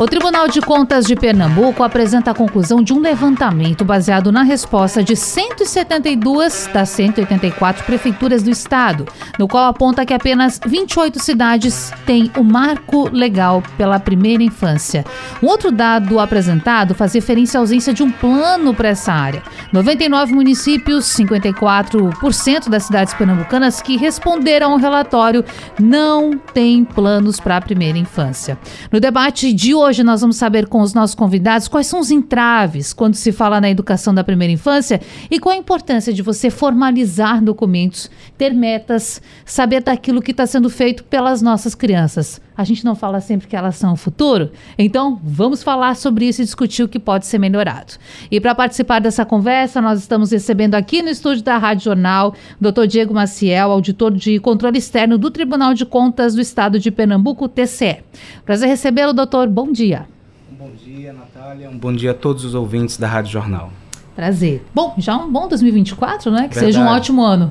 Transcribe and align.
O 0.00 0.06
Tribunal 0.06 0.48
de 0.48 0.62
Contas 0.62 1.04
de 1.04 1.14
Pernambuco 1.14 1.82
apresenta 1.82 2.30
a 2.30 2.34
conclusão 2.34 2.82
de 2.82 2.90
um 2.90 3.00
levantamento 3.00 3.84
baseado 3.84 4.32
na 4.32 4.42
resposta 4.42 5.04
de 5.04 5.14
172 5.14 6.70
das 6.72 6.88
184 6.88 7.84
prefeituras 7.84 8.42
do 8.42 8.48
estado, 8.48 9.06
no 9.38 9.46
qual 9.46 9.66
aponta 9.66 10.06
que 10.06 10.14
apenas 10.14 10.58
28 10.66 11.22
cidades 11.22 11.92
têm 12.06 12.32
o 12.38 12.42
marco 12.42 13.10
legal 13.14 13.62
pela 13.76 14.00
primeira 14.00 14.42
infância. 14.42 15.04
Um 15.42 15.48
outro 15.48 15.70
dado 15.70 16.18
apresentado 16.18 16.94
faz 16.94 17.12
referência 17.12 17.58
à 17.58 17.60
ausência 17.60 17.92
de 17.92 18.02
um 18.02 18.10
plano 18.10 18.72
para 18.72 18.88
essa 18.88 19.12
área. 19.12 19.42
99 19.70 20.32
municípios, 20.32 21.04
54% 21.14 22.70
das 22.70 22.84
cidades 22.84 23.12
pernambucanas 23.12 23.82
que 23.82 23.98
responderam 23.98 24.72
ao 24.72 24.78
relatório 24.78 25.44
não 25.78 26.38
têm 26.54 26.86
planos 26.86 27.38
para 27.38 27.58
a 27.58 27.60
primeira 27.60 27.98
infância. 27.98 28.58
No 28.90 28.98
debate 28.98 29.52
de 29.52 29.74
hoje, 29.74 29.89
Hoje 29.90 30.04
nós 30.04 30.20
vamos 30.20 30.36
saber 30.36 30.68
com 30.68 30.82
os 30.82 30.94
nossos 30.94 31.16
convidados 31.16 31.66
quais 31.66 31.88
são 31.88 31.98
os 31.98 32.12
entraves 32.12 32.92
quando 32.92 33.16
se 33.16 33.32
fala 33.32 33.60
na 33.60 33.68
educação 33.68 34.14
da 34.14 34.22
primeira 34.22 34.52
infância 34.52 35.00
e 35.28 35.40
qual 35.40 35.52
a 35.52 35.58
importância 35.58 36.12
de 36.12 36.22
você 36.22 36.48
formalizar 36.48 37.42
documentos, 37.42 38.08
ter 38.38 38.54
metas, 38.54 39.20
saber 39.44 39.82
daquilo 39.82 40.22
que 40.22 40.30
está 40.30 40.46
sendo 40.46 40.70
feito 40.70 41.02
pelas 41.02 41.42
nossas 41.42 41.74
crianças. 41.74 42.40
A 42.60 42.64
gente 42.64 42.84
não 42.84 42.94
fala 42.94 43.22
sempre 43.22 43.48
que 43.48 43.56
elas 43.56 43.76
são 43.76 43.94
o 43.94 43.96
futuro? 43.96 44.50
Então, 44.76 45.18
vamos 45.24 45.62
falar 45.62 45.96
sobre 45.96 46.26
isso 46.28 46.42
e 46.42 46.44
discutir 46.44 46.82
o 46.82 46.88
que 46.88 46.98
pode 46.98 47.24
ser 47.24 47.38
melhorado. 47.38 47.94
E 48.30 48.38
para 48.38 48.54
participar 48.54 49.00
dessa 49.00 49.24
conversa, 49.24 49.80
nós 49.80 49.98
estamos 49.98 50.30
recebendo 50.30 50.74
aqui 50.74 51.00
no 51.00 51.08
estúdio 51.08 51.42
da 51.42 51.56
Rádio 51.56 51.84
Jornal 51.84 52.34
o 52.60 52.70
Dr. 52.70 52.84
Diego 52.84 53.14
Maciel, 53.14 53.70
auditor 53.70 54.12
de 54.12 54.38
controle 54.40 54.76
externo 54.76 55.16
do 55.16 55.30
Tribunal 55.30 55.72
de 55.72 55.86
Contas 55.86 56.34
do 56.34 56.42
Estado 56.42 56.78
de 56.78 56.90
Pernambuco, 56.90 57.48
TCE. 57.48 58.02
Prazer 58.44 58.68
recebê-lo, 58.68 59.14
doutor. 59.14 59.48
Bom 59.48 59.72
dia. 59.72 60.06
Bom 60.50 60.72
dia, 60.84 61.14
Natália. 61.14 61.70
Um 61.70 61.78
bom 61.78 61.94
dia 61.94 62.10
a 62.10 62.14
todos 62.14 62.44
os 62.44 62.54
ouvintes 62.54 62.98
da 62.98 63.08
Rádio 63.08 63.32
Jornal. 63.32 63.72
Prazer. 64.14 64.62
Bom, 64.74 64.92
já 64.98 65.16
um 65.16 65.32
bom 65.32 65.48
2024, 65.48 66.30
né? 66.30 66.46
Que 66.46 66.56
Verdade. 66.56 66.74
seja 66.74 66.84
um 66.84 66.88
ótimo 66.88 67.22
ano 67.22 67.50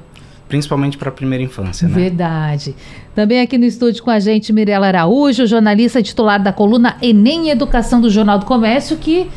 principalmente 0.50 0.98
para 0.98 1.10
a 1.10 1.12
primeira 1.12 1.44
infância. 1.44 1.88
Né? 1.88 1.94
Verdade. 1.94 2.76
Também 3.16 3.40
aqui 3.40 3.58
no 3.58 3.66
estúdio 3.66 4.04
com 4.04 4.10
a 4.10 4.20
gente, 4.20 4.52
Mirela 4.52 4.88
Araújo, 4.88 5.46
jornalista 5.46 6.02
titular 6.02 6.42
da 6.42 6.52
coluna 6.52 6.98
Enem 7.02 7.50
Educação 7.50 8.02
do 8.02 8.10
Jornal 8.10 8.40
do 8.40 8.46
Comércio, 8.46 8.98
que 8.98 9.30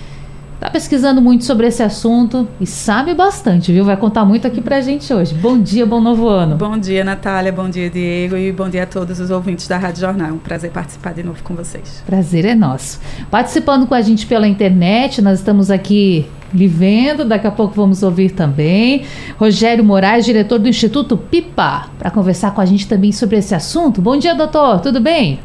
está 0.55 0.71
pesquisando 0.71 1.21
muito 1.21 1.45
sobre 1.45 1.67
esse 1.67 1.83
assunto 1.83 2.49
e 2.61 2.67
sabe 2.67 3.15
bastante, 3.15 3.73
viu? 3.73 3.85
Vai 3.85 3.97
contar 3.97 4.25
muito 4.25 4.47
aqui 4.47 4.61
para 4.61 4.77
a 4.77 4.81
gente 4.81 5.13
hoje. 5.13 5.35
Bom 5.35 5.59
dia, 5.59 5.85
bom 5.85 6.01
novo 6.01 6.29
ano. 6.29 6.57
Bom 6.57 6.79
dia, 6.79 7.05
Natália, 7.05 7.53
bom 7.53 7.69
dia, 7.69 7.91
Diego, 7.91 8.37
e 8.37 8.53
bom 8.53 8.69
dia 8.69 8.85
a 8.85 8.87
todos 8.87 9.21
os 9.21 9.31
ouvintes 9.31 9.69
da 9.69 9.77
Rádio 9.77 10.01
Jornal. 10.01 10.29
É 10.29 10.33
um 10.33 10.39
prazer 10.39 10.71
participar 10.71 11.13
de 11.13 11.23
novo 11.23 11.43
com 11.43 11.55
vocês. 11.55 12.03
Prazer 12.07 12.45
é 12.45 12.55
nosso. 12.55 13.01
Participando 13.31 13.87
com 13.87 13.95
a 13.95 14.01
gente 14.01 14.25
pela 14.25 14.49
internet, 14.49 15.21
nós 15.21 15.41
estamos 15.41 15.71
aqui 15.71 16.27
lhe 16.55 16.67
vendo, 16.67 17.25
daqui 17.25 17.47
a 17.47 17.51
pouco 17.51 17.75
vamos 17.75 18.03
ouvir 18.03 18.31
também. 18.31 19.05
Rogério 19.39 19.85
Moraes, 19.85 20.25
diretor 20.25 20.59
do 20.59 20.69
Instituto 20.69 21.17
PIPA, 21.17 21.87
para 21.99 22.11
conversar 22.11 22.53
com 22.53 22.61
a 22.61 22.65
gente 22.65 22.87
também 22.87 23.13
sobre 23.13 23.37
esse 23.37 23.55
assunto. 23.55 24.01
Bom 24.01 24.17
dia, 24.17 24.35
doutor, 24.35 24.81
tudo 24.81 25.01
bem? 25.01 25.41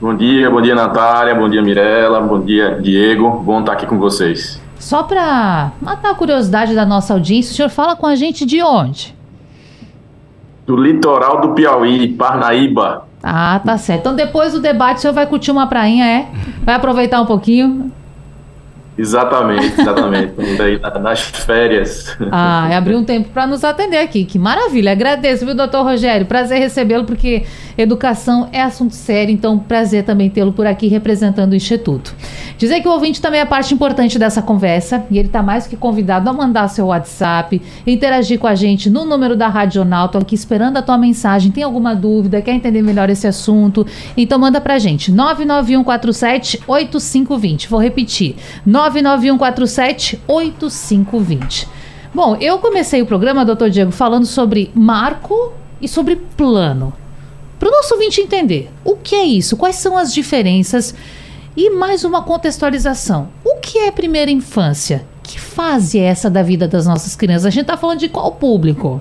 Bom 0.00 0.14
dia, 0.14 0.50
bom 0.50 0.62
dia, 0.62 0.74
Natália, 0.74 1.34
bom 1.34 1.48
dia, 1.48 1.60
Mirella, 1.60 2.20
bom 2.20 2.40
dia, 2.40 2.80
Diego. 2.80 3.30
Bom 3.44 3.60
estar 3.60 3.72
aqui 3.72 3.86
com 3.86 3.98
vocês. 3.98 4.60
Só 4.78 5.02
para 5.02 5.72
matar 5.80 6.12
a 6.12 6.14
curiosidade 6.14 6.74
da 6.74 6.86
nossa 6.86 7.12
audiência, 7.12 7.52
o 7.52 7.54
senhor 7.54 7.68
fala 7.68 7.94
com 7.94 8.06
a 8.06 8.16
gente 8.16 8.46
de 8.46 8.62
onde? 8.62 9.14
Do 10.66 10.74
litoral 10.74 11.42
do 11.42 11.50
Piauí, 11.50 12.08
Parnaíba. 12.08 13.06
Ah, 13.22 13.60
tá 13.62 13.76
certo. 13.76 14.00
Então 14.00 14.14
depois 14.16 14.54
do 14.54 14.60
debate 14.60 14.96
o 14.96 15.00
senhor 15.02 15.12
vai 15.12 15.26
curtir 15.26 15.50
uma 15.50 15.66
prainha, 15.66 16.06
é? 16.06 16.28
Vai 16.64 16.76
aproveitar 16.76 17.20
um 17.20 17.26
pouquinho? 17.26 17.92
Exatamente, 19.00 19.80
exatamente. 19.80 20.34
Estamos 20.38 20.60
aí 20.60 20.78
nas 21.00 21.20
férias. 21.20 22.16
Ah, 22.30 22.76
abriu 22.76 22.98
um 22.98 23.04
tempo 23.04 23.30
para 23.30 23.46
nos 23.46 23.64
atender 23.64 23.96
aqui. 23.96 24.26
Que 24.26 24.38
maravilha. 24.38 24.92
Agradeço, 24.92 25.46
viu, 25.46 25.54
doutor 25.54 25.84
Rogério? 25.84 26.26
Prazer 26.26 26.58
recebê-lo, 26.58 27.04
porque 27.04 27.44
educação 27.78 28.50
é 28.52 28.60
assunto 28.60 28.94
sério, 28.94 29.32
então 29.32 29.58
prazer 29.58 30.04
também 30.04 30.28
tê-lo 30.28 30.52
por 30.52 30.66
aqui 30.66 30.86
representando 30.86 31.52
o 31.52 31.56
Instituto. 31.56 32.14
Dizer 32.58 32.82
que 32.82 32.88
o 32.88 32.90
ouvinte 32.90 33.22
também 33.22 33.40
é 33.40 33.44
parte 33.46 33.72
importante 33.72 34.18
dessa 34.18 34.42
conversa 34.42 35.02
e 35.10 35.18
ele 35.18 35.28
está 35.28 35.42
mais 35.42 35.66
que 35.66 35.76
convidado 35.76 36.28
a 36.28 36.32
mandar 36.32 36.68
seu 36.68 36.86
WhatsApp, 36.86 37.60
interagir 37.86 38.38
com 38.38 38.46
a 38.46 38.54
gente 38.54 38.90
no 38.90 39.06
número 39.06 39.34
da 39.34 39.48
Radional. 39.48 40.06
Estou 40.06 40.20
aqui 40.20 40.34
esperando 40.34 40.76
a 40.76 40.82
tua 40.82 40.98
mensagem. 40.98 41.50
Tem 41.50 41.64
alguma 41.64 41.94
dúvida? 41.94 42.42
Quer 42.42 42.52
entender 42.52 42.82
melhor 42.82 43.08
esse 43.08 43.26
assunto? 43.26 43.86
Então 44.14 44.38
manda 44.38 44.60
pra 44.60 44.78
gente. 44.78 45.10
99147 45.10 46.60
8520. 46.66 47.68
Vou 47.68 47.80
repetir. 47.80 48.36
9 48.66 48.89
99147 48.90 50.20
8520. 50.26 51.68
Bom, 52.12 52.36
eu 52.36 52.58
comecei 52.58 53.00
o 53.00 53.06
programa, 53.06 53.44
doutor 53.44 53.70
Diego, 53.70 53.92
falando 53.92 54.26
sobre 54.26 54.70
marco 54.74 55.52
e 55.80 55.88
sobre 55.88 56.16
plano. 56.16 56.92
Para 57.58 57.68
o 57.68 57.72
nosso 57.72 57.94
ouvinte 57.94 58.20
entender, 58.20 58.70
o 58.84 58.96
que 58.96 59.14
é 59.14 59.24
isso? 59.24 59.56
Quais 59.56 59.76
são 59.76 59.96
as 59.96 60.12
diferenças? 60.12 60.94
E 61.56 61.70
mais 61.70 62.04
uma 62.04 62.22
contextualização. 62.22 63.28
O 63.44 63.56
que 63.60 63.78
é 63.78 63.90
primeira 63.90 64.30
infância? 64.30 65.04
Que 65.22 65.38
fase 65.38 65.98
é 65.98 66.04
essa 66.04 66.28
da 66.28 66.42
vida 66.42 66.66
das 66.66 66.86
nossas 66.86 67.14
crianças? 67.14 67.46
A 67.46 67.50
gente 67.50 67.62
está 67.62 67.76
falando 67.76 67.98
de 67.98 68.08
qual 68.08 68.32
público? 68.32 69.00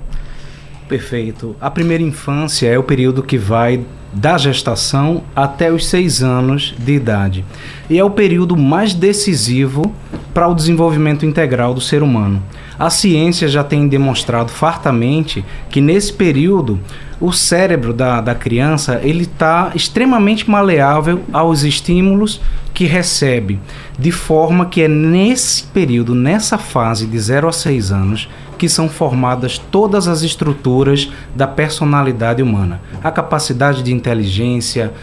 Perfeito. 0.89 1.55
A 1.61 1.69
primeira 1.69 2.01
infância 2.01 2.67
é 2.67 2.77
o 2.77 2.81
período 2.81 3.21
que 3.21 3.37
vai 3.37 3.85
da 4.11 4.39
gestação 4.39 5.23
até 5.35 5.71
os 5.71 5.85
seis 5.87 6.23
anos 6.23 6.73
de 6.79 6.93
idade. 6.93 7.45
E 7.87 7.99
é 7.99 8.03
o 8.03 8.09
período 8.09 8.57
mais 8.57 8.95
decisivo 8.95 9.93
para 10.33 10.47
o 10.47 10.55
desenvolvimento 10.55 11.27
integral 11.27 11.75
do 11.75 11.79
ser 11.79 12.01
humano. 12.01 12.41
A 12.77 12.89
ciência 12.89 13.47
já 13.47 13.63
tem 13.63 13.87
demonstrado 13.87 14.49
fartamente 14.49 15.45
que 15.69 15.79
nesse 15.79 16.11
período 16.11 16.79
o 17.21 17.31
cérebro 17.31 17.93
da, 17.93 18.19
da 18.19 18.33
criança 18.33 18.99
ele 19.03 19.23
está 19.23 19.71
extremamente 19.75 20.49
maleável 20.49 21.21
aos 21.31 21.61
estímulos 21.61 22.41
que 22.73 22.85
recebe, 22.85 23.59
de 23.97 24.11
forma 24.11 24.65
que 24.65 24.81
é 24.81 24.87
nesse 24.87 25.63
período, 25.65 26.15
nessa 26.15 26.57
fase 26.57 27.05
de 27.05 27.19
0 27.19 27.49
a 27.49 27.51
6 27.51 27.91
anos, 27.91 28.29
que 28.59 28.67
são 28.69 28.89
formadas 28.89 29.57
todas 29.57 30.07
as 30.07 30.21
estruturas 30.21 31.09
da 31.33 31.47
personalidade 31.47 32.43
humana. 32.43 32.81
A 33.01 33.09
capacidade 33.09 33.81
de 33.81 33.93
inteligência, 33.93 34.93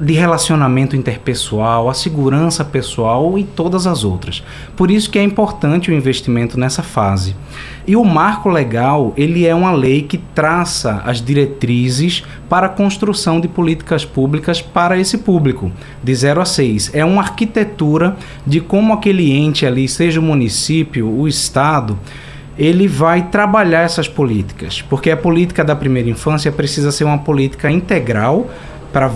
de 0.00 0.12
relacionamento 0.12 0.96
interpessoal, 0.96 1.88
a 1.88 1.94
segurança 1.94 2.64
pessoal 2.64 3.38
e 3.38 3.44
todas 3.44 3.86
as 3.86 4.04
outras. 4.04 4.42
Por 4.76 4.90
isso 4.90 5.10
que 5.10 5.18
é 5.18 5.22
importante 5.22 5.90
o 5.90 5.94
investimento 5.94 6.58
nessa 6.58 6.82
fase. 6.82 7.36
E 7.86 7.94
o 7.94 8.04
marco 8.04 8.48
legal, 8.48 9.12
ele 9.16 9.46
é 9.46 9.54
uma 9.54 9.72
lei 9.72 10.02
que 10.02 10.18
traça 10.18 11.02
as 11.04 11.20
diretrizes 11.20 12.24
para 12.48 12.66
a 12.66 12.70
construção 12.70 13.40
de 13.40 13.46
políticas 13.46 14.04
públicas 14.04 14.60
para 14.60 14.98
esse 14.98 15.18
público, 15.18 15.70
de 16.02 16.14
0 16.14 16.40
a 16.40 16.44
6. 16.44 16.90
É 16.94 17.04
uma 17.04 17.22
arquitetura 17.22 18.16
de 18.46 18.60
como 18.60 18.92
aquele 18.92 19.32
ente 19.32 19.66
ali, 19.66 19.86
seja 19.86 20.18
o 20.18 20.22
município, 20.22 21.08
o 21.08 21.28
estado, 21.28 21.98
ele 22.58 22.86
vai 22.86 23.28
trabalhar 23.28 23.82
essas 23.82 24.08
políticas, 24.08 24.82
porque 24.82 25.10
a 25.10 25.16
política 25.16 25.64
da 25.64 25.74
primeira 25.74 26.08
infância 26.08 26.52
precisa 26.52 26.92
ser 26.92 27.04
uma 27.04 27.18
política 27.18 27.70
integral 27.70 28.48
para 28.92 29.10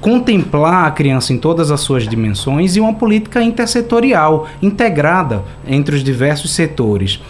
contemplar 0.00 0.86
a 0.86 0.90
criança 0.90 1.32
em 1.32 1.38
todas 1.38 1.70
as 1.70 1.80
suas 1.80 2.08
dimensões 2.08 2.74
e 2.74 2.80
uma 2.80 2.92
política 2.92 3.40
intersetorial, 3.40 4.48
integrada 4.60 5.44
entre 5.66 5.94
os 5.94 6.02
diversos 6.02 6.50
setores. 6.50 7.20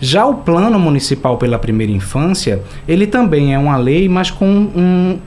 Já 0.00 0.24
o 0.24 0.34
plano 0.36 0.78
municipal 0.78 1.36
pela 1.36 1.58
primeira 1.58 1.92
infância, 1.92 2.62
ele 2.88 3.06
também 3.06 3.54
é 3.54 3.58
uma 3.58 3.76
lei, 3.76 4.08
mas 4.08 4.30
com 4.30 4.46
um, 4.46 5.18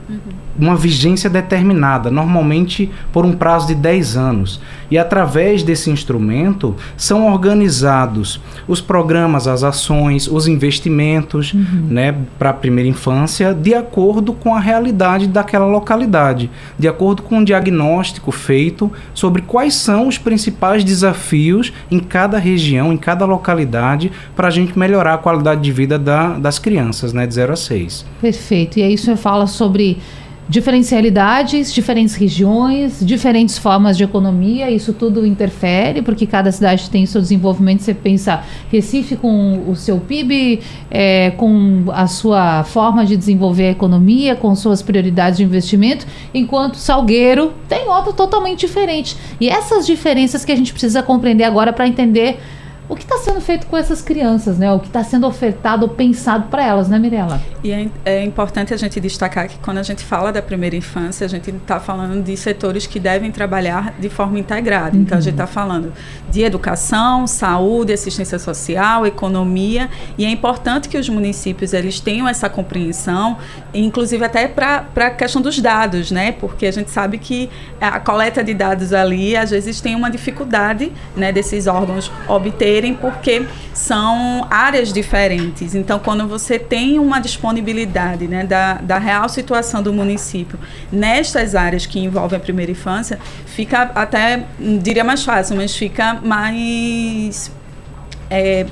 uma 0.58 0.76
vigência 0.76 1.30
determinada, 1.30 2.10
normalmente 2.10 2.90
por 3.12 3.24
um 3.24 3.32
prazo 3.32 3.68
de 3.68 3.74
10 3.74 4.16
anos. 4.16 4.60
E 4.90 4.96
através 4.96 5.62
desse 5.62 5.90
instrumento 5.90 6.74
são 6.96 7.30
organizados 7.30 8.40
os 8.66 8.80
programas, 8.80 9.46
as 9.46 9.62
ações, 9.62 10.26
os 10.26 10.48
investimentos 10.48 11.52
uhum. 11.52 11.86
né, 11.90 12.14
para 12.38 12.50
a 12.50 12.54
primeira 12.54 12.88
infância, 12.88 13.54
de 13.54 13.74
acordo 13.74 14.32
com 14.32 14.54
a 14.54 14.60
realidade 14.60 15.26
daquela 15.26 15.66
localidade, 15.66 16.50
de 16.78 16.88
acordo 16.88 17.22
com 17.22 17.36
o 17.36 17.38
um 17.38 17.44
diagnóstico 17.44 18.30
feito 18.30 18.90
sobre 19.12 19.42
quais 19.42 19.74
são 19.74 20.08
os 20.08 20.18
principais 20.18 20.82
desafios 20.82 21.72
em 21.90 21.98
cada 21.98 22.38
região, 22.38 22.92
em 22.92 22.96
cada 22.96 23.24
localidade, 23.24 24.10
para 24.34 24.48
a 24.48 24.50
gente 24.50 24.78
melhorar 24.78 25.14
a 25.14 25.18
qualidade 25.18 25.60
de 25.60 25.72
vida 25.72 25.98
da, 25.98 26.38
das 26.38 26.58
crianças, 26.58 27.12
né, 27.12 27.26
de 27.26 27.34
0 27.34 27.52
a 27.52 27.56
6. 27.56 28.06
Perfeito. 28.20 28.78
E 28.78 28.82
aí 28.82 28.94
o 28.94 28.98
senhor 28.98 29.16
fala 29.16 29.46
sobre 29.46 29.98
diferencialidades, 30.48 31.72
diferentes 31.72 32.14
regiões, 32.14 33.04
diferentes 33.04 33.58
formas 33.58 33.96
de 33.96 34.04
economia, 34.04 34.70
isso 34.70 34.94
tudo 34.94 35.26
interfere, 35.26 36.00
porque 36.00 36.26
cada 36.26 36.50
cidade 36.50 36.88
tem 36.88 37.04
seu 37.04 37.20
desenvolvimento. 37.20 37.82
Você 37.82 37.92
pensa 37.92 38.42
Recife 38.70 39.16
com 39.16 39.64
o 39.68 39.76
seu 39.76 39.98
PIB, 39.98 40.60
é, 40.90 41.30
com 41.32 41.84
a 41.92 42.06
sua 42.06 42.64
forma 42.64 43.04
de 43.04 43.16
desenvolver 43.16 43.68
a 43.68 43.70
economia, 43.70 44.34
com 44.34 44.54
suas 44.54 44.80
prioridades 44.80 45.36
de 45.36 45.44
investimento, 45.44 46.06
enquanto 46.32 46.76
Salgueiro 46.76 47.52
tem 47.68 47.86
outro 47.88 48.14
totalmente 48.14 48.60
diferente. 48.60 49.16
E 49.38 49.48
essas 49.48 49.86
diferenças 49.86 50.44
que 50.44 50.52
a 50.52 50.56
gente 50.56 50.72
precisa 50.72 51.02
compreender 51.02 51.44
agora 51.44 51.72
para 51.72 51.86
entender 51.86 52.40
o 52.88 52.96
que 52.96 53.02
está 53.02 53.18
sendo 53.18 53.40
feito 53.40 53.66
com 53.66 53.76
essas 53.76 54.00
crianças, 54.00 54.56
né? 54.56 54.72
O 54.72 54.80
que 54.80 54.86
está 54.86 55.04
sendo 55.04 55.26
ofertado 55.26 55.82
ou 55.82 55.90
pensado 55.90 56.48
para 56.48 56.64
elas, 56.64 56.88
né, 56.88 56.98
Mirella? 56.98 57.40
E 57.62 57.70
é, 57.70 57.88
é, 58.04 58.24
importante 58.24 58.72
a 58.72 58.76
gente 58.78 58.98
destacar 58.98 59.46
que 59.46 59.58
quando 59.58 59.76
a 59.76 59.82
gente 59.82 60.02
fala 60.02 60.32
da 60.32 60.40
primeira 60.40 60.74
infância, 60.74 61.26
a 61.26 61.28
gente 61.28 61.50
está 61.50 61.78
falando 61.78 62.22
de 62.24 62.34
setores 62.36 62.86
que 62.86 62.98
devem 62.98 63.30
trabalhar 63.30 63.94
de 63.98 64.08
forma 64.08 64.38
integrada. 64.38 64.96
Uhum. 64.96 65.02
Então, 65.02 65.18
a 65.18 65.20
gente 65.20 65.34
está 65.34 65.46
falando 65.46 65.92
de 66.30 66.42
educação, 66.42 67.26
saúde, 67.26 67.92
assistência 67.92 68.38
social, 68.38 69.06
economia, 69.06 69.90
e 70.16 70.24
é 70.24 70.30
importante 70.30 70.88
que 70.88 70.96
os 70.96 71.08
municípios 71.10 71.74
eles 71.74 72.00
tenham 72.00 72.26
essa 72.26 72.48
compreensão, 72.48 73.36
inclusive 73.74 74.24
até 74.24 74.48
para 74.48 74.86
a 74.96 75.10
questão 75.10 75.42
dos 75.42 75.60
dados, 75.60 76.10
né? 76.10 76.32
Porque 76.32 76.66
a 76.66 76.72
gente 76.72 76.90
sabe 76.90 77.18
que 77.18 77.50
a 77.78 78.00
coleta 78.00 78.42
de 78.42 78.54
dados 78.54 78.94
ali, 78.94 79.36
às 79.36 79.50
vezes, 79.50 79.78
tem 79.78 79.94
uma 79.94 80.10
dificuldade 80.10 80.90
né, 81.14 81.30
desses 81.32 81.66
órgãos 81.66 82.10
obter 82.26 82.77
porque 82.94 83.46
são 83.72 84.46
áreas 84.50 84.92
diferentes. 84.92 85.74
Então, 85.74 85.98
quando 85.98 86.26
você 86.26 86.58
tem 86.58 86.98
uma 86.98 87.20
disponibilidade 87.20 88.26
né, 88.26 88.44
da, 88.44 88.74
da 88.74 88.98
real 88.98 89.28
situação 89.28 89.82
do 89.82 89.92
município 89.92 90.58
nestas 90.90 91.54
áreas 91.54 91.86
que 91.86 91.98
envolvem 91.98 92.36
a 92.36 92.40
primeira 92.40 92.72
infância, 92.72 93.18
fica 93.46 93.90
até, 93.94 94.44
diria 94.80 95.04
mais 95.04 95.24
fácil, 95.24 95.56
mas 95.56 95.74
fica 95.74 96.14
mais. 96.14 97.50
É, 98.30 98.66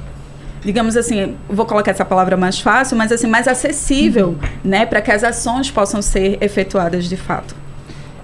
digamos 0.62 0.96
assim, 0.96 1.36
vou 1.48 1.64
colocar 1.64 1.92
essa 1.92 2.04
palavra 2.04 2.36
mais 2.36 2.60
fácil, 2.60 2.96
mas 2.96 3.12
assim, 3.12 3.26
mais 3.26 3.46
acessível, 3.46 4.28
uhum. 4.28 4.38
né, 4.64 4.84
para 4.84 5.00
que 5.00 5.12
as 5.12 5.22
ações 5.22 5.70
possam 5.70 6.02
ser 6.02 6.38
efetuadas 6.40 7.08
de 7.08 7.16
fato. 7.16 7.65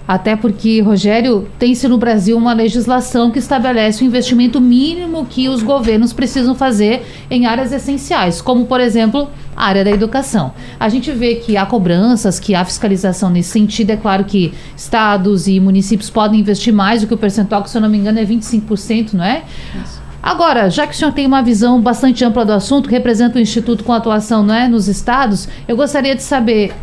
Até 0.07 0.35
porque, 0.35 0.81
Rogério, 0.81 1.47
tem-se 1.57 1.87
no 1.87 1.97
Brasil 1.97 2.37
uma 2.37 2.53
legislação 2.53 3.31
que 3.31 3.39
estabelece 3.39 4.03
o 4.03 4.05
investimento 4.05 4.59
mínimo 4.59 5.25
que 5.25 5.47
os 5.47 5.63
governos 5.63 6.11
precisam 6.11 6.53
fazer 6.53 7.05
em 7.31 7.45
áreas 7.45 7.71
essenciais, 7.71 8.41
como, 8.41 8.65
por 8.65 8.81
exemplo, 8.81 9.29
a 9.55 9.65
área 9.65 9.83
da 9.83 9.91
educação. 9.91 10.53
A 10.77 10.89
gente 10.89 11.09
vê 11.11 11.35
que 11.35 11.55
há 11.55 11.65
cobranças, 11.65 12.37
que 12.37 12.53
há 12.53 12.65
fiscalização 12.65 13.29
nesse 13.29 13.51
sentido. 13.51 13.91
É 13.91 13.97
claro 13.97 14.25
que 14.25 14.53
estados 14.75 15.47
e 15.47 15.57
municípios 15.59 16.09
podem 16.09 16.41
investir 16.41 16.73
mais 16.73 17.01
do 17.01 17.07
que 17.07 17.13
o 17.13 17.17
percentual, 17.17 17.63
que, 17.63 17.69
se 17.69 17.77
eu 17.77 17.81
não 17.81 17.89
me 17.89 17.97
engano, 17.97 18.19
é 18.19 18.25
25%, 18.25 19.13
não 19.13 19.23
é? 19.23 19.43
Isso. 19.83 20.03
Agora, 20.21 20.69
já 20.69 20.87
que 20.87 20.93
o 20.93 20.97
senhor 20.97 21.11
tem 21.11 21.25
uma 21.25 21.41
visão 21.41 21.81
bastante 21.81 22.23
ampla 22.23 22.45
do 22.45 22.53
assunto, 22.53 22.89
representa 22.89 23.37
o 23.37 23.41
Instituto 23.41 23.83
com 23.83 23.91
atuação 23.91 24.41
não 24.41 24.55
é, 24.55 24.69
nos 24.69 24.87
estados, 24.87 25.49
eu 25.67 25.75
gostaria 25.75 26.15
de 26.15 26.23
saber 26.23 26.73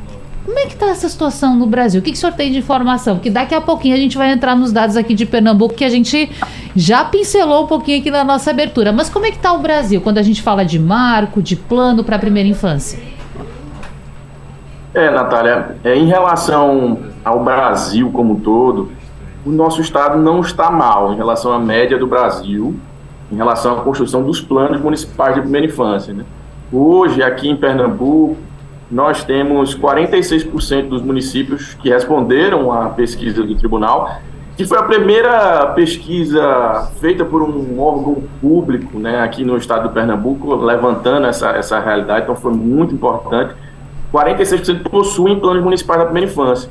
como 0.50 0.58
é 0.58 0.67
que 0.67 0.73
está 0.73 0.87
essa 0.88 1.08
situação 1.08 1.55
no 1.55 1.64
Brasil? 1.64 2.00
O 2.00 2.02
que, 2.02 2.11
que 2.11 2.17
o 2.17 2.20
senhor 2.20 2.32
tem 2.32 2.50
de 2.50 2.58
informação? 2.58 3.20
Que 3.20 3.31
daqui 3.31 3.55
a 3.55 3.61
pouquinho 3.61 3.94
a 3.94 3.99
gente 3.99 4.19
vai 4.19 4.32
entrar 4.32 4.56
nos 4.56 4.73
dados 4.73 4.97
aqui 4.97 5.14
de 5.14 5.25
Pernambuco, 5.25 5.75
que 5.75 5.85
a 5.85 5.88
gente 5.88 6.29
já 6.75 7.05
pincelou 7.05 7.62
um 7.62 7.67
pouquinho 7.69 8.00
aqui 8.00 8.11
na 8.11 8.25
nossa 8.25 8.50
abertura. 8.50 8.93
Mas 8.93 9.08
como 9.08 9.26
é 9.26 9.31
que 9.31 9.37
está 9.37 9.52
o 9.52 9.61
Brasil 9.61 10.00
quando 10.00 10.19
a 10.19 10.23
gente 10.23 10.43
fala 10.43 10.64
de 10.64 10.76
marco, 10.76 11.41
de 11.41 11.55
plano 11.55 12.02
para 12.02 12.17
a 12.17 12.19
primeira 12.19 12.49
infância? 12.49 12.99
É, 14.93 15.08
Natália, 15.08 15.76
é, 15.85 15.97
em 15.97 16.06
relação 16.06 16.99
ao 17.25 17.44
Brasil 17.44 18.11
como 18.11 18.32
um 18.32 18.41
todo, 18.41 18.91
o 19.46 19.50
nosso 19.50 19.81
estado 19.81 20.19
não 20.19 20.41
está 20.41 20.69
mal 20.69 21.12
em 21.12 21.17
relação 21.17 21.53
à 21.53 21.61
média 21.61 21.96
do 21.96 22.08
Brasil, 22.08 22.75
em 23.31 23.37
relação 23.37 23.79
à 23.79 23.82
construção 23.82 24.25
dos 24.25 24.41
planos 24.41 24.81
municipais 24.81 25.37
de 25.37 25.43
primeira 25.43 25.69
infância. 25.69 26.12
Né? 26.12 26.25
Hoje, 26.73 27.23
aqui 27.23 27.49
em 27.49 27.55
Pernambuco, 27.55 28.50
nós 28.90 29.22
temos 29.22 29.76
46% 29.78 30.88
dos 30.88 31.02
municípios 31.02 31.75
que 31.75 31.88
responderam 31.88 32.72
à 32.72 32.88
pesquisa 32.88 33.42
do 33.42 33.54
tribunal, 33.54 34.20
que 34.56 34.66
foi 34.66 34.78
a 34.78 34.82
primeira 34.82 35.69
pesquisa 35.69 36.90
feita 37.00 37.25
por 37.25 37.40
um 37.42 37.81
órgão 37.81 38.22
público 38.40 38.98
né, 38.98 39.22
aqui 39.22 39.44
no 39.44 39.56
estado 39.56 39.84
do 39.84 39.94
Pernambuco, 39.94 40.54
levantando 40.54 41.26
essa, 41.26 41.50
essa 41.50 41.78
realidade, 41.78 42.25
então 42.25 42.34
foi 42.34 42.52
muito 42.52 42.94
importante. 42.94 43.54
46% 44.12 44.82
possuem 44.90 45.38
planos 45.38 45.62
municipais 45.62 46.00
da 46.00 46.04
primeira 46.06 46.28
infância. 46.28 46.69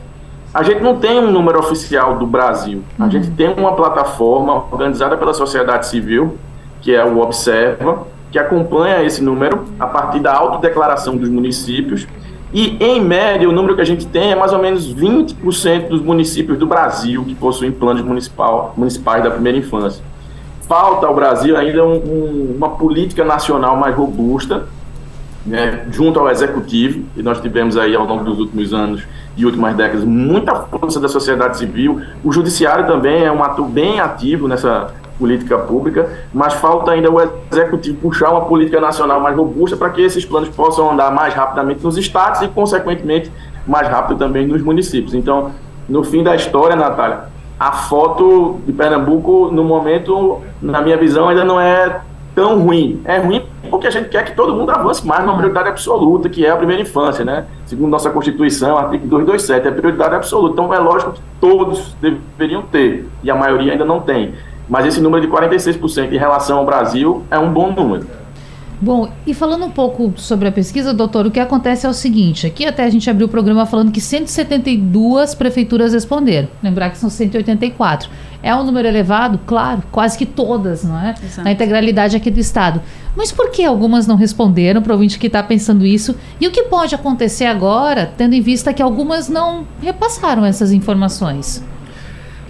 A 0.53 0.61
gente 0.61 0.81
não 0.81 0.97
tem 0.97 1.19
um 1.19 1.31
número 1.31 1.59
oficial 1.59 2.17
do 2.17 2.27
Brasil, 2.27 2.83
a 2.99 3.03
uhum. 3.03 3.11
gente 3.11 3.31
tem 3.31 3.53
uma 3.53 3.73
plataforma 3.73 4.65
organizada 4.71 5.15
pela 5.15 5.33
sociedade 5.33 5.87
civil, 5.87 6.37
que 6.81 6.93
é 6.93 7.03
o 7.05 7.19
Observa, 7.19 8.05
que 8.31 8.37
acompanha 8.37 9.03
esse 9.03 9.23
número 9.23 9.65
a 9.79 9.87
partir 9.87 10.19
da 10.19 10.33
autodeclaração 10.33 11.17
dos 11.17 11.29
municípios. 11.29 12.07
E, 12.53 12.77
em 12.83 12.99
média, 12.99 13.47
o 13.47 13.51
número 13.51 13.75
que 13.75 13.81
a 13.81 13.85
gente 13.85 14.07
tem 14.07 14.31
é 14.31 14.35
mais 14.35 14.51
ou 14.51 14.59
menos 14.59 14.93
20% 14.93 15.87
dos 15.87 16.01
municípios 16.01 16.57
do 16.57 16.65
Brasil 16.65 17.23
que 17.23 17.35
possuem 17.35 17.71
planos 17.71 18.01
municipal, 18.01 18.73
municipais 18.75 19.23
da 19.23 19.29
primeira 19.29 19.57
infância. 19.57 20.03
Falta 20.67 21.07
ao 21.07 21.15
Brasil 21.15 21.57
ainda 21.57 21.83
um, 21.83 21.95
um, 21.95 22.55
uma 22.57 22.69
política 22.69 23.23
nacional 23.23 23.75
mais 23.75 23.95
robusta, 23.95 24.67
né, 25.45 25.85
junto 25.91 26.19
ao 26.19 26.29
executivo, 26.29 27.05
e 27.15 27.23
nós 27.23 27.39
tivemos 27.41 27.77
aí 27.77 27.95
ao 27.95 28.05
longo 28.05 28.23
dos 28.23 28.39
últimos 28.39 28.73
anos 28.73 29.03
e 29.37 29.45
últimas 29.45 29.75
décadas 29.75 30.03
muita 30.03 30.55
força 30.55 30.99
da 30.99 31.07
sociedade 31.07 31.57
civil. 31.57 32.01
O 32.23 32.31
judiciário 32.31 32.85
também 32.85 33.23
é 33.23 33.31
um 33.31 33.43
ator 33.43 33.67
bem 33.67 33.99
ativo 33.99 34.47
nessa, 34.47 34.93
política 35.19 35.57
pública, 35.57 36.09
mas 36.33 36.53
falta 36.53 36.91
ainda 36.91 37.11
o 37.11 37.17
executivo 37.51 37.97
puxar 37.97 38.31
uma 38.31 38.45
política 38.45 38.79
nacional 38.79 39.19
mais 39.19 39.35
robusta 39.35 39.75
para 39.75 39.89
que 39.89 40.01
esses 40.01 40.23
planos 40.23 40.47
possam 40.49 40.89
andar 40.89 41.11
mais 41.11 41.33
rapidamente 41.33 41.83
nos 41.83 41.97
estados 41.97 42.41
e, 42.41 42.47
consequentemente, 42.47 43.29
mais 43.67 43.87
rápido 43.89 44.17
também 44.17 44.47
nos 44.47 44.61
municípios. 44.61 45.13
Então, 45.13 45.51
no 45.89 46.03
fim 46.03 46.23
da 46.23 46.35
história, 46.35 46.75
Natália, 46.75 47.25
a 47.59 47.73
foto 47.73 48.61
de 48.65 48.71
Pernambuco, 48.71 49.49
no 49.51 49.63
momento, 49.65 50.41
na 50.61 50.81
minha 50.81 50.95
visão, 50.95 51.27
ainda 51.27 51.43
não 51.43 51.59
é 51.59 51.99
tão 52.39 52.57
ruim. 52.57 53.01
É 53.03 53.17
ruim 53.17 53.43
porque 53.69 53.85
a 53.85 53.89
gente 53.89 54.07
quer 54.07 54.23
que 54.23 54.31
todo 54.31 54.55
mundo 54.55 54.71
avance 54.71 55.05
mais 55.05 55.25
numa 55.25 55.35
prioridade 55.35 55.67
absoluta, 55.67 56.29
que 56.29 56.45
é 56.45 56.49
a 56.49 56.55
primeira 56.55 56.81
infância, 56.81 57.25
né? 57.25 57.45
Segundo 57.65 57.91
nossa 57.91 58.09
Constituição, 58.09 58.77
artigo 58.77 59.05
227, 59.07 59.67
é 59.67 59.71
prioridade 59.71 60.15
absoluta. 60.15 60.53
Então, 60.53 60.73
é 60.73 60.79
lógico 60.79 61.11
que 61.11 61.21
todos 61.41 61.93
deveriam 62.01 62.61
ter, 62.61 63.05
e 63.21 63.29
a 63.29 63.35
maioria 63.35 63.73
ainda 63.73 63.83
não 63.83 63.99
tem. 63.99 64.33
Mas 64.69 64.85
esse 64.85 65.01
número 65.01 65.21
de 65.21 65.31
46% 65.31 66.13
em 66.13 66.17
relação 66.17 66.59
ao 66.59 66.65
Brasil 66.65 67.23
é 67.29 67.37
um 67.37 67.51
bom 67.51 67.71
número. 67.71 68.07
Bom, 68.81 69.11
e 69.27 69.33
falando 69.33 69.65
um 69.65 69.71
pouco 69.71 70.13
sobre 70.15 70.47
a 70.47 70.51
pesquisa, 70.53 70.93
doutor, 70.93 71.25
o 71.25 71.31
que 71.31 71.39
acontece 71.41 71.85
é 71.85 71.89
o 71.89 71.93
seguinte: 71.93 72.47
aqui 72.47 72.65
até 72.65 72.85
a 72.85 72.89
gente 72.89 73.09
abriu 73.09 73.27
o 73.27 73.29
programa 73.29 73.65
falando 73.65 73.91
que 73.91 73.99
172 73.99 75.35
prefeituras 75.35 75.91
responderam. 75.91 76.47
Lembrar 76.63 76.89
que 76.89 76.97
são 76.97 77.09
184. 77.09 78.09
É 78.41 78.55
um 78.55 78.63
número 78.63 78.87
elevado? 78.87 79.39
Claro, 79.45 79.83
quase 79.91 80.17
que 80.17 80.25
todas, 80.25 80.83
não 80.83 80.97
é? 80.97 81.13
Exato. 81.21 81.43
Na 81.43 81.51
integralidade 81.51 82.15
aqui 82.15 82.31
do 82.31 82.39
Estado. 82.39 82.81
Mas 83.15 83.31
por 83.31 83.51
que 83.51 83.65
algumas 83.65 84.07
não 84.07 84.15
responderam, 84.15 84.81
para 84.81 84.91
o 84.91 84.93
ouvinte 84.93 85.19
que 85.19 85.27
está 85.27 85.43
pensando 85.43 85.85
isso? 85.85 86.15
E 86.39 86.47
o 86.47 86.51
que 86.51 86.63
pode 86.63 86.95
acontecer 86.95 87.45
agora, 87.45 88.11
tendo 88.17 88.33
em 88.33 88.41
vista 88.41 88.73
que 88.73 88.81
algumas 88.81 89.27
não 89.27 89.65
repassaram 89.81 90.45
essas 90.45 90.71
informações? 90.71 91.63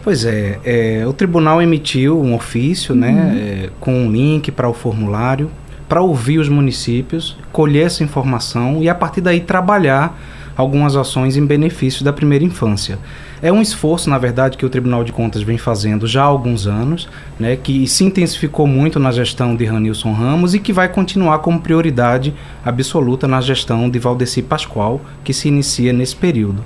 Pois 0.04 0.26
é, 0.26 0.60
é, 0.64 1.08
o 1.08 1.14
tribunal 1.14 1.62
emitiu 1.62 2.22
um 2.22 2.34
ofício, 2.36 2.96
né, 2.96 3.10
uhum. 3.10 3.16
né, 3.16 3.40
é, 3.66 3.70
com 3.80 3.94
um 3.94 4.12
link 4.12 4.52
para 4.52 4.70
o 4.70 4.74
formulário, 4.74 5.50
para 5.88 6.02
ouvir 6.02 6.38
os 6.38 6.48
municípios, 6.48 7.36
colher 7.52 7.88
essa 7.88 8.04
informação 8.04 8.82
e 8.82 8.88
a 8.88 8.96
partir 8.96 9.22
daí 9.22 9.42
trabalhar 9.42 10.18
algumas 10.56 10.96
ações 10.96 11.36
em 11.36 11.46
benefício 11.46 12.06
da 12.06 12.14
primeira 12.14 12.46
infância. 12.46 13.00
É 13.42 13.52
um 13.52 13.62
esforço, 13.62 14.10
na 14.10 14.18
verdade, 14.18 14.58
que 14.58 14.66
o 14.66 14.70
Tribunal 14.70 15.04
de 15.04 15.12
Contas 15.12 15.42
vem 15.42 15.58
fazendo 15.58 16.06
já 16.06 16.24
há 16.24 16.26
alguns 16.26 16.68
anos, 16.68 17.08
né, 17.40 17.56
que 17.56 17.88
se 17.88 18.04
intensificou 18.04 18.68
muito 18.68 19.00
na 19.00 19.12
gestão 19.12 19.56
de 19.56 19.66
Ranilson 19.66 20.12
Ramos 20.12 20.54
e 20.54 20.60
que 20.60 20.74
vai 20.74 20.90
continuar 20.90 21.40
como 21.40 21.62
prioridade 21.62 22.34
absoluta 22.66 23.28
na 23.28 23.40
gestão 23.40 23.90
de 23.90 23.98
Valdeci 23.98 24.42
Pascoal, 24.42 25.02
que 25.24 25.34
se 25.34 25.48
inicia 25.48 25.94
nesse 25.94 26.16
período. 26.16 26.64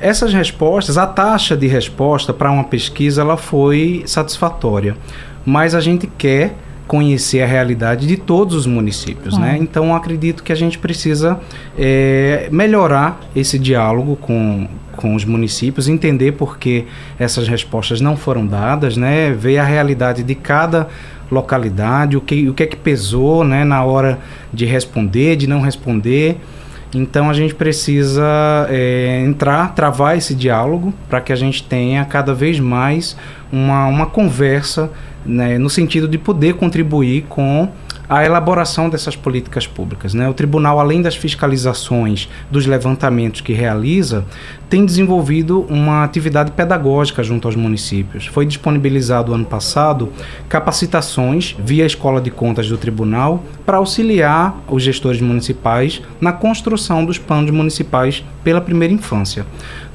Essas 0.00 0.32
respostas, 0.32 0.98
a 0.98 1.06
taxa 1.06 1.56
de 1.56 1.68
resposta 1.68 2.32
para 2.32 2.50
uma 2.50 2.64
pesquisa, 2.64 3.20
ela 3.20 3.36
foi 3.36 4.02
satisfatória, 4.04 4.96
mas 5.46 5.76
a 5.76 5.80
gente 5.80 6.08
quer 6.18 6.56
conhecer 6.88 7.40
a 7.40 7.46
realidade 7.46 8.06
de 8.06 8.16
todos 8.16 8.54
os 8.54 8.66
municípios, 8.66 9.38
né? 9.38 9.56
Então 9.58 9.94
acredito 9.94 10.42
que 10.42 10.52
a 10.52 10.54
gente 10.56 10.78
precisa 10.78 11.40
é, 11.78 12.48
melhorar 12.50 13.20
esse 13.34 13.58
diálogo 13.58 14.16
com, 14.16 14.66
com 14.96 15.14
os 15.14 15.24
municípios, 15.24 15.88
entender 15.88 16.32
por 16.32 16.58
que 16.58 16.84
essas 17.18 17.48
respostas 17.48 18.00
não 18.00 18.16
foram 18.16 18.46
dadas, 18.46 18.96
né? 18.96 19.32
Ver 19.32 19.58
a 19.58 19.64
realidade 19.64 20.22
de 20.22 20.34
cada 20.34 20.88
localidade, 21.30 22.16
o 22.16 22.20
que, 22.20 22.48
o 22.48 22.54
que 22.54 22.62
é 22.62 22.66
que 22.66 22.76
pesou 22.76 23.42
né, 23.42 23.64
na 23.64 23.82
hora 23.82 24.18
de 24.52 24.66
responder, 24.66 25.36
de 25.36 25.46
não 25.46 25.60
responder. 25.60 26.38
Então 26.94 27.30
a 27.30 27.32
gente 27.32 27.54
precisa 27.54 28.66
é, 28.68 29.22
entrar, 29.24 29.74
travar 29.74 30.16
esse 30.16 30.34
diálogo 30.34 30.92
para 31.08 31.22
que 31.22 31.32
a 31.32 31.36
gente 31.36 31.62
tenha 31.62 32.04
cada 32.04 32.34
vez 32.34 32.60
mais 32.60 33.16
uma, 33.50 33.86
uma 33.86 34.06
conversa 34.06 34.90
né, 35.24 35.56
no 35.56 35.70
sentido 35.70 36.06
de 36.06 36.18
poder 36.18 36.54
contribuir 36.54 37.24
com 37.30 37.70
a 38.12 38.26
elaboração 38.26 38.90
dessas 38.90 39.16
políticas 39.16 39.66
públicas. 39.66 40.12
Né? 40.12 40.28
O 40.28 40.34
tribunal, 40.34 40.78
além 40.78 41.00
das 41.00 41.16
fiscalizações, 41.16 42.28
dos 42.50 42.66
levantamentos 42.66 43.40
que 43.40 43.54
realiza, 43.54 44.26
tem 44.68 44.84
desenvolvido 44.84 45.62
uma 45.62 46.04
atividade 46.04 46.50
pedagógica 46.50 47.22
junto 47.22 47.48
aos 47.48 47.56
municípios. 47.56 48.26
Foi 48.26 48.44
disponibilizado 48.44 49.32
ano 49.32 49.46
passado 49.46 50.12
capacitações 50.46 51.56
via 51.58 51.86
Escola 51.86 52.20
de 52.20 52.30
Contas 52.30 52.68
do 52.68 52.76
Tribunal 52.76 53.42
para 53.64 53.78
auxiliar 53.78 54.62
os 54.68 54.82
gestores 54.82 55.22
municipais 55.22 56.02
na 56.20 56.34
construção 56.34 57.06
dos 57.06 57.16
planos 57.16 57.50
municipais 57.50 58.22
pela 58.44 58.60
primeira 58.60 58.92
infância. 58.92 59.46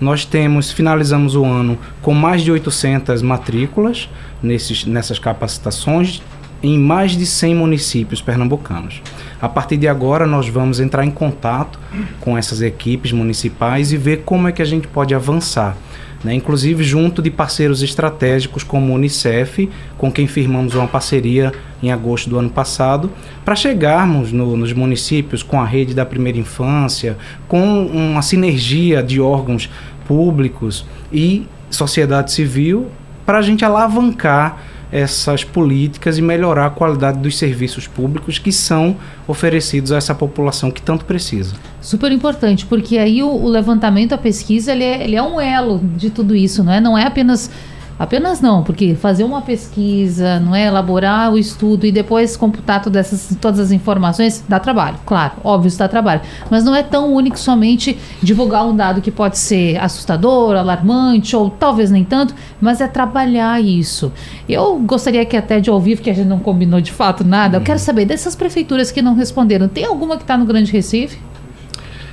Nós 0.02 0.26
temos, 0.26 0.72
finalizamos 0.72 1.36
o 1.36 1.46
ano 1.46 1.78
com 2.02 2.16
mais 2.16 2.42
de 2.42 2.52
800 2.52 3.22
matrículas 3.22 4.10
nesses, 4.42 4.86
nessas 4.86 5.20
capacitações, 5.20 6.22
em 6.62 6.78
mais 6.78 7.12
de 7.12 7.26
100 7.26 7.56
municípios 7.56 8.22
pernambucanos. 8.22 9.02
A 9.42 9.48
partir 9.48 9.78
de 9.78 9.88
agora, 9.88 10.26
nós 10.26 10.48
vamos 10.48 10.80
entrar 10.80 11.06
em 11.06 11.12
contato 11.12 11.80
com 12.20 12.38
essas 12.38 12.62
equipes 12.62 13.12
municipais 13.12 13.92
e 13.92 13.98
ver 13.98 14.24
como 14.26 14.48
é 14.48 14.52
que 14.52 14.62
a 14.62 14.66
gente 14.66 14.88
pode 14.88 15.14
avançar. 15.14 15.78
Né? 16.24 16.34
Inclusive, 16.34 16.84
junto 16.84 17.22
de 17.22 17.30
parceiros 17.30 17.84
estratégicos 17.84 18.64
como 18.64 18.92
o 18.92 18.96
Unicef, 18.96 19.70
com 19.98 20.12
quem 20.12 20.26
firmamos 20.26 20.74
uma 20.74 20.88
parceria 20.88 21.52
em 21.82 21.92
agosto 21.92 22.30
do 22.30 22.40
ano 22.40 22.50
passado, 22.50 23.12
para 23.46 23.56
chegarmos 23.56 24.32
no, 24.32 24.58
nos 24.58 24.74
municípios 24.74 25.44
com 25.44 25.62
a 25.62 25.66
rede 25.66 25.94
da 25.94 26.06
primeira 26.06 26.40
infância, 26.40 27.18
com 27.48 27.86
uma 27.86 28.22
sinergia 28.22 29.04
de 29.04 29.22
órgãos 29.22 29.70
públicos 30.08 30.86
e 31.12 31.46
sociedade 31.70 32.32
civil, 32.32 32.88
para 33.26 33.40
a 33.40 33.42
gente 33.42 33.64
alavancar 33.64 34.64
essas 34.92 35.44
políticas 35.44 36.18
e 36.18 36.22
melhorar 36.22 36.68
a 36.68 36.70
qualidade 36.70 37.20
dos 37.20 37.38
serviços 37.38 37.88
públicos 37.88 38.40
que 38.40 38.52
são 38.52 38.96
oferecidos 39.28 39.92
a 39.92 39.98
essa 39.98 40.16
população 40.16 40.72
que 40.72 40.82
tanto 40.82 41.06
precisa. 41.06 41.56
Super 41.82 42.12
importante, 42.12 42.66
porque 42.66 42.98
aí 42.98 43.22
o, 43.22 43.30
o 43.30 43.48
levantamento, 43.48 44.14
a 44.14 44.18
pesquisa, 44.18 44.72
ele 44.72 44.84
é, 44.84 45.04
ele 45.04 45.16
é 45.16 45.22
um 45.22 45.40
elo 45.40 45.82
de 45.96 46.10
tudo 46.10 46.36
isso, 46.36 46.64
não 46.64 46.72
é? 46.72 46.80
Não 46.80 46.98
é 46.98 47.06
apenas 47.06 47.52
Apenas 48.00 48.42
não, 48.42 48.64
porque 48.64 48.94
fazer 48.94 49.24
uma 49.24 49.42
pesquisa, 49.42 50.40
não 50.40 50.54
é 50.54 50.68
elaborar 50.68 51.34
o 51.34 51.38
estudo 51.38 51.86
e 51.86 51.92
depois 51.92 52.38
computar 52.38 52.82
todas, 52.82 53.08
essas, 53.08 53.36
todas 53.38 53.60
as 53.60 53.72
informações 53.72 54.44
dá 54.48 54.60
trabalho, 54.60 54.98
claro, 55.04 55.34
óbvio, 55.44 55.68
isso 55.68 55.80
dá 55.80 55.88
trabalho. 55.88 56.22
Mas 56.52 56.64
não 56.64 56.76
é 56.76 56.84
tão 56.84 57.12
único 57.12 57.40
somente 57.40 57.98
divulgar 58.22 58.68
um 58.68 58.76
dado 58.76 59.02
que 59.02 59.10
pode 59.10 59.40
ser 59.40 59.78
assustador, 59.78 60.56
alarmante 60.56 61.36
ou 61.36 61.50
talvez 61.50 61.90
nem 61.90 62.04
tanto, 62.04 62.36
mas 62.62 62.82
é 62.82 62.88
trabalhar 62.88 63.60
isso. 63.60 64.12
Eu 64.48 64.78
gostaria 64.78 65.26
que 65.26 65.36
até 65.36 65.60
de 65.60 65.72
ouvir, 65.72 65.96
porque 65.96 66.12
a 66.12 66.14
gente 66.14 66.28
não 66.28 66.40
combinou 66.40 66.80
de 66.80 66.92
fato 66.92 67.24
nada, 67.24 67.58
eu 67.58 67.62
quero 67.62 67.80
saber 67.80 68.06
dessas 68.06 68.36
prefeituras 68.36 68.92
que 68.92 69.02
não 69.02 69.16
responderam, 69.16 69.68
tem 69.68 69.86
alguma 69.86 70.18
que 70.18 70.24
está 70.24 70.38
no 70.38 70.46
Grande 70.46 70.72
Recife? 70.72 71.18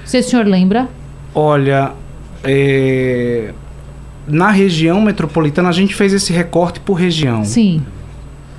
Se 0.06 0.18
o 0.18 0.22
senhor 0.22 0.46
lembra? 0.46 0.88
Olha, 1.34 1.92
é 2.42 3.52
na 4.26 4.50
região 4.50 5.00
metropolitana 5.00 5.68
a 5.68 5.72
gente 5.72 5.94
fez 5.94 6.12
esse 6.12 6.32
recorte 6.32 6.80
por 6.80 6.94
região. 6.94 7.44
Sim. 7.44 7.82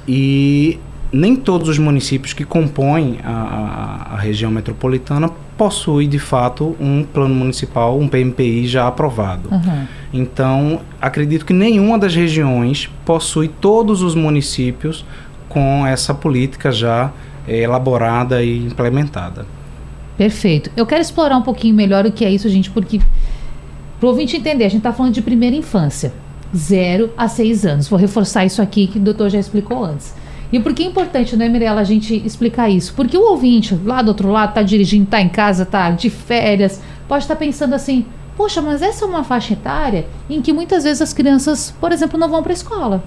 E 0.08 0.80
nem 1.12 1.36
todos 1.36 1.70
os 1.70 1.80
municípios 1.80 2.34
que 2.34 2.44
compõem 2.44 3.20
a, 3.24 3.32
a, 3.32 4.16
a, 4.16 4.20
região 4.20 4.52
metropolitana 4.52 5.30
possuem 5.58 6.10
de 6.10 6.20
fato 6.20 6.76
um 6.80 7.04
plano 7.04 7.34
municipal, 7.34 7.98
um 7.98 8.08
PMPI 8.08 8.68
já 8.68 8.88
aprovado. 8.88 9.50
Uhum. 9.50 9.88
Então, 10.14 10.82
acredito 11.02 11.46
que 11.46 11.54
nenhuma 11.54 11.98
das 11.98 12.14
regiões 12.14 12.90
possui 13.06 13.48
todos 13.48 14.02
os 14.02 14.14
municípios 14.14 15.06
com 15.48 15.88
essa 15.88 16.14
política 16.14 16.72
já 16.72 17.12
é, 17.48 17.62
elaborada 17.62 18.44
e 18.44 18.66
implementada. 18.66 19.46
Perfeito. 20.18 20.70
Eu 20.76 20.86
quero 20.86 21.02
explorar 21.02 21.38
um 21.38 21.42
pouquinho 21.42 21.76
melhor 21.76 22.06
o 22.06 22.12
que 22.12 22.26
é 22.26 22.30
isso, 22.30 22.50
gente, 22.50 22.70
porque 22.70 23.00
para 24.00 24.08
o 24.08 24.10
ouvinte 24.10 24.38
entender, 24.38 24.66
a 24.66 24.70
gente 24.70 24.80
está 24.80 24.92
falando 24.92 25.14
de 25.14 25.22
primeira 25.22 25.56
infância, 25.56 26.14
0 26.56 27.12
a 27.18 27.28
6 27.28 27.66
anos. 27.66 27.88
Vou 27.88 28.00
reforçar 28.00 28.46
isso 28.46 28.62
aqui 28.62 28.88
que 28.88 28.98
o 28.98 29.02
doutor 29.02 29.30
já 29.30 29.40
explicou 29.40 29.84
antes. 29.84 30.14
E 30.52 30.60
por 30.60 30.74
que 30.74 30.84
é 30.84 30.86
importante, 30.86 31.36
né, 31.36 31.50
Mirella, 31.50 31.82
a 31.82 31.86
gente 31.86 32.16
explicar 32.26 32.70
isso? 32.70 32.94
Porque 32.94 33.18
o 33.18 33.30
ouvinte 33.30 33.78
lá 33.84 34.02
do 34.02 34.10
outro 34.10 34.30
lado 34.30 34.50
está 34.50 34.62
dirigindo, 34.62 35.06
está 35.06 35.20
em 35.22 35.30
casa, 35.30 35.64
está 35.64 35.92
de 35.92 36.10
férias, 36.10 36.82
pode 37.08 37.24
estar 37.24 37.36
tá 37.36 37.40
pensando 37.40 37.74
assim: 37.74 38.06
poxa, 38.38 38.62
mas 38.62 38.82
essa 38.82 39.06
é 39.06 39.08
uma 39.08 39.24
faixa 39.24 39.54
etária 39.54 40.08
em 40.30 40.42
que 40.42 40.54
muitas 40.54 40.84
vezes 40.84 41.02
as 41.02 41.14
crianças, 41.14 41.74
por 41.80 41.92
exemplo, 41.92 42.20
não 42.20 42.30
vão 42.30 42.44
para 42.44 42.52
a 42.52 42.54
escola. 42.54 43.04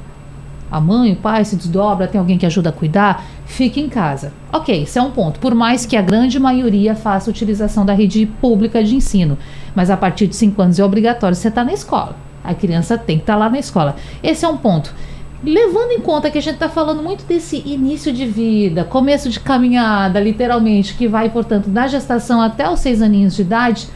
A 0.70 0.80
mãe, 0.80 1.12
o 1.12 1.16
pai 1.16 1.44
se 1.44 1.56
desdobra, 1.56 2.06
tem 2.06 2.18
alguém 2.18 2.37
que 2.37 2.46
ajuda 2.46 2.68
a 2.68 2.72
cuidar, 2.72 3.25
fica 3.46 3.80
em 3.80 3.88
casa. 3.88 4.32
Ok, 4.52 4.82
isso 4.82 4.98
é 4.98 5.02
um 5.02 5.10
ponto. 5.10 5.40
Por 5.40 5.54
mais 5.54 5.87
que 5.87 5.96
a 5.96 6.02
grande 6.02 6.38
maioria 6.38 6.94
faça 6.94 7.30
utilização 7.30 7.84
da 7.87 7.92
rede 7.92 8.26
pública 8.40 8.82
de 8.82 8.94
ensino, 8.94 9.38
mas 9.75 9.90
a 9.90 9.96
partir 9.96 10.26
de 10.26 10.37
5 10.37 10.60
anos 10.60 10.78
é 10.78 10.84
obrigatório 10.84 11.34
você 11.34 11.48
estar 11.48 11.62
tá 11.62 11.66
na 11.66 11.72
escola. 11.72 12.16
A 12.44 12.54
criança 12.54 12.96
tem 12.96 13.16
que 13.16 13.22
estar 13.22 13.34
tá 13.34 13.38
lá 13.38 13.48
na 13.48 13.58
escola. 13.58 13.96
Esse 14.22 14.44
é 14.44 14.48
um 14.48 14.56
ponto. 14.56 14.94
Levando 15.42 15.92
em 15.92 16.00
conta 16.00 16.30
que 16.30 16.38
a 16.38 16.42
gente 16.42 16.54
está 16.54 16.68
falando 16.68 17.00
muito 17.00 17.25
desse 17.25 17.62
início 17.64 18.12
de 18.12 18.26
vida, 18.26 18.84
começo 18.84 19.30
de 19.30 19.38
caminhada, 19.38 20.18
literalmente, 20.18 20.94
que 20.94 21.06
vai, 21.06 21.30
portanto, 21.30 21.70
da 21.70 21.87
gestação 21.87 22.40
até 22.40 22.68
os 22.68 22.80
seis 22.80 23.00
aninhos 23.00 23.37
de 23.37 23.42
idade, 23.42 23.87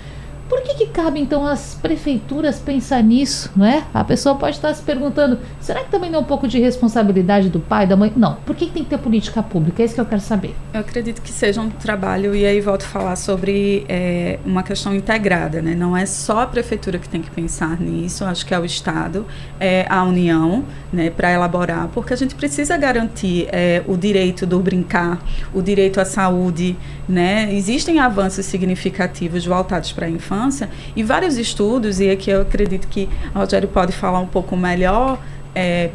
por 0.53 0.61
que, 0.61 0.75
que 0.75 0.87
cabe 0.89 1.19
então 1.19 1.47
as 1.47 1.75
prefeituras 1.81 2.59
pensar 2.59 3.03
nisso, 3.03 3.51
não 3.57 3.65
é? 3.65 3.85
A 3.95 4.05
pessoa 4.05 4.35
pode 4.35 4.57
estar 4.57 4.75
se 4.75 4.83
perguntando: 4.83 5.39
será 5.59 5.83
que 5.83 5.91
também 5.91 6.11
não 6.11 6.19
é 6.19 6.23
um 6.23 6.27
pouco 6.27 6.47
de 6.47 6.61
responsabilidade 6.61 7.49
do 7.49 7.59
pai, 7.59 7.87
da 7.87 7.97
mãe? 7.97 8.13
Não. 8.15 8.35
Por 8.45 8.55
que, 8.55 8.67
que 8.67 8.73
tem 8.73 8.85
que 8.85 8.91
ter 8.91 8.99
política 8.99 9.43
pública? 9.43 9.81
É 9.81 9.87
isso 9.87 9.95
que 9.95 10.01
eu 10.03 10.05
quero 10.05 10.21
saber. 10.21 10.55
Eu 10.75 10.81
acredito 10.81 11.23
que 11.23 11.33
seja 11.33 11.59
um 11.59 11.71
trabalho, 11.71 12.35
e 12.35 12.45
aí 12.45 12.61
volto 12.61 12.83
a 12.83 12.87
falar 12.87 13.17
sobre 13.17 13.87
é, 13.89 14.39
uma 14.45 14.63
questão 14.63 14.95
integrada, 14.95 15.63
né? 15.63 15.75
Não 15.75 15.97
é 15.97 16.05
só 16.05 16.41
a 16.41 16.47
prefeitura 16.47 16.99
que 16.99 17.09
tem 17.09 17.23
que 17.23 17.31
pensar 17.31 17.81
nisso, 17.81 18.23
acho 18.23 18.45
que 18.45 18.53
é 18.53 18.59
o 18.59 18.65
Estado, 18.67 19.27
é 19.59 19.87
a 19.89 20.05
União, 20.05 20.67
né, 20.93 21.09
para 21.09 21.33
elaborar, 21.33 21.89
porque 21.95 22.13
a 22.13 22.17
gente 22.17 22.35
precisa 22.35 22.77
garantir 22.77 23.49
é, 23.51 23.83
o 23.87 23.97
direito 23.97 24.45
do 24.45 24.61
brincar, 24.61 25.19
o 25.55 25.63
direito 25.63 25.99
à 25.99 26.05
saúde, 26.05 26.77
né? 27.13 27.53
Existem 27.53 28.01
avanços 28.01 28.47
significativos 28.47 29.45
voltados 29.45 29.93
para 29.93 30.07
a 30.07 30.11
infância 30.11 30.71
e 30.97 31.03
vários 31.03 31.37
estudos, 31.37 32.01
e 32.01 32.09
aqui 32.09 32.31
eu 32.31 32.41
acredito 32.41 32.89
que 32.89 33.07
a 33.35 33.41
Rogério 33.41 33.69
pode 33.69 33.93
falar 33.93 34.19
um 34.19 34.27
pouco 34.27 34.57
melhor 34.57 35.21
é, 35.55 35.91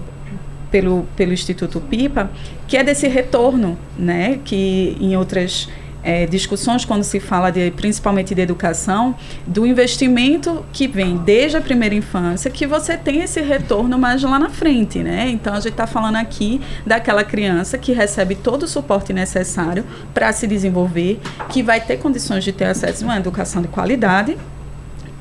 pelo, 0.69 1.07
pelo 1.15 1.33
Instituto 1.33 1.81
PIPA, 1.81 2.29
que 2.67 2.77
é 2.77 2.83
desse 2.83 3.07
retorno, 3.07 3.79
né, 3.97 4.39
que 4.45 4.95
em 5.01 5.17
outras 5.17 5.67
é, 6.07 6.25
discussões 6.25 6.85
quando 6.85 7.03
se 7.03 7.19
fala 7.19 7.51
de, 7.51 7.69
principalmente 7.71 8.33
de 8.33 8.39
educação, 8.39 9.13
do 9.45 9.67
investimento 9.67 10.63
que 10.71 10.87
vem 10.87 11.17
desde 11.17 11.57
a 11.57 11.61
primeira 11.61 11.93
infância, 11.93 12.49
que 12.49 12.65
você 12.65 12.95
tem 12.95 13.19
esse 13.23 13.41
retorno 13.41 13.99
mais 13.99 14.23
lá 14.23 14.39
na 14.39 14.49
frente, 14.49 14.99
né? 14.99 15.29
Então 15.29 15.53
a 15.53 15.59
gente 15.59 15.73
está 15.73 15.85
falando 15.85 16.15
aqui 16.15 16.61
daquela 16.85 17.25
criança 17.25 17.77
que 17.77 17.91
recebe 17.91 18.35
todo 18.35 18.63
o 18.63 18.67
suporte 18.69 19.11
necessário 19.11 19.83
para 20.13 20.31
se 20.31 20.47
desenvolver, 20.47 21.19
que 21.49 21.61
vai 21.61 21.81
ter 21.81 21.97
condições 21.97 22.45
de 22.45 22.53
ter 22.53 22.65
acesso 22.65 23.03
a 23.03 23.07
uma 23.07 23.17
educação 23.17 23.61
de 23.61 23.67
qualidade, 23.67 24.37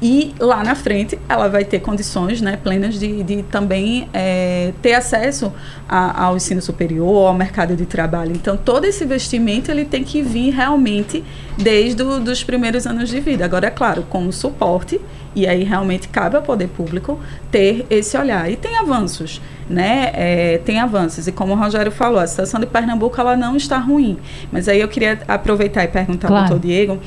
e 0.00 0.34
lá 0.38 0.62
na 0.62 0.74
frente 0.74 1.18
ela 1.26 1.48
vai 1.48 1.64
ter 1.64 1.80
condições 1.80 2.42
né, 2.42 2.58
plenas 2.62 2.98
de, 2.98 3.22
de 3.22 3.42
também 3.44 4.08
é, 4.12 4.72
ter 4.82 4.92
acesso 4.92 5.50
a, 5.88 6.24
ao 6.24 6.36
ensino 6.36 6.60
superior, 6.60 7.28
ao 7.28 7.34
mercado 7.34 7.74
de 7.74 7.86
trabalho. 7.86 8.32
Então, 8.32 8.58
todo 8.58 8.84
esse 8.84 9.04
investimento 9.04 9.70
ele 9.70 9.86
tem 9.86 10.04
que 10.04 10.20
vir 10.20 10.50
realmente 10.50 11.24
desde 11.56 12.02
os 12.02 12.44
primeiros 12.44 12.86
anos 12.86 13.08
de 13.08 13.20
vida. 13.20 13.44
Agora, 13.46 13.68
é 13.68 13.70
claro, 13.70 14.02
com 14.02 14.26
o 14.26 14.32
suporte, 14.32 15.00
e 15.34 15.46
aí 15.46 15.64
realmente 15.64 16.08
cabe 16.08 16.36
ao 16.36 16.42
poder 16.42 16.68
público 16.68 17.18
ter 17.50 17.86
esse 17.88 18.18
olhar. 18.18 18.50
E 18.50 18.56
tem 18.56 18.76
avanços, 18.76 19.40
né? 19.68 20.10
É, 20.12 20.58
tem 20.64 20.78
avanços. 20.78 21.26
E 21.26 21.32
como 21.32 21.54
o 21.54 21.56
Rogério 21.56 21.92
falou, 21.92 22.18
a 22.18 22.26
situação 22.26 22.60
de 22.60 22.66
Pernambuco 22.66 23.18
ela 23.18 23.36
não 23.36 23.56
está 23.56 23.78
ruim. 23.78 24.18
Mas 24.52 24.68
aí 24.68 24.80
eu 24.80 24.88
queria 24.88 25.18
aproveitar 25.26 25.84
e 25.84 25.88
perguntar 25.88 26.28
claro. 26.28 26.44
ao 26.44 26.50
doutor 26.50 26.66
Diego, 26.66 26.98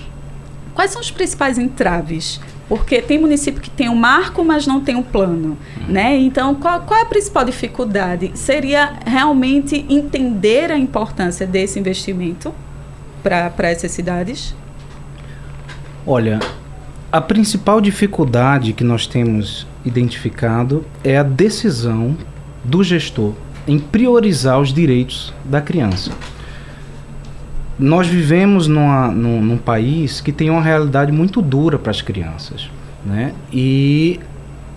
quais 0.73 0.91
são 0.91 1.01
os 1.01 1.11
principais 1.11 1.57
entraves 1.59 2.39
porque 2.69 3.01
tem 3.01 3.17
município 3.17 3.59
que 3.59 3.69
tem 3.69 3.89
um 3.89 3.95
marco, 3.95 4.45
mas 4.45 4.67
não 4.67 4.79
tem 4.79 4.95
um 4.95 5.01
plano, 5.01 5.57
uhum. 5.77 5.87
né? 5.87 6.15
Então, 6.17 6.53
qual, 6.53 6.81
qual, 6.81 6.99
é 6.99 7.03
a 7.03 7.05
principal 7.07 7.43
dificuldade? 7.43 8.31
Seria 8.35 8.93
realmente 9.03 9.83
entender 9.89 10.71
a 10.71 10.77
importância 10.77 11.47
desse 11.47 11.79
investimento 11.79 12.53
para 13.23 13.69
essas 13.69 13.91
cidades? 13.91 14.55
Olha, 16.05 16.39
a 17.11 17.19
principal 17.19 17.81
dificuldade 17.81 18.71
que 18.71 18.83
nós 18.83 19.07
temos 19.07 19.65
identificado 19.83 20.85
é 21.03 21.17
a 21.17 21.23
decisão 21.23 22.15
do 22.63 22.83
gestor 22.83 23.33
em 23.67 23.79
priorizar 23.79 24.59
os 24.59 24.71
direitos 24.71 25.33
da 25.43 25.59
criança. 25.59 26.11
Nós 27.79 28.07
vivemos 28.07 28.67
numa, 28.67 29.07
num, 29.07 29.41
num 29.41 29.57
país 29.57 30.19
que 30.19 30.31
tem 30.31 30.49
uma 30.49 30.61
realidade 30.61 31.11
muito 31.11 31.41
dura 31.41 31.79
para 31.79 31.91
as 31.91 32.01
crianças. 32.01 32.69
Né? 33.05 33.33
E 33.53 34.19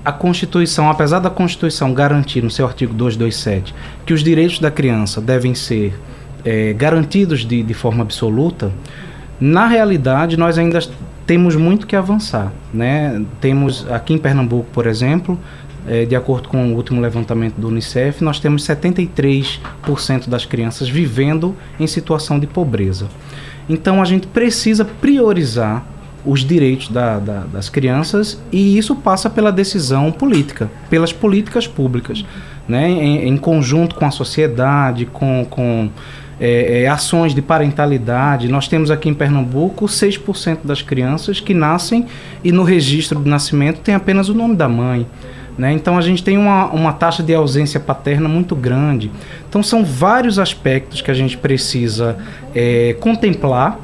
a 0.04 0.12
Constituição, 0.12 0.88
apesar 0.88 1.18
da 1.18 1.28
Constituição 1.28 1.92
garantir 1.92 2.42
no 2.42 2.50
seu 2.50 2.66
artigo 2.66 2.94
227 2.94 3.74
que 4.06 4.12
os 4.12 4.22
direitos 4.22 4.58
da 4.58 4.70
criança 4.70 5.20
devem 5.20 5.54
ser 5.54 5.98
é, 6.44 6.72
garantidos 6.72 7.44
de, 7.44 7.62
de 7.62 7.74
forma 7.74 8.02
absoluta, 8.02 8.72
na 9.40 9.66
realidade 9.66 10.36
nós 10.36 10.56
ainda 10.58 10.80
temos 11.26 11.56
muito 11.56 11.86
que 11.86 11.96
avançar. 11.96 12.52
Né? 12.72 13.22
Temos 13.40 13.90
aqui 13.90 14.14
em 14.14 14.18
Pernambuco, 14.18 14.68
por 14.72 14.86
exemplo, 14.86 15.38
é, 15.86 16.04
de 16.04 16.14
acordo 16.14 16.48
com 16.48 16.72
o 16.72 16.76
último 16.76 17.00
levantamento 17.00 17.54
do 17.56 17.68
Unicef, 17.68 18.22
nós 18.22 18.38
temos 18.38 18.66
73% 18.66 20.28
das 20.28 20.44
crianças 20.44 20.88
vivendo 20.88 21.54
em 21.78 21.86
situação 21.86 22.38
de 22.38 22.46
pobreza. 22.46 23.08
Então 23.68 24.00
a 24.00 24.04
gente 24.04 24.26
precisa 24.26 24.84
priorizar 24.84 25.84
os 26.24 26.44
direitos 26.44 26.88
da, 26.88 27.18
da, 27.18 27.40
das 27.40 27.68
crianças 27.68 28.40
e 28.52 28.78
isso 28.78 28.94
passa 28.94 29.28
pela 29.28 29.50
decisão 29.50 30.12
política, 30.12 30.70
pelas 30.88 31.12
políticas 31.12 31.66
públicas, 31.66 32.24
né? 32.68 32.88
em, 32.88 33.28
em 33.28 33.36
conjunto 33.36 33.96
com 33.96 34.04
a 34.04 34.10
sociedade, 34.10 35.06
com, 35.06 35.44
com 35.50 35.90
é, 36.40 36.82
é, 36.82 36.88
ações 36.88 37.34
de 37.34 37.42
parentalidade. 37.42 38.48
Nós 38.48 38.68
temos 38.68 38.90
aqui 38.90 39.08
em 39.08 39.14
Pernambuco 39.14 39.86
6% 39.86 40.58
das 40.64 40.80
crianças 40.80 41.40
que 41.40 41.54
nascem 41.54 42.06
e 42.44 42.52
no 42.52 42.62
registro 42.62 43.20
de 43.20 43.28
nascimento 43.28 43.80
tem 43.80 43.94
apenas 43.94 44.28
o 44.28 44.34
nome 44.34 44.54
da 44.54 44.68
mãe. 44.68 45.06
Né? 45.56 45.72
Então 45.72 45.98
a 45.98 46.00
gente 46.00 46.24
tem 46.24 46.38
uma, 46.38 46.70
uma 46.70 46.92
taxa 46.92 47.22
de 47.22 47.34
ausência 47.34 47.78
paterna 47.78 48.28
muito 48.28 48.56
grande. 48.56 49.10
Então 49.48 49.62
são 49.62 49.84
vários 49.84 50.38
aspectos 50.38 51.00
que 51.02 51.10
a 51.10 51.14
gente 51.14 51.36
precisa 51.36 52.16
é, 52.54 52.96
contemplar 53.00 53.78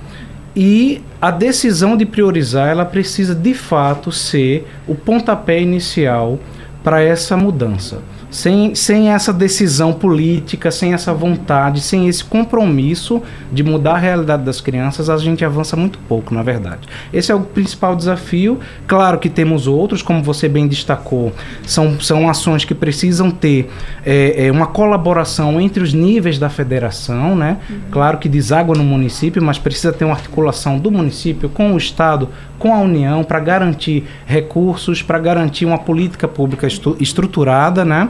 e 0.57 1.03
a 1.21 1.31
decisão 1.31 1.97
de 1.97 2.07
priorizar, 2.07 2.69
ela 2.69 2.85
precisa 2.85 3.35
de 3.35 3.55
fato 3.55 4.11
ser 4.11 4.67
o 4.87 4.95
pontapé 4.95 5.61
inicial 5.61 6.39
para 6.83 7.03
essa 7.03 7.37
mudança. 7.37 8.01
Sem, 8.31 8.75
sem 8.75 9.11
essa 9.11 9.33
decisão 9.33 9.93
política, 9.93 10.71
sem 10.71 10.93
essa 10.93 11.15
vontade, 11.15 11.81
sem 11.81 12.09
esse 12.09 12.23
compromisso 12.23 13.23
de 13.51 13.63
mudar 13.63 13.95
a 13.95 13.99
realidade 13.99 14.43
das 14.43 14.61
crianças, 14.61 15.09
a 15.09 15.17
gente 15.17 15.45
avança 15.45 15.77
muito 15.77 15.99
pouco, 16.01 16.35
na 16.35 16.43
verdade. 16.43 16.87
Esse 17.13 17.33
é 17.33 17.35
o 17.35 17.41
principal 17.41 17.97
desafio. 17.97 18.59
Claro 18.87 19.19
que 19.19 19.31
temos 19.31 19.67
outros, 19.67 20.03
como 20.03 20.23
você 20.23 20.49
bem 20.49 20.69
destacou, 20.69 21.33
são, 21.67 21.99
são 22.01 22.29
ações 22.29 22.65
que 22.65 22.75
precisam 22.75 23.31
ter 23.31 23.71
é, 24.05 24.47
é, 24.47 24.53
uma 24.53 24.67
colaboração 24.67 25.59
entre 25.61 25.83
os 25.83 25.95
níveis 25.95 26.39
da 26.39 26.51
federação, 26.51 27.35
né? 27.35 27.57
Uhum. 27.69 27.81
Claro 27.91 28.19
que 28.19 28.29
deságua 28.29 28.77
no 28.77 28.85
município, 28.85 29.43
mas 29.43 29.59
precisa 29.59 29.93
ter 29.93 30.05
uma 30.05 30.15
articulação 30.15 30.79
do 30.79 30.91
município 30.91 31.49
com 31.49 31.73
o 31.73 31.79
Estado, 31.79 32.29
com 32.59 32.75
a 32.75 32.79
União, 32.79 33.25
para 33.25 33.41
garantir 33.41 34.05
recursos, 34.27 35.01
para 35.01 35.19
garantir 35.19 35.65
uma 35.65 35.79
política 35.79 36.29
pública 36.29 36.67
estruturada, 37.01 37.85
né? 37.85 38.09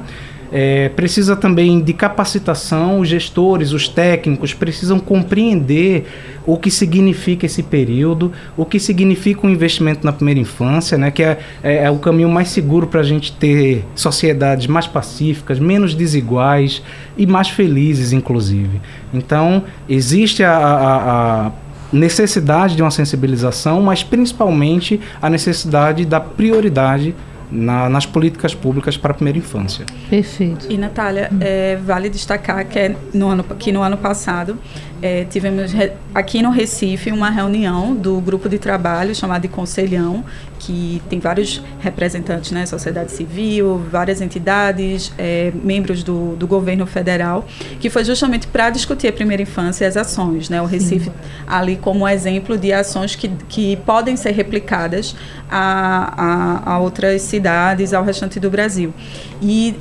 É, 0.51 0.89
precisa 0.91 1.37
também 1.37 1.81
de 1.81 1.93
capacitação, 1.93 3.01
os 3.01 3.09
gestores, 3.09 3.73
os 3.73 3.87
técnicos 3.87 4.55
precisam 4.55 4.99
compreender 4.99 6.07
o 6.47 6.57
que 6.57 6.71
significa 6.71 7.45
esse 7.45 7.63
período, 7.63 8.33
o 8.57 8.65
que 8.65 8.81
significa 8.81 9.47
o 9.47 9.51
investimento 9.51 10.07
na 10.07 10.13
primeira 10.13 10.41
infância, 10.41 10.97
né, 10.97 11.11
que 11.11 11.23
é, 11.23 11.39
é, 11.63 11.85
é 11.85 11.91
o 11.91 11.99
caminho 11.99 12.31
mais 12.31 12.49
seguro 12.49 12.87
para 12.87 13.01
a 13.01 13.05
gente 13.05 13.33
ter 13.33 13.85
sociedades 13.95 14.67
mais 14.67 14.87
pacíficas, 14.87 15.59
menos 15.59 15.95
desiguais 15.95 16.83
e 17.17 17.27
mais 17.27 17.51
felizes, 17.51 18.13
inclusive. 18.13 18.81
Então, 19.13 19.65
existe 19.87 20.43
a, 20.43 20.57
a, 20.57 21.47
a 21.47 21.53
necessidade 21.93 22.77
de 22.77 22.83
uma 22.83 22.91
sensibilização, 22.91 23.83
mas 23.83 24.03
principalmente 24.03 25.01
a 25.21 25.29
necessidade 25.29 26.05
da 26.05 26.21
prioridade 26.21 27.15
na, 27.51 27.89
nas 27.89 28.07
políticas 28.07 28.55
públicas 28.55 28.97
para 28.97 29.13
a 29.13 29.15
primeira 29.15 29.39
infância. 29.39 29.87
Perfeito. 30.09 30.67
E, 30.71 30.77
Natália, 30.77 31.31
é, 31.41 31.77
vale 31.77 32.09
destacar 32.09 32.67
que, 32.67 32.79
é 32.79 32.97
no 33.13 33.29
ano, 33.29 33.45
que 33.45 33.73
no 33.73 33.83
ano 33.83 33.97
passado 33.97 34.59
é, 35.01 35.25
tivemos 35.25 35.73
aqui 36.15 36.43
no 36.43 36.51
Recife 36.51 37.13
uma 37.13 37.31
reunião 37.31 37.95
do 37.95 38.21
grupo 38.21 38.49
de 38.49 38.59
trabalho 38.59 39.15
chamado 39.15 39.43
de 39.43 39.49
Conselhão, 39.49 40.25
que 40.59 41.01
tem 41.09 41.21
vários 41.21 41.63
representantes, 41.79 42.51
né, 42.51 42.67
sociedade 42.67 43.13
civil, 43.13 43.79
várias 43.91 44.21
entidades, 44.21 45.13
é, 45.17 45.53
membros 45.63 46.03
do, 46.03 46.35
do 46.37 46.47
governo 46.47 46.87
federal, 46.87 47.47
que 47.79 47.89
foi 47.89 48.05
justamente 48.05 48.47
para 48.49 48.71
discutir 48.71 49.09
a 49.09 49.13
primeira 49.13 49.43
infância 49.43 49.85
e 49.85 49.89
as 49.89 49.97
ações. 49.97 50.49
Né, 50.49 50.61
o 50.61 50.67
Recife 50.67 51.07
Sim. 51.07 51.13
ali 51.47 51.77
como 51.77 52.07
exemplo 52.07 52.59
de 52.59 52.73
ações 52.73 53.15
que, 53.15 53.29
que 53.49 53.77
podem 53.77 54.17
ser 54.17 54.33
replicadas 54.33 55.15
a, 55.49 56.65
a, 56.65 56.73
a 56.75 56.79
outras 56.79 57.23
cidades, 57.23 57.95
ao 57.95 58.03
restante 58.03 58.41
do 58.41 58.51
Brasil. 58.51 58.93
E 59.41 59.77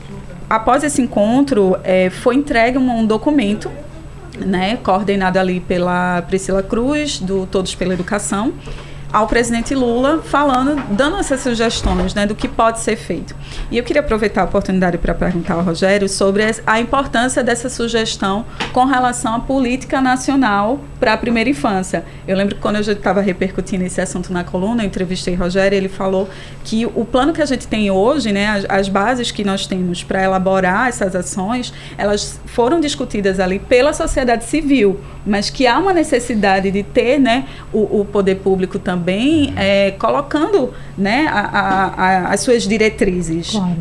após 0.50 0.84
esse 0.84 1.02
encontro, 1.02 1.76
é, 1.84 2.10
foi 2.10 2.36
entregue 2.36 2.78
um, 2.78 3.00
um 3.00 3.06
documento 3.06 3.70
né, 4.46 4.78
coordenado 4.78 5.38
ali 5.40 5.60
pela 5.60 6.22
Priscila 6.24 6.64
Cruz, 6.64 7.20
do 7.20 7.46
Todos 7.48 7.76
pela 7.76 7.94
Educação, 7.94 8.54
ao 9.18 9.26
presidente 9.26 9.74
Lula 9.74 10.22
falando, 10.22 10.76
dando 10.92 11.18
essas 11.18 11.42
sugestões 11.42 12.14
né, 12.14 12.28
do 12.28 12.36
que 12.36 12.48
pode 12.48 12.82
ser 12.82 12.96
feito. 12.96 13.36
E 13.72 13.78
eu 13.80 13.84
queria 13.84 14.00
aproveitar 14.00 14.42
a 14.42 14.46
oportunidade 14.46 15.00
para 15.00 15.12
perguntar 15.16 15.56
ao 15.56 15.64
Rogério 15.64 16.08
sobre 16.08 16.44
a 16.68 16.80
importância 16.80 17.44
dessa 17.44 17.68
sugestão 17.68 18.46
com 18.72 18.86
relação 18.86 19.34
à 19.34 19.40
política 19.40 20.00
nacional 20.00 20.80
para 21.00 21.14
a 21.14 21.18
primeira 21.18 21.50
infância. 21.50 22.06
Eu 22.28 22.38
lembro 22.38 22.54
que 22.54 22.62
quando 22.62 22.76
eu 22.76 22.82
estava 22.82 23.20
repercutindo 23.20 23.84
esse 23.84 24.00
assunto 24.00 24.32
na 24.32 24.44
coluna, 24.44 24.84
eu 24.84 24.88
entrevistei 24.88 25.34
o 25.34 25.38
Rogério, 25.38 25.76
ele 25.76 25.90
falou 25.90 26.30
que 26.64 26.86
o 26.86 27.04
plano 27.04 27.34
que 27.34 27.42
a 27.42 27.46
gente 27.46 27.68
tem 27.68 27.90
hoje, 27.90 28.32
né, 28.32 28.48
as, 28.50 28.66
as 28.70 28.90
bases 28.90 29.32
que 29.32 29.44
nós 29.44 29.66
temos 29.66 30.04
para 30.04 30.22
elaborar 30.22 30.90
essas 30.90 31.16
ações, 31.16 31.74
elas 31.98 32.40
foram 32.46 32.80
discutidas 32.80 33.40
ali 33.40 33.58
pela 33.58 33.94
sociedade 33.94 34.44
civil, 34.44 35.00
mas 35.26 35.50
que 35.50 35.66
há 35.66 35.80
uma 35.80 35.92
necessidade 35.92 36.70
de 36.70 36.84
ter 36.84 37.20
né, 37.20 37.48
o, 37.74 38.02
o 38.02 38.06
poder 38.06 38.36
público 38.36 38.78
também 38.78 39.07
também 39.08 39.54
é, 39.56 39.92
colocando 39.92 40.74
né, 40.98 41.28
a, 41.32 41.40
a, 41.40 41.86
a, 41.86 42.34
as 42.34 42.42
suas 42.42 42.64
diretrizes. 42.64 43.52
Claro. 43.52 43.78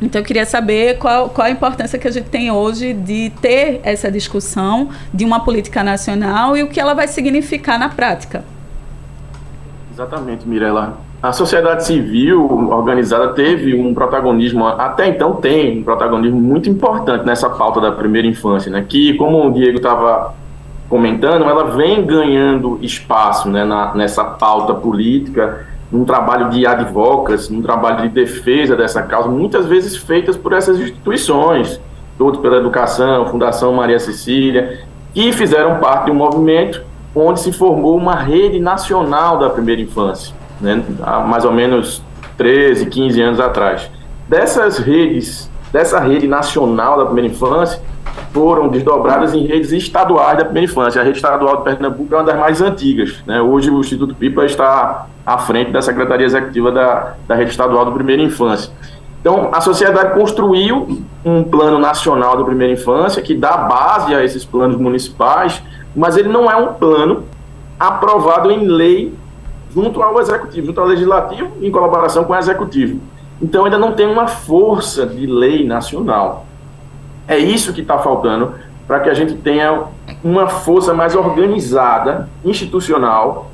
Então, 0.00 0.22
eu 0.22 0.24
queria 0.24 0.46
saber 0.46 0.96
qual, 0.96 1.28
qual 1.28 1.46
a 1.46 1.50
importância 1.50 1.98
que 1.98 2.08
a 2.08 2.10
gente 2.10 2.30
tem 2.30 2.50
hoje 2.50 2.94
de 2.94 3.30
ter 3.42 3.80
essa 3.82 4.10
discussão 4.10 4.88
de 5.12 5.26
uma 5.26 5.40
política 5.40 5.84
nacional 5.84 6.56
e 6.56 6.62
o 6.62 6.68
que 6.68 6.80
ela 6.80 6.94
vai 6.94 7.06
significar 7.06 7.78
na 7.78 7.90
prática. 7.90 8.42
Exatamente, 9.92 10.48
Mirela. 10.48 10.98
A 11.22 11.34
sociedade 11.34 11.84
civil 11.84 12.70
organizada 12.70 13.34
teve 13.34 13.74
um 13.74 13.92
protagonismo, 13.92 14.66
até 14.66 15.06
então 15.06 15.34
tem 15.34 15.80
um 15.80 15.82
protagonismo 15.82 16.40
muito 16.40 16.70
importante 16.70 17.26
nessa 17.26 17.50
pauta 17.50 17.78
da 17.78 17.92
primeira 17.92 18.26
infância, 18.26 18.72
né? 18.72 18.82
que, 18.88 19.12
como 19.18 19.46
o 19.46 19.52
Diego 19.52 19.76
estava 19.76 20.32
comentando, 20.90 21.44
ela 21.44 21.70
vem 21.70 22.04
ganhando 22.04 22.76
espaço 22.82 23.48
né, 23.48 23.64
na, 23.64 23.94
nessa 23.94 24.24
pauta 24.24 24.74
política, 24.74 25.64
num 25.90 26.04
trabalho 26.04 26.50
de 26.50 26.66
advocacy, 26.66 27.52
num 27.52 27.62
trabalho 27.62 28.02
de 28.02 28.08
defesa 28.08 28.76
dessa 28.76 29.02
causa, 29.02 29.28
muitas 29.28 29.66
vezes 29.66 29.96
feitas 29.96 30.36
por 30.36 30.52
essas 30.52 30.80
instituições, 30.80 31.80
todos 32.18 32.40
pela 32.40 32.56
Educação, 32.56 33.26
Fundação 33.26 33.72
Maria 33.72 34.00
Cecília, 34.00 34.80
que 35.14 35.32
fizeram 35.32 35.78
parte 35.78 36.06
de 36.06 36.10
um 36.10 36.14
movimento 36.14 36.82
onde 37.14 37.40
se 37.40 37.52
formou 37.52 37.96
uma 37.96 38.16
rede 38.16 38.58
nacional 38.58 39.38
da 39.38 39.48
primeira 39.48 39.80
infância, 39.80 40.34
né, 40.60 40.82
há 41.02 41.20
mais 41.20 41.44
ou 41.44 41.52
menos 41.52 42.02
13, 42.36 42.86
15 42.86 43.22
anos 43.22 43.40
atrás. 43.40 43.88
Dessas 44.28 44.78
redes, 44.78 45.50
dessa 45.72 45.98
rede 46.00 46.26
nacional 46.26 46.98
da 46.98 47.04
primeira 47.04 47.28
infância, 47.28 47.80
foram 48.32 48.68
desdobradas 48.68 49.34
em 49.34 49.46
redes 49.46 49.72
estaduais 49.72 50.38
da 50.38 50.44
primeira 50.44 50.70
infância. 50.70 51.00
A 51.00 51.04
rede 51.04 51.16
estadual 51.16 51.58
de 51.58 51.64
Pernambuco 51.64 52.14
é 52.14 52.18
uma 52.18 52.24
das 52.24 52.38
mais 52.38 52.60
antigas. 52.60 53.22
Né? 53.26 53.40
Hoje 53.40 53.70
o 53.70 53.80
Instituto 53.80 54.14
Pipa 54.14 54.44
está 54.44 55.06
à 55.24 55.38
frente 55.38 55.70
da 55.70 55.82
Secretaria 55.82 56.26
Executiva 56.26 56.70
da, 56.70 57.14
da 57.26 57.34
rede 57.34 57.50
estadual 57.50 57.84
da 57.84 57.90
primeira 57.90 58.22
infância. 58.22 58.72
Então, 59.20 59.50
a 59.52 59.60
sociedade 59.60 60.14
construiu 60.14 61.02
um 61.24 61.44
plano 61.44 61.78
nacional 61.78 62.38
da 62.38 62.44
primeira 62.44 62.72
infância 62.72 63.20
que 63.20 63.34
dá 63.34 63.56
base 63.56 64.14
a 64.14 64.24
esses 64.24 64.44
planos 64.44 64.76
municipais, 64.76 65.62
mas 65.94 66.16
ele 66.16 66.28
não 66.28 66.50
é 66.50 66.56
um 66.56 66.72
plano 66.72 67.24
aprovado 67.78 68.50
em 68.50 68.66
lei 68.66 69.14
junto 69.74 70.02
ao 70.02 70.18
executivo, 70.20 70.68
junto 70.68 70.80
ao 70.80 70.86
legislativo, 70.86 71.50
em 71.60 71.70
colaboração 71.70 72.24
com 72.24 72.32
o 72.32 72.36
executivo. 72.36 73.00
Então, 73.40 73.64
ainda 73.64 73.78
não 73.78 73.92
tem 73.92 74.06
uma 74.06 74.26
força 74.26 75.06
de 75.06 75.26
lei 75.26 75.66
nacional. 75.66 76.46
É 77.26 77.38
isso 77.38 77.72
que 77.72 77.80
está 77.80 77.98
faltando 77.98 78.54
para 78.86 79.00
que 79.00 79.08
a 79.08 79.14
gente 79.14 79.34
tenha 79.34 79.84
uma 80.22 80.48
força 80.48 80.92
mais 80.92 81.14
organizada, 81.14 82.28
institucional, 82.44 83.50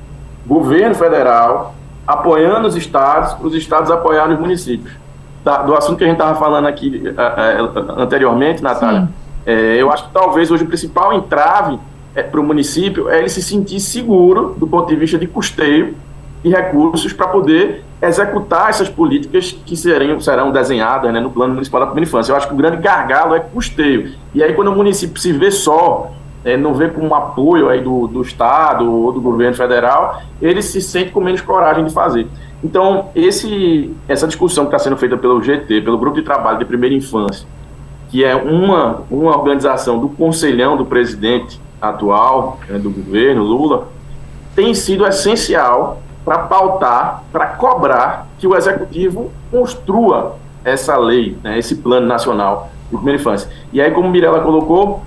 governo 0.46 0.94
federal, 0.94 1.74
apoiando 2.06 2.66
os 2.66 2.74
estados, 2.74 3.36
os 3.42 3.54
estados 3.54 3.90
apoiando 3.90 4.34
os 4.34 4.40
municípios. 4.40 4.94
Tá, 5.44 5.62
do 5.62 5.76
assunto 5.76 5.98
que 5.98 6.04
a 6.04 6.06
gente 6.08 6.16
estava 6.16 6.38
falando 6.38 6.66
aqui 6.66 7.02
uh, 7.06 7.64
uh, 7.64 8.00
anteriormente, 8.00 8.62
Natália. 8.62 9.08
É, 9.44 9.76
eu 9.80 9.92
acho 9.92 10.08
que 10.08 10.12
talvez 10.12 10.50
hoje 10.50 10.64
o 10.64 10.66
principal 10.66 11.12
entrave 11.12 11.78
é, 12.16 12.22
para 12.22 12.40
o 12.40 12.42
município 12.42 13.08
é 13.08 13.18
ele 13.18 13.28
se 13.28 13.40
sentir 13.40 13.78
seguro 13.78 14.56
do 14.58 14.66
ponto 14.66 14.88
de 14.88 14.96
vista 14.96 15.16
de 15.16 15.26
custeio 15.26 15.94
e 16.46 16.48
recursos 16.48 17.12
para 17.12 17.26
poder 17.26 17.82
executar 18.00 18.70
essas 18.70 18.88
políticas 18.88 19.50
que 19.66 19.76
serão, 19.76 20.20
serão 20.20 20.52
desenhadas 20.52 21.12
né, 21.12 21.18
no 21.18 21.28
plano 21.28 21.54
municipal 21.54 21.80
da 21.80 21.86
primeira 21.86 22.08
infância. 22.08 22.30
Eu 22.30 22.36
acho 22.36 22.46
que 22.46 22.54
o 22.54 22.56
grande 22.56 22.76
gargalo 22.76 23.34
é 23.34 23.40
custeio. 23.40 24.12
E 24.32 24.44
aí, 24.44 24.54
quando 24.54 24.68
o 24.68 24.76
município 24.76 25.20
se 25.20 25.32
vê 25.32 25.50
só, 25.50 26.12
é, 26.44 26.56
não 26.56 26.72
vê 26.72 26.88
como 26.88 27.08
um 27.08 27.14
apoio 27.16 27.68
aí 27.68 27.82
do, 27.82 28.06
do 28.06 28.22
Estado 28.22 28.88
ou 28.88 29.10
do 29.10 29.20
governo 29.20 29.56
federal, 29.56 30.22
ele 30.40 30.62
se 30.62 30.80
sente 30.80 31.10
com 31.10 31.20
menos 31.20 31.40
coragem 31.40 31.84
de 31.84 31.92
fazer. 31.92 32.28
Então, 32.62 33.06
esse, 33.12 33.92
essa 34.06 34.28
discussão 34.28 34.66
que 34.66 34.68
está 34.68 34.78
sendo 34.78 34.96
feita 34.96 35.16
pelo 35.16 35.42
GT, 35.42 35.80
pelo 35.80 35.98
Grupo 35.98 36.16
de 36.16 36.22
Trabalho 36.22 36.58
de 36.60 36.64
Primeira 36.64 36.94
Infância, 36.94 37.44
que 38.08 38.24
é 38.24 38.36
uma, 38.36 39.02
uma 39.10 39.36
organização 39.36 39.98
do 39.98 40.08
conselhão 40.10 40.76
do 40.76 40.86
presidente 40.86 41.60
atual, 41.82 42.60
né, 42.68 42.78
do 42.78 42.88
governo, 42.88 43.42
Lula, 43.42 43.88
tem 44.54 44.72
sido 44.74 45.04
essencial 45.04 46.05
para 46.26 46.38
pautar, 46.38 47.22
para 47.30 47.46
cobrar 47.46 48.26
que 48.36 48.48
o 48.48 48.56
executivo 48.56 49.30
construa 49.48 50.34
essa 50.64 50.96
lei, 50.96 51.38
né, 51.40 51.56
esse 51.56 51.76
plano 51.76 52.04
nacional 52.04 52.68
de 52.90 52.96
primeira 52.96 53.20
infância. 53.20 53.48
E 53.72 53.80
aí, 53.80 53.92
como 53.92 54.10
Mirella 54.10 54.40
colocou, 54.40 55.04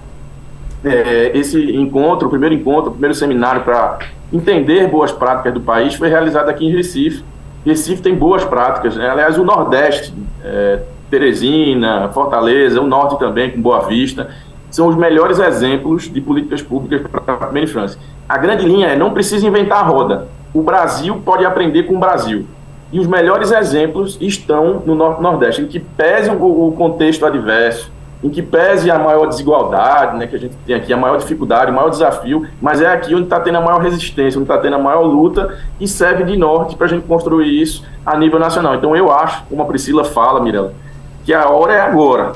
é, 0.81 1.37
esse 1.37 1.75
encontro, 1.75 2.27
o 2.27 2.31
primeiro 2.31 2.55
encontro, 2.55 2.87
o 2.87 2.91
primeiro 2.93 3.13
seminário 3.13 3.63
para 3.63 3.99
entender 4.31 4.87
boas 4.87 5.11
práticas 5.11 5.53
do 5.53 5.59
país 5.59 5.93
foi 5.95 6.07
realizado 6.07 6.47
aqui 6.47 6.65
em 6.65 6.71
Recife. 6.73 7.21
Recife 7.65 8.01
tem 8.01 8.15
boas 8.15 8.45
práticas, 8.45 8.95
né? 8.95 9.09
aliás, 9.09 9.37
o 9.37 9.43
Nordeste, 9.43 10.13
é, 10.41 10.79
Teresina, 11.09 12.07
Fortaleza, 12.13 12.79
o 12.79 12.87
Norte 12.87 13.19
também, 13.19 13.51
com 13.51 13.61
Boa 13.61 13.81
Vista, 13.81 14.29
são 14.71 14.87
os 14.87 14.95
melhores 14.95 15.37
exemplos 15.37 16.09
de 16.09 16.21
políticas 16.21 16.61
públicas 16.61 17.05
para 17.11 17.33
a 17.33 17.37
primeira 17.37 17.69
infância. 17.69 17.99
A 18.29 18.37
grande 18.37 18.65
linha 18.65 18.87
é 18.87 18.95
não 18.95 19.11
precisa 19.11 19.45
inventar 19.45 19.79
a 19.79 19.83
roda 19.83 20.38
o 20.53 20.61
Brasil 20.61 21.21
pode 21.23 21.45
aprender 21.45 21.83
com 21.83 21.95
o 21.95 21.99
Brasil. 21.99 22.45
E 22.91 22.99
os 22.99 23.05
melhores 23.05 23.51
exemplos 23.51 24.17
estão 24.19 24.81
no 24.85 24.95
Nordeste, 24.95 25.61
em 25.61 25.67
que 25.67 25.79
pese 25.79 26.29
o, 26.31 26.73
contexto 26.75 27.23
adverso, 27.23 27.91
em 28.23 28.29
que 28.29 28.41
pese 28.41 28.89
a 28.89 28.97
maior 28.97 29.27
desigualdade, 29.27 30.17
né, 30.17 30.25
que 30.25 30.35
a 30.35 30.39
gente 30.39 30.55
tem 30.65 30.75
aqui, 30.75 30.91
a 30.91 30.97
maior 30.97 31.17
dificuldade, 31.17 31.71
o 31.71 31.73
maior 31.73 31.89
desafio, 31.89 32.47
mas 32.59 32.81
é 32.81 32.87
aqui 32.87 33.13
onde 33.13 33.25
está 33.25 33.39
tendo 33.39 33.59
a 33.59 33.61
maior 33.61 33.79
resistência, 33.79 34.39
onde 34.39 34.49
está 34.49 34.57
tendo 34.57 34.75
a 34.75 34.79
maior 34.79 35.03
luta 35.03 35.57
e 35.79 35.87
serve 35.87 36.23
de 36.23 36.35
norte 36.35 36.75
para 36.75 36.87
a 36.87 36.89
gente 36.89 37.05
construir 37.05 37.61
isso 37.61 37.85
a 38.03 38.17
nível 38.17 38.39
nacional. 38.39 38.75
Então 38.75 38.95
eu 38.95 39.11
acho, 39.11 39.43
como 39.45 39.61
a 39.61 39.65
Priscila 39.65 40.03
fala, 40.03 40.41
Mirella, 40.41 40.73
que 41.23 41.33
a 41.33 41.47
hora 41.47 41.73
é 41.73 41.79
agora. 41.79 42.33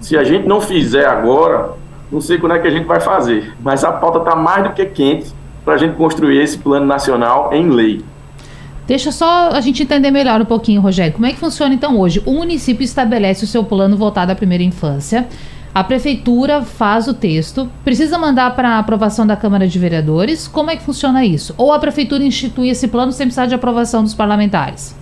Se 0.00 0.16
a 0.16 0.22
gente 0.22 0.46
não 0.46 0.60
fizer 0.60 1.06
agora, 1.06 1.70
não 2.10 2.20
sei 2.20 2.38
quando 2.38 2.54
é 2.54 2.58
que 2.60 2.68
a 2.68 2.70
gente 2.70 2.86
vai 2.86 3.00
fazer, 3.00 3.52
mas 3.60 3.84
a 3.84 3.90
pauta 3.90 4.18
está 4.18 4.36
mais 4.36 4.62
do 4.62 4.70
que 4.70 4.84
quente 4.86 5.34
para 5.64 5.74
a 5.74 5.78
gente 5.78 5.96
construir 5.96 6.38
esse 6.40 6.58
plano 6.58 6.86
nacional 6.86 7.52
em 7.52 7.68
lei. 7.68 8.04
Deixa 8.86 9.12
só 9.12 9.50
a 9.50 9.60
gente 9.60 9.82
entender 9.82 10.10
melhor 10.10 10.40
um 10.40 10.44
pouquinho, 10.44 10.80
Rogério. 10.80 11.12
Como 11.12 11.26
é 11.26 11.32
que 11.32 11.38
funciona 11.38 11.74
então 11.74 11.98
hoje? 11.98 12.22
O 12.26 12.32
município 12.32 12.84
estabelece 12.84 13.44
o 13.44 13.46
seu 13.46 13.62
plano 13.62 13.96
voltado 13.96 14.32
à 14.32 14.34
primeira 14.34 14.64
infância. 14.64 15.28
A 15.74 15.82
prefeitura 15.82 16.62
faz 16.62 17.08
o 17.08 17.14
texto, 17.14 17.70
precisa 17.82 18.18
mandar 18.18 18.54
para 18.54 18.78
aprovação 18.78 19.26
da 19.26 19.36
Câmara 19.36 19.66
de 19.66 19.78
Vereadores. 19.78 20.46
Como 20.46 20.70
é 20.70 20.76
que 20.76 20.82
funciona 20.82 21.24
isso? 21.24 21.54
Ou 21.56 21.72
a 21.72 21.78
prefeitura 21.78 22.22
institui 22.22 22.68
esse 22.68 22.88
plano 22.88 23.12
sem 23.12 23.26
precisar 23.26 23.46
de 23.46 23.54
aprovação 23.54 24.02
dos 24.02 24.12
parlamentares? 24.12 24.94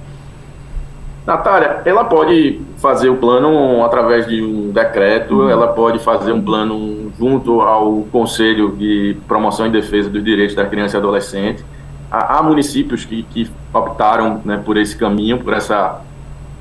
Natália, 1.31 1.83
ela 1.85 2.05
pode 2.05 2.61
fazer 2.79 3.09
o 3.09 3.17
plano 3.17 3.85
através 3.85 4.27
de 4.27 4.43
um 4.43 4.73
decreto, 4.73 5.43
uhum. 5.43 5.49
ela 5.49 5.69
pode 5.69 6.01
fazer 6.01 6.33
um 6.33 6.43
plano 6.43 7.13
junto 7.17 7.61
ao 7.61 8.03
Conselho 8.11 8.75
de 8.77 9.17
Promoção 9.29 9.67
e 9.67 9.71
Defesa 9.71 10.11
dos 10.11 10.25
Direitos 10.25 10.57
da 10.57 10.67
Criança 10.67 10.97
e 10.97 10.99
Adolescente. 10.99 11.65
Há, 12.11 12.39
há 12.39 12.43
municípios 12.43 13.05
que, 13.05 13.23
que 13.23 13.49
optaram 13.73 14.41
né, 14.45 14.61
por 14.65 14.77
esse 14.77 14.97
caminho, 14.97 15.39
por 15.39 15.53
essa 15.53 16.01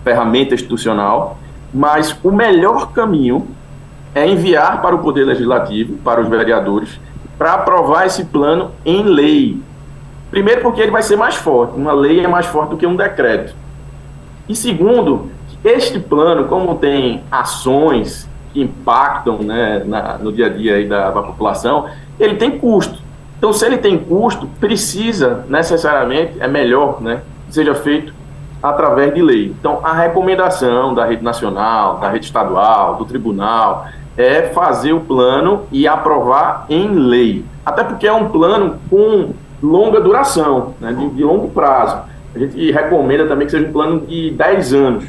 ferramenta 0.04 0.54
institucional, 0.54 1.40
mas 1.74 2.16
o 2.24 2.32
melhor 2.32 2.92
caminho 2.92 3.48
é 4.14 4.28
enviar 4.28 4.84
para 4.84 4.96
o 4.96 5.00
Poder 5.00 5.26
Legislativo, 5.26 5.98
para 5.98 6.22
os 6.22 6.28
vereadores, 6.28 7.00
para 7.40 7.54
aprovar 7.54 8.06
esse 8.06 8.26
plano 8.26 8.72
em 8.86 9.02
lei. 9.02 9.58
Primeiro, 10.30 10.62
porque 10.62 10.80
ele 10.80 10.92
vai 10.92 11.02
ser 11.02 11.16
mais 11.16 11.36
forte. 11.36 11.76
Uma 11.76 11.92
lei 11.92 12.24
é 12.24 12.28
mais 12.28 12.46
forte 12.46 12.70
do 12.70 12.78
que 12.78 12.86
um 12.86 12.96
decreto. 12.96 13.56
E 14.50 14.56
segundo, 14.56 15.30
este 15.64 16.00
plano, 16.00 16.46
como 16.46 16.76
tem 16.76 17.24
ações 17.32 18.28
que 18.52 18.62
impactam 18.62 19.38
né, 19.44 19.84
na, 19.86 20.18
no 20.18 20.32
dia 20.32 20.48
a 20.48 20.50
dia 20.50 20.88
da, 20.88 21.12
da 21.12 21.22
população, 21.22 21.86
ele 22.20 22.36
tem 22.36 22.58
custo. 22.58 23.00
Então, 23.38 23.54
se 23.54 23.64
ele 23.66 23.78
tem 23.78 23.98
custo, 23.98 24.48
precisa 24.60 25.46
necessariamente, 25.48 26.34
é 26.40 26.48
melhor 26.48 27.00
né, 27.00 27.22
que 27.48 27.54
seja 27.54 27.76
feito 27.76 28.12
através 28.62 29.14
de 29.14 29.22
lei. 29.22 29.54
Então, 29.58 29.80
a 29.84 29.94
recomendação 29.94 30.94
da 30.94 31.06
rede 31.06 31.24
nacional, 31.24 31.98
da 31.98 32.10
rede 32.10 32.26
estadual, 32.26 32.96
do 32.96 33.06
tribunal, 33.06 33.86
é 34.18 34.42
fazer 34.50 34.94
o 34.94 35.00
plano 35.00 35.62
e 35.72 35.88
aprovar 35.88 36.66
em 36.70 36.90
lei. 36.90 37.46
Até 37.66 37.84
porque 37.84 38.08
é 38.08 38.12
um 38.12 38.28
plano 38.30 38.78
com 38.90 39.30
longa 39.62 40.02
duração, 40.02 40.74
né, 40.82 40.92
de, 40.92 41.10
de 41.10 41.24
longo 41.24 41.50
prazo. 41.50 42.00
A 42.40 42.46
gente 42.46 42.72
recomenda 42.72 43.28
também 43.28 43.46
que 43.46 43.52
seja 43.52 43.68
um 43.68 43.72
plano 43.74 44.00
de 44.08 44.32
10 44.32 44.74
anos. 44.74 45.06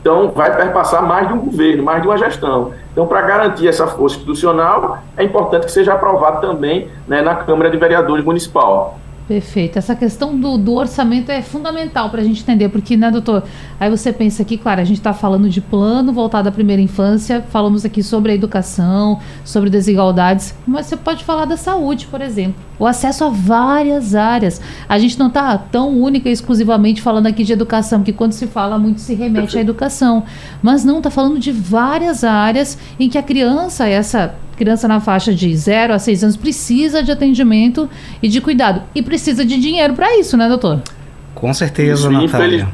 Então, 0.00 0.30
vai 0.30 0.56
perpassar 0.56 1.06
mais 1.06 1.28
de 1.28 1.34
um 1.34 1.38
governo, 1.38 1.82
mais 1.82 2.00
de 2.00 2.08
uma 2.08 2.16
gestão. 2.16 2.72
Então, 2.90 3.06
para 3.06 3.20
garantir 3.20 3.68
essa 3.68 3.86
força 3.86 4.16
institucional, 4.16 4.98
é 5.14 5.22
importante 5.22 5.66
que 5.66 5.72
seja 5.72 5.92
aprovado 5.92 6.40
também 6.40 6.88
né, 7.06 7.20
na 7.20 7.34
Câmara 7.34 7.70
de 7.70 7.76
Vereadores 7.76 8.24
Municipal. 8.24 8.98
Perfeito. 9.30 9.78
Essa 9.78 9.94
questão 9.94 10.36
do, 10.36 10.58
do 10.58 10.74
orçamento 10.74 11.30
é 11.30 11.40
fundamental 11.40 12.10
para 12.10 12.20
a 12.20 12.24
gente 12.24 12.42
entender, 12.42 12.68
porque, 12.68 12.96
né, 12.96 13.12
doutor? 13.12 13.44
Aí 13.78 13.88
você 13.88 14.12
pensa 14.12 14.42
aqui, 14.42 14.58
claro, 14.58 14.80
a 14.80 14.84
gente 14.84 14.96
está 14.96 15.12
falando 15.12 15.48
de 15.48 15.60
plano 15.60 16.12
voltado 16.12 16.48
à 16.48 16.52
primeira 16.52 16.82
infância, 16.82 17.40
falamos 17.48 17.84
aqui 17.84 18.02
sobre 18.02 18.32
a 18.32 18.34
educação, 18.34 19.20
sobre 19.44 19.70
desigualdades, 19.70 20.52
mas 20.66 20.86
você 20.86 20.96
pode 20.96 21.22
falar 21.22 21.44
da 21.44 21.56
saúde, 21.56 22.08
por 22.08 22.20
exemplo. 22.20 22.56
O 22.76 22.84
acesso 22.84 23.22
a 23.22 23.28
várias 23.28 24.16
áreas. 24.16 24.60
A 24.88 24.98
gente 24.98 25.16
não 25.16 25.28
está 25.28 25.56
tão 25.56 25.96
única 25.96 26.28
e 26.28 26.32
exclusivamente 26.32 27.00
falando 27.00 27.28
aqui 27.28 27.44
de 27.44 27.52
educação, 27.52 28.00
porque 28.00 28.12
quando 28.12 28.32
se 28.32 28.48
fala 28.48 28.80
muito 28.80 29.00
se 29.00 29.14
remete 29.14 29.56
à 29.56 29.60
educação. 29.60 30.24
Mas 30.60 30.84
não, 30.84 30.96
está 30.98 31.08
falando 31.08 31.38
de 31.38 31.52
várias 31.52 32.24
áreas 32.24 32.76
em 32.98 33.08
que 33.08 33.16
a 33.16 33.22
criança, 33.22 33.86
essa 33.86 34.34
criança 34.60 34.86
na 34.86 35.00
faixa 35.00 35.34
de 35.34 35.56
0 35.56 35.94
a 35.94 35.98
6 35.98 36.22
anos 36.24 36.36
precisa 36.36 37.02
de 37.02 37.10
atendimento 37.10 37.88
e 38.22 38.28
de 38.28 38.42
cuidado. 38.42 38.82
E 38.94 39.00
precisa 39.00 39.42
de 39.42 39.58
dinheiro 39.58 39.94
para 39.94 40.18
isso, 40.18 40.36
né, 40.36 40.46
doutor? 40.48 40.82
Com 41.34 41.54
certeza, 41.54 42.08
isso, 42.08 42.10
Natália. 42.10 42.68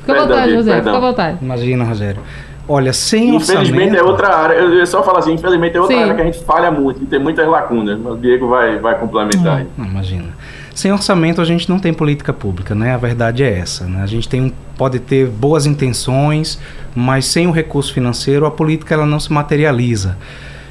Fica 0.00 0.12
à 0.12 0.22
vontade, 0.22 0.52
José, 0.54 0.78
fica 0.78 0.96
à 0.96 1.00
vontade. 1.00 1.38
Imagina, 1.42 1.84
Rogério. 1.84 2.22
Olha, 2.66 2.94
sem 2.94 3.34
Infelizmente 3.34 3.66
orçamento... 3.66 3.96
é 3.96 4.02
outra 4.02 4.34
área, 4.34 4.54
eu 4.54 4.86
só 4.86 5.02
falo 5.02 5.18
assim, 5.18 5.34
infelizmente 5.34 5.76
é 5.76 5.80
outra 5.80 5.96
Sim. 5.96 6.02
área 6.02 6.14
que 6.14 6.22
a 6.22 6.24
gente 6.24 6.42
falha 6.44 6.70
muito, 6.70 7.02
e 7.02 7.06
tem 7.06 7.18
muitas 7.18 7.46
lacunas, 7.46 7.98
mas 7.98 8.14
o 8.14 8.16
Diego 8.16 8.48
vai, 8.48 8.78
vai 8.78 8.98
complementar. 8.98 9.66
Não, 9.76 9.84
imagina. 9.84 10.28
Sem 10.74 10.90
orçamento 10.92 11.42
a 11.42 11.44
gente 11.44 11.68
não 11.68 11.78
tem 11.78 11.92
política 11.92 12.32
pública, 12.32 12.74
né? 12.74 12.94
A 12.94 12.96
verdade 12.96 13.42
é 13.42 13.58
essa. 13.58 13.84
Né? 13.84 14.00
A 14.02 14.06
gente 14.06 14.28
tem, 14.28 14.54
pode 14.78 14.98
ter 14.98 15.26
boas 15.26 15.66
intenções, 15.66 16.58
mas 16.94 17.26
sem 17.26 17.46
o 17.46 17.50
recurso 17.50 17.92
financeiro 17.92 18.46
a 18.46 18.50
política 18.50 18.94
ela 18.94 19.04
não 19.04 19.20
se 19.20 19.30
materializa. 19.32 20.16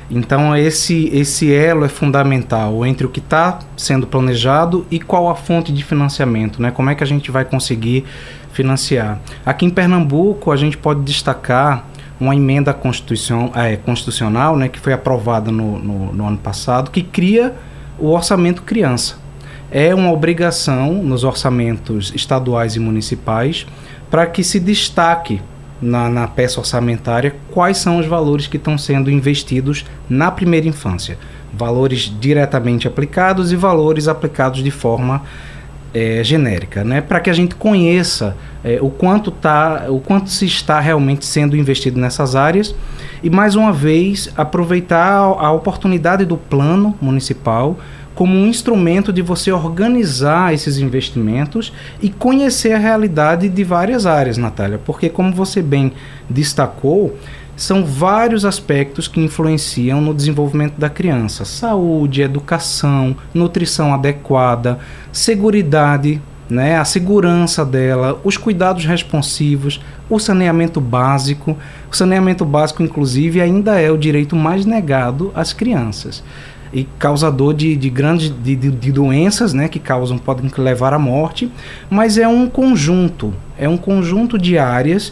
Então 0.09 0.55
esse 0.55 1.09
esse 1.13 1.53
elo 1.53 1.85
é 1.85 1.89
fundamental 1.89 2.85
entre 2.85 3.05
o 3.05 3.09
que 3.09 3.19
está 3.19 3.59
sendo 3.77 4.07
planejado 4.07 4.85
e 4.89 4.99
qual 4.99 5.29
a 5.29 5.35
fonte 5.35 5.71
de 5.71 5.83
financiamento, 5.83 6.61
né? 6.61 6.71
Como 6.71 6.89
é 6.89 6.95
que 6.95 7.03
a 7.03 7.07
gente 7.07 7.29
vai 7.29 7.45
conseguir 7.45 8.05
financiar? 8.51 9.19
Aqui 9.45 9.65
em 9.65 9.69
Pernambuco 9.69 10.51
a 10.51 10.57
gente 10.57 10.77
pode 10.77 11.01
destacar 11.01 11.85
uma 12.19 12.35
emenda 12.35 12.73
constituição, 12.73 13.51
é, 13.55 13.77
constitucional, 13.77 14.57
né, 14.57 14.67
que 14.67 14.77
foi 14.77 14.91
aprovada 14.91 15.51
no, 15.51 15.79
no, 15.79 16.13
no 16.13 16.27
ano 16.27 16.37
passado, 16.37 16.91
que 16.91 17.01
cria 17.01 17.55
o 17.97 18.07
orçamento 18.07 18.63
criança. 18.63 19.15
É 19.71 19.95
uma 19.95 20.11
obrigação 20.11 20.93
nos 20.95 21.23
orçamentos 21.23 22.11
estaduais 22.13 22.75
e 22.75 22.79
municipais 22.79 23.65
para 24.09 24.25
que 24.25 24.43
se 24.43 24.59
destaque 24.59 25.41
na, 25.81 26.09
na 26.09 26.27
peça 26.27 26.59
orçamentária 26.59 27.35
quais 27.51 27.77
são 27.77 27.97
os 27.97 28.05
valores 28.05 28.47
que 28.47 28.57
estão 28.57 28.77
sendo 28.77 29.09
investidos 29.09 29.85
na 30.09 30.31
primeira 30.31 30.67
infância. 30.67 31.17
Valores 31.53 32.13
diretamente 32.19 32.87
aplicados 32.87 33.51
e 33.51 33.55
valores 33.55 34.07
aplicados 34.07 34.63
de 34.63 34.71
forma 34.71 35.23
é, 35.93 36.23
genérica, 36.23 36.83
né? 36.83 37.01
para 37.01 37.19
que 37.19 37.29
a 37.29 37.33
gente 37.33 37.55
conheça 37.55 38.35
é, 38.63 38.77
o, 38.81 38.89
quanto 38.89 39.31
tá, 39.31 39.85
o 39.89 39.99
quanto 39.99 40.29
se 40.29 40.45
está 40.45 40.79
realmente 40.79 41.25
sendo 41.25 41.57
investido 41.57 41.99
nessas 41.99 42.35
áreas 42.35 42.75
e, 43.23 43.29
mais 43.29 43.55
uma 43.55 43.71
vez, 43.71 44.31
aproveitar 44.37 45.19
a, 45.19 45.47
a 45.47 45.51
oportunidade 45.51 46.25
do 46.25 46.37
plano 46.37 46.95
municipal 47.01 47.77
como 48.19 48.35
um 48.35 48.47
instrumento 48.47 49.13
de 49.13 49.21
você 49.21 49.49
organizar 49.49 50.53
esses 50.53 50.77
investimentos 50.77 51.71
e 52.01 52.09
conhecer 52.09 52.73
a 52.73 52.77
realidade 52.77 53.47
de 53.47 53.63
várias 53.63 54.05
áreas, 54.05 54.37
Natália. 54.37 54.77
Porque, 54.77 55.07
como 55.07 55.31
você 55.31 55.61
bem 55.61 55.93
destacou, 56.29 57.15
são 57.55 57.85
vários 57.85 58.43
aspectos 58.43 59.07
que 59.07 59.21
influenciam 59.21 60.01
no 60.01 60.13
desenvolvimento 60.13 60.77
da 60.77 60.89
criança: 60.89 61.45
saúde, 61.45 62.21
educação, 62.21 63.15
nutrição 63.33 63.93
adequada, 63.93 64.79
seguridade, 65.13 66.21
né, 66.49 66.77
a 66.77 66.83
segurança 66.83 67.63
dela, 67.63 68.19
os 68.21 68.35
cuidados 68.35 68.83
responsivos, 68.83 69.79
o 70.09 70.19
saneamento 70.19 70.81
básico. 70.81 71.55
O 71.89 71.95
saneamento 71.95 72.43
básico, 72.43 72.83
inclusive, 72.83 73.39
ainda 73.39 73.79
é 73.79 73.89
o 73.89 73.97
direito 73.97 74.35
mais 74.35 74.65
negado 74.65 75.31
às 75.33 75.53
crianças 75.53 76.21
e 76.73 76.87
causador 76.97 77.53
de, 77.53 77.75
de 77.75 77.89
grandes 77.89 78.33
de, 78.43 78.55
de, 78.55 78.71
de, 78.71 78.91
doenças, 78.91 79.53
né, 79.53 79.67
que 79.67 79.79
causam 79.79 80.17
podem 80.17 80.49
levar 80.57 80.93
à 80.93 80.99
morte, 80.99 81.51
mas 81.89 82.17
é 82.17 82.27
um 82.27 82.47
conjunto, 82.47 83.33
é 83.57 83.67
um 83.67 83.77
conjunto 83.77 84.37
de 84.37 84.57
áreas 84.57 85.11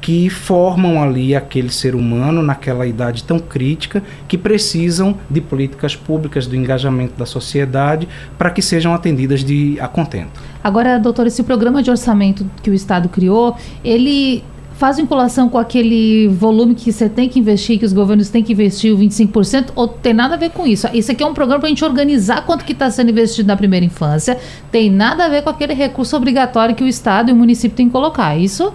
que 0.00 0.30
formam 0.30 1.02
ali 1.02 1.34
aquele 1.34 1.70
ser 1.70 1.94
humano 1.94 2.42
naquela 2.42 2.86
idade 2.86 3.24
tão 3.24 3.38
crítica 3.38 4.02
que 4.28 4.38
precisam 4.38 5.16
de 5.28 5.40
políticas 5.40 5.96
públicas, 5.96 6.46
do 6.46 6.54
engajamento 6.54 7.14
da 7.18 7.26
sociedade 7.26 8.08
para 8.36 8.50
que 8.50 8.62
sejam 8.62 8.94
atendidas 8.94 9.42
de 9.42 9.78
a 9.80 9.88
contento. 9.88 10.40
Agora, 10.62 10.98
doutor, 10.98 11.26
esse 11.26 11.42
programa 11.42 11.82
de 11.82 11.90
orçamento 11.90 12.48
que 12.62 12.70
o 12.70 12.74
Estado 12.74 13.08
criou, 13.08 13.56
ele 13.84 14.44
faz 14.78 14.96
vinculação 14.96 15.48
com 15.48 15.58
aquele 15.58 16.28
volume 16.28 16.72
que 16.72 16.92
você 16.92 17.08
tem 17.08 17.28
que 17.28 17.40
investir, 17.40 17.80
que 17.80 17.84
os 17.84 17.92
governos 17.92 18.30
têm 18.30 18.44
que 18.44 18.52
investir, 18.52 18.94
o 18.94 18.96
25%, 18.96 19.70
ou 19.74 19.88
tem 19.88 20.14
nada 20.14 20.36
a 20.36 20.38
ver 20.38 20.50
com 20.50 20.64
isso? 20.64 20.86
Isso 20.94 21.10
aqui 21.10 21.20
é 21.20 21.26
um 21.26 21.34
programa 21.34 21.58
para 21.58 21.66
a 21.66 21.70
gente 21.70 21.84
organizar 21.84 22.46
quanto 22.46 22.64
que 22.64 22.70
está 22.70 22.88
sendo 22.88 23.10
investido 23.10 23.48
na 23.48 23.56
primeira 23.56 23.84
infância, 23.84 24.38
tem 24.70 24.88
nada 24.88 25.24
a 25.24 25.28
ver 25.28 25.42
com 25.42 25.50
aquele 25.50 25.74
recurso 25.74 26.16
obrigatório 26.16 26.76
que 26.76 26.84
o 26.84 26.86
Estado 26.86 27.28
e 27.28 27.32
o 27.32 27.36
município 27.36 27.76
têm 27.76 27.86
que 27.86 27.92
colocar, 27.92 28.36
é 28.36 28.38
isso? 28.38 28.72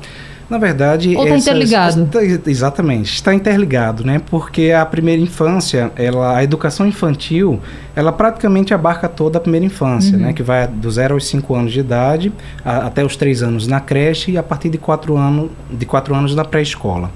Na 0.50 0.58
verdade, 0.58 1.16
Ou 1.16 1.24
está 1.24 1.38
interligado? 1.38 2.04
Está, 2.04 2.50
exatamente, 2.50 3.14
está 3.14 3.34
interligado, 3.34 4.06
né? 4.06 4.22
Porque 4.30 4.72
a 4.72 4.86
primeira 4.86 5.22
infância, 5.22 5.92
ela, 5.96 6.38
a 6.38 6.44
educação 6.44 6.86
infantil, 6.86 7.60
ela 7.96 8.12
praticamente 8.12 8.74
abarca 8.74 9.08
toda 9.08 9.38
a 9.38 9.42
primeira 9.42 9.66
infância, 9.66 10.18
uhum. 10.18 10.26
né? 10.26 10.34
Que 10.34 10.44
vai 10.44 10.68
do 10.68 10.92
0 10.92 11.14
aos 11.14 11.26
5 11.28 11.56
anos 11.56 11.72
de 11.72 11.80
idade, 11.80 12.32
a, 12.64 12.88
até 12.88 13.04
os 13.04 13.16
3 13.16 13.44
anos 13.44 13.68
na 13.68 13.80
creche 13.80 14.32
e 14.32 14.38
a 14.38 14.44
partir 14.44 14.70
de 14.70 14.78
4 14.78 15.18
anos, 15.18 15.50
de 15.72 15.86
quatro 15.86 16.14
anos 16.14 16.36
na 16.36 16.44
pré-escola. 16.44 17.10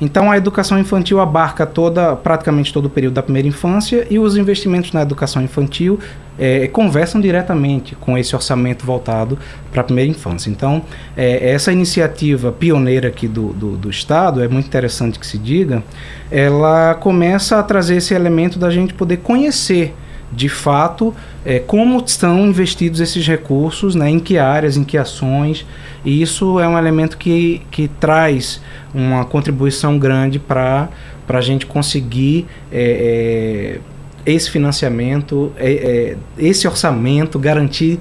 Então 0.00 0.30
a 0.30 0.36
educação 0.36 0.78
infantil 0.78 1.20
abarca 1.20 1.66
toda, 1.66 2.16
praticamente 2.16 2.72
todo 2.72 2.86
o 2.86 2.90
período 2.90 3.14
da 3.14 3.22
primeira 3.22 3.46
infância 3.46 4.06
e 4.08 4.18
os 4.18 4.36
investimentos 4.36 4.92
na 4.92 5.02
educação 5.02 5.42
infantil 5.42 6.00
é, 6.40 6.66
conversam 6.68 7.20
diretamente 7.20 7.94
com 7.94 8.16
esse 8.16 8.34
orçamento 8.34 8.86
voltado 8.86 9.38
para 9.70 9.82
a 9.82 9.84
primeira 9.84 10.10
infância. 10.10 10.48
Então 10.48 10.82
é, 11.14 11.52
essa 11.52 11.70
iniciativa 11.70 12.50
pioneira 12.50 13.08
aqui 13.08 13.28
do, 13.28 13.52
do, 13.52 13.76
do, 13.76 13.90
Estado, 13.90 14.42
é 14.42 14.48
muito 14.48 14.66
interessante 14.66 15.18
que 15.18 15.26
se 15.26 15.36
diga, 15.36 15.84
ela 16.30 16.94
começa 16.94 17.58
a 17.58 17.62
trazer 17.62 17.96
esse 17.96 18.14
elemento 18.14 18.58
da 18.58 18.70
gente 18.70 18.94
poder 18.94 19.18
conhecer 19.18 19.94
de 20.32 20.48
fato 20.48 21.14
é, 21.44 21.58
como 21.58 22.02
estão 22.04 22.46
investidos 22.46 23.00
esses 23.00 23.26
recursos, 23.26 23.94
né, 23.94 24.08
em 24.08 24.20
que 24.20 24.38
áreas, 24.38 24.76
em 24.76 24.84
que 24.84 24.96
ações, 24.96 25.66
e 26.04 26.22
isso 26.22 26.60
é 26.60 26.68
um 26.68 26.78
elemento 26.78 27.18
que, 27.18 27.62
que 27.70 27.88
traz 27.88 28.60
uma 28.94 29.24
contribuição 29.24 29.98
grande 29.98 30.38
para 30.38 30.88
a 31.28 31.40
gente 31.40 31.66
conseguir 31.66 32.46
é, 32.72 33.78
é, 33.78 33.89
esse 34.24 34.50
financiamento, 34.50 35.52
é, 35.56 35.72
é, 35.72 36.16
esse 36.38 36.66
orçamento, 36.66 37.38
garantir 37.38 37.98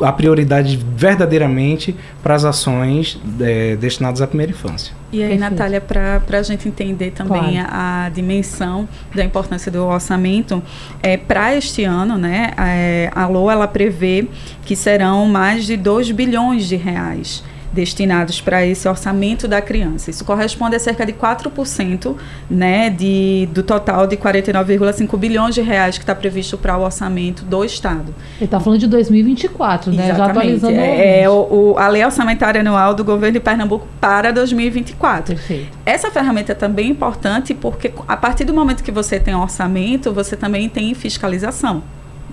a 0.00 0.12
prioridade 0.12 0.76
verdadeiramente 0.96 1.94
para 2.22 2.34
as 2.34 2.44
ações 2.44 3.20
é, 3.40 3.76
destinadas 3.76 4.20
à 4.20 4.26
primeira 4.26 4.52
infância. 4.52 4.92
E 5.12 5.22
aí, 5.22 5.30
Perfeito. 5.30 5.50
Natália, 5.50 5.80
para 5.80 6.38
a 6.38 6.42
gente 6.42 6.66
entender 6.68 7.10
também 7.10 7.52
claro. 7.52 7.68
a, 7.70 8.06
a, 8.06 8.08
dimensão 8.08 8.88
da 9.14 9.22
importância 9.22 9.70
do 9.70 9.84
orçamento, 9.84 10.62
é, 11.02 11.16
para 11.16 11.54
este 11.54 11.84
ano, 11.84 12.16
né, 12.16 12.52
é, 12.56 13.10
a 13.14 13.26
LOA 13.26 13.52
ela 13.52 13.68
prevê 13.68 14.26
que 14.64 14.74
serão 14.74 15.26
mais 15.26 15.66
de 15.66 15.76
2 15.76 16.10
bilhões 16.12 16.66
de 16.66 16.76
reais 16.76 17.44
destinados 17.72 18.40
para 18.40 18.64
esse 18.64 18.88
orçamento 18.88 19.48
da 19.48 19.60
criança. 19.60 20.10
Isso 20.10 20.24
corresponde 20.24 20.76
a 20.76 20.78
cerca 20.78 21.06
de 21.06 21.12
4% 21.12 22.16
né, 22.50 22.90
de, 22.90 23.48
do 23.52 23.62
total 23.62 24.06
de 24.06 24.16
49,5 24.16 25.18
bilhões 25.18 25.54
de 25.54 25.62
reais 25.62 25.96
que 25.96 26.04
está 26.04 26.14
previsto 26.14 26.58
para 26.58 26.76
o 26.76 26.82
orçamento 26.82 27.44
do 27.44 27.64
Estado. 27.64 28.14
Ele 28.36 28.44
está 28.44 28.60
falando 28.60 28.80
de 28.80 28.86
2024, 28.86 29.92
né? 29.92 30.10
Exatamente. 30.10 30.18
Já 30.18 30.26
atualizando 30.26 30.78
é, 30.78 31.22
é 31.22 31.30
o, 31.30 31.72
o, 31.72 31.78
a 31.78 31.88
lei 31.88 32.04
orçamentária 32.04 32.60
anual 32.60 32.94
do 32.94 33.04
governo 33.04 33.34
de 33.34 33.40
Pernambuco 33.40 33.86
para 34.00 34.32
2024. 34.32 35.34
Perfeito. 35.34 35.78
Essa 35.86 36.10
ferramenta 36.10 36.52
é 36.52 36.54
também 36.54 36.90
importante 36.90 37.54
porque 37.54 37.92
a 38.06 38.16
partir 38.16 38.44
do 38.44 38.52
momento 38.52 38.82
que 38.82 38.92
você 38.92 39.18
tem 39.18 39.34
orçamento, 39.34 40.12
você 40.12 40.36
também 40.36 40.68
tem 40.68 40.94
fiscalização 40.94 41.82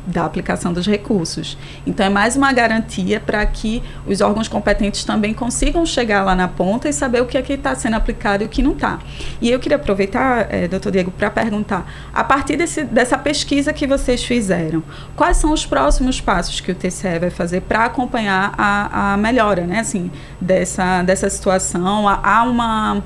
da 0.10 0.26
aplicação 0.26 0.74
dos 0.74 0.88
recursos. 0.88 1.58
Então, 1.86 2.06
é 2.06 2.10
mais 2.10 2.36
uma 2.36 2.52
garantia 2.52 3.20
para 3.20 3.46
que 3.46 3.82
os 4.06 4.22
órgãos 4.22 4.48
competentes 4.48 5.04
também 5.04 5.34
consigam 5.34 5.86
chegar 5.86 6.24
lá 6.24 6.36
na 6.36 6.48
ponta 6.48 6.90
e 6.90 6.94
saber 6.94 7.22
o 7.22 7.26
que 7.26 7.38
é 7.38 7.42
que 7.42 7.54
está 7.54 7.76
sendo 7.76 7.96
aplicado 7.96 8.44
e 8.44 8.46
o 8.46 8.50
que 8.50 8.62
não 8.62 8.72
está. 8.72 9.00
E 9.40 9.50
eu 9.50 9.60
queria 9.60 9.78
aproveitar, 9.78 10.48
é, 10.50 10.68
doutor 10.68 10.92
Diego, 10.92 11.12
para 11.12 11.30
perguntar, 11.30 11.90
a 12.14 12.24
partir 12.24 12.58
desse, 12.58 12.84
dessa 12.84 13.18
pesquisa 13.18 13.72
que 13.72 13.86
vocês 13.86 14.24
fizeram, 14.24 14.84
quais 15.16 15.38
são 15.38 15.54
os 15.54 15.66
próximos 15.66 16.20
passos 16.20 16.60
que 16.60 16.72
o 16.72 16.76
TCE 16.76 17.20
vai 17.20 17.30
fazer 17.30 17.62
para 17.62 17.86
acompanhar 17.86 18.54
a, 18.58 19.14
a 19.14 19.18
melhora, 19.18 19.66
né, 19.66 19.80
assim, 19.80 20.12
dessa, 20.42 21.04
dessa 21.04 21.30
situação? 21.30 22.08
Há 22.08 22.44
uma 22.44 23.04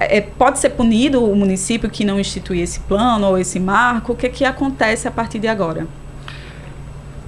é, 0.00 0.20
pode 0.20 0.60
ser 0.60 0.70
punido 0.70 1.24
o 1.24 1.34
município 1.34 1.90
que 1.90 2.04
não 2.04 2.20
institui 2.20 2.60
esse 2.60 2.78
plano 2.80 3.26
ou 3.26 3.38
esse 3.38 3.58
marco? 3.58 4.12
O 4.12 4.16
que, 4.16 4.28
que 4.28 4.44
acontece 4.44 5.08
a 5.08 5.10
partir 5.10 5.40
de 5.40 5.48
agora? 5.48 5.86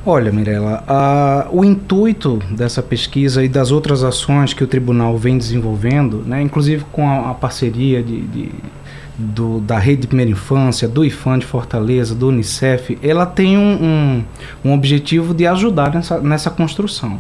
Olha, 0.09 0.31
Mirella, 0.31 0.85
a, 0.87 1.49
o 1.51 1.64
intuito 1.64 2.38
dessa 2.49 2.81
pesquisa 2.81 3.42
e 3.42 3.49
das 3.49 3.73
outras 3.73 4.05
ações 4.05 4.55
que 4.55 4.62
o 4.62 4.66
tribunal 4.69 5.19
vem 5.19 5.37
desenvolvendo, 5.37 6.23
né, 6.25 6.40
inclusive 6.40 6.85
com 6.92 7.11
a, 7.11 7.31
a 7.33 7.35
parceria 7.35 8.01
de, 8.05 8.21
de 8.21 8.51
do, 9.19 9.59
da 9.59 9.81
Rede 9.81 10.03
de 10.03 10.07
Primeira 10.07 10.31
Infância, 10.31 10.87
do 10.87 11.05
IFAM 11.05 11.40
de 11.40 11.47
Fortaleza, 11.47 12.14
do 12.14 12.29
Unicef, 12.29 12.97
ela 13.03 13.27
tem 13.27 13.59
um, 13.59 13.83
um, 13.83 14.25
um 14.66 14.73
objetivo 14.75 15.35
de 15.35 15.45
ajudar 15.45 15.92
nessa, 15.92 16.21
nessa 16.21 16.51
construção. 16.51 17.19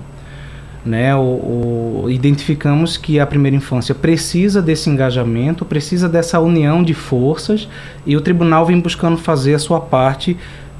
Né, 0.84 1.12
o, 1.16 2.04
o, 2.04 2.06
identificamos 2.08 2.96
que 2.96 3.18
a 3.18 3.26
primeira 3.26 3.56
infância 3.56 3.92
precisa 3.92 4.62
desse 4.62 4.88
engajamento, 4.88 5.64
precisa 5.64 6.08
dessa 6.08 6.38
união 6.38 6.84
de 6.84 6.94
forças 6.94 7.68
e 8.06 8.16
o 8.16 8.20
tribunal 8.20 8.64
vem 8.64 8.78
buscando 8.78 9.16
fazer 9.16 9.54
a 9.54 9.58
sua 9.58 9.80
parte 9.80 10.36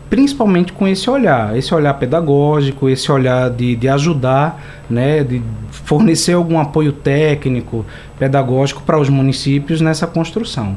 principalmente 0.09 0.73
com 0.73 0.87
esse 0.87 1.11
olhar, 1.11 1.57
esse 1.57 1.75
olhar 1.75 1.95
pedagógico, 1.95 2.89
esse 2.89 3.11
olhar 3.11 3.51
de, 3.51 3.75
de 3.75 3.89
ajudar, 3.89 4.63
né, 4.89 5.25
de 5.25 5.43
fornecer 5.71 6.33
algum 6.35 6.59
apoio 6.59 6.93
técnico, 6.93 7.85
pedagógico 8.19 8.83
para 8.83 8.99
os 8.99 9.09
municípios 9.09 9.81
nessa 9.81 10.07
construção. 10.07 10.77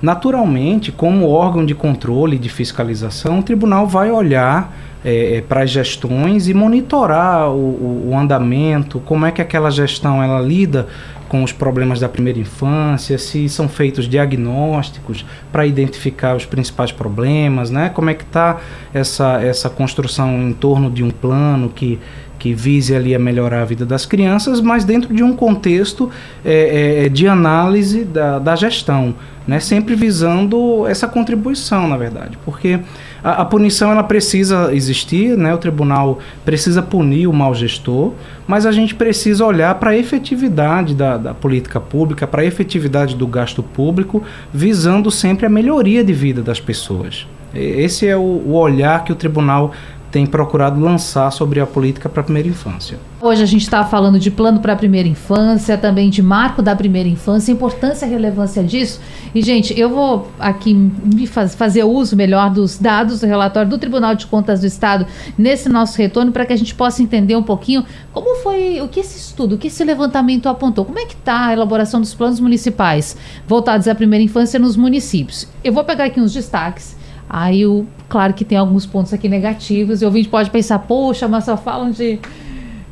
Naturalmente, 0.00 0.90
como 0.90 1.28
órgão 1.28 1.64
de 1.64 1.74
controle 1.74 2.36
e 2.36 2.38
de 2.38 2.48
fiscalização, 2.48 3.38
o 3.38 3.42
tribunal 3.42 3.86
vai 3.86 4.10
olhar 4.10 4.74
é, 5.04 5.36
é, 5.36 5.40
para 5.40 5.62
as 5.62 5.70
gestões 5.70 6.48
e 6.48 6.54
monitorar 6.54 7.50
o, 7.50 7.54
o, 7.54 8.10
o, 8.10 8.18
andamento, 8.18 9.00
como 9.00 9.26
é 9.26 9.32
que 9.32 9.42
aquela 9.42 9.70
gestão 9.70 10.22
ela 10.22 10.40
lida 10.40 10.86
com 11.28 11.42
os 11.42 11.50
problemas 11.50 11.98
da 11.98 12.10
primeira 12.10 12.38
infância, 12.38 13.16
se 13.16 13.48
são 13.48 13.66
feitos 13.66 14.06
diagnósticos 14.06 15.24
para 15.50 15.66
identificar 15.66 16.36
os 16.36 16.44
principais 16.44 16.92
problemas, 16.92 17.70
né? 17.70 17.88
Como 17.88 18.10
é 18.10 18.14
que 18.14 18.22
está 18.22 18.60
essa, 18.92 19.42
essa 19.42 19.70
construção 19.70 20.42
em 20.42 20.52
torno 20.52 20.90
de 20.90 21.02
um 21.02 21.10
plano 21.10 21.70
que, 21.70 21.98
que 22.38 22.52
vise 22.52 22.94
ali 22.94 23.14
a 23.14 23.18
melhorar 23.18 23.62
a 23.62 23.64
vida 23.64 23.86
das 23.86 24.04
crianças, 24.04 24.60
mas 24.60 24.84
dentro 24.84 25.14
de 25.14 25.22
um 25.22 25.34
contexto 25.34 26.10
é, 26.44 27.04
é, 27.04 27.08
de 27.08 27.26
análise 27.26 28.04
da, 28.04 28.38
da 28.38 28.54
gestão, 28.54 29.14
né? 29.48 29.58
Sempre 29.58 29.94
visando 29.94 30.86
essa 30.86 31.08
contribuição, 31.08 31.88
na 31.88 31.96
verdade, 31.96 32.38
porque 32.44 32.78
a, 33.22 33.42
a, 33.42 33.44
punição 33.44 33.90
ela 33.90 34.02
precisa 34.02 34.74
existir, 34.74 35.36
né? 35.36 35.54
O 35.54 35.58
tribunal 35.58 36.18
precisa 36.44 36.82
punir 36.82 37.26
o 37.26 37.32
mau 37.32 37.54
gestor, 37.54 38.12
mas 38.46 38.66
a 38.66 38.72
gente 38.72 38.94
precisa 38.94 39.44
olhar 39.44 39.74
para 39.76 39.90
a 39.90 39.96
efetividade 39.96 40.94
da, 40.94 41.16
da 41.16 41.34
política 41.34 41.80
pública, 41.80 42.26
para 42.26 42.42
a 42.42 42.44
efetividade 42.44 43.14
do 43.14 43.26
gasto 43.26 43.62
público, 43.62 44.22
visando 44.52 45.10
sempre 45.10 45.46
a 45.46 45.48
melhoria 45.48 46.02
de 46.02 46.12
vida 46.12 46.42
das 46.42 46.60
pessoas. 46.60 47.26
Esse 47.54 48.06
é 48.06 48.16
o, 48.16 48.20
o 48.20 48.54
olhar 48.54 49.04
que 49.04 49.12
o 49.12 49.16
tribunal 49.16 49.72
tem 50.12 50.26
procurado 50.26 50.78
lançar 50.78 51.32
sobre 51.32 51.58
a 51.58 51.66
política 51.66 52.06
para 52.06 52.20
a 52.20 52.24
primeira 52.24 52.46
infância. 52.46 52.98
Hoje 53.18 53.42
a 53.42 53.46
gente 53.46 53.62
está 53.62 53.82
falando 53.82 54.18
de 54.18 54.30
plano 54.30 54.60
para 54.60 54.74
a 54.74 54.76
primeira 54.76 55.08
infância, 55.08 55.78
também 55.78 56.10
de 56.10 56.22
marco 56.22 56.60
da 56.60 56.76
primeira 56.76 57.08
infância, 57.08 57.50
importância 57.50 58.04
e 58.04 58.10
relevância 58.10 58.62
disso. 58.62 59.00
E, 59.34 59.40
gente, 59.40 59.78
eu 59.78 59.88
vou 59.88 60.30
aqui 60.38 60.74
me 60.74 61.26
faz, 61.26 61.54
fazer 61.54 61.84
uso 61.84 62.14
melhor 62.14 62.50
dos 62.50 62.76
dados 62.76 63.20
do 63.20 63.26
relatório 63.26 63.70
do 63.70 63.78
Tribunal 63.78 64.14
de 64.14 64.26
Contas 64.26 64.60
do 64.60 64.66
Estado 64.66 65.06
nesse 65.38 65.70
nosso 65.70 65.96
retorno 65.96 66.30
para 66.30 66.44
que 66.44 66.52
a 66.52 66.56
gente 66.56 66.74
possa 66.74 67.02
entender 67.02 67.34
um 67.34 67.42
pouquinho 67.42 67.82
como 68.12 68.42
foi, 68.42 68.82
o 68.82 68.88
que 68.88 69.00
esse 69.00 69.16
estudo, 69.16 69.54
o 69.54 69.58
que 69.58 69.68
esse 69.68 69.82
levantamento 69.82 70.46
apontou, 70.46 70.84
como 70.84 70.98
é 70.98 71.06
que 71.06 71.14
está 71.14 71.46
a 71.46 71.52
elaboração 71.54 72.02
dos 72.02 72.12
planos 72.12 72.38
municipais 72.38 73.16
voltados 73.48 73.88
à 73.88 73.94
primeira 73.94 74.22
infância 74.22 74.60
nos 74.60 74.76
municípios. 74.76 75.48
Eu 75.64 75.72
vou 75.72 75.84
pegar 75.84 76.04
aqui 76.04 76.20
uns 76.20 76.34
destaques 76.34 77.00
Aí, 77.34 77.64
o, 77.64 77.86
claro 78.12 78.34
que 78.34 78.44
tem 78.44 78.58
alguns 78.58 78.84
pontos 78.84 79.14
aqui 79.14 79.26
negativos, 79.26 80.02
e 80.02 80.04
o 80.04 80.08
ouvinte 80.08 80.28
pode 80.28 80.50
pensar, 80.50 80.78
poxa, 80.80 81.26
mas 81.26 81.44
só 81.44 81.56
falam 81.56 81.90
de, 81.90 82.18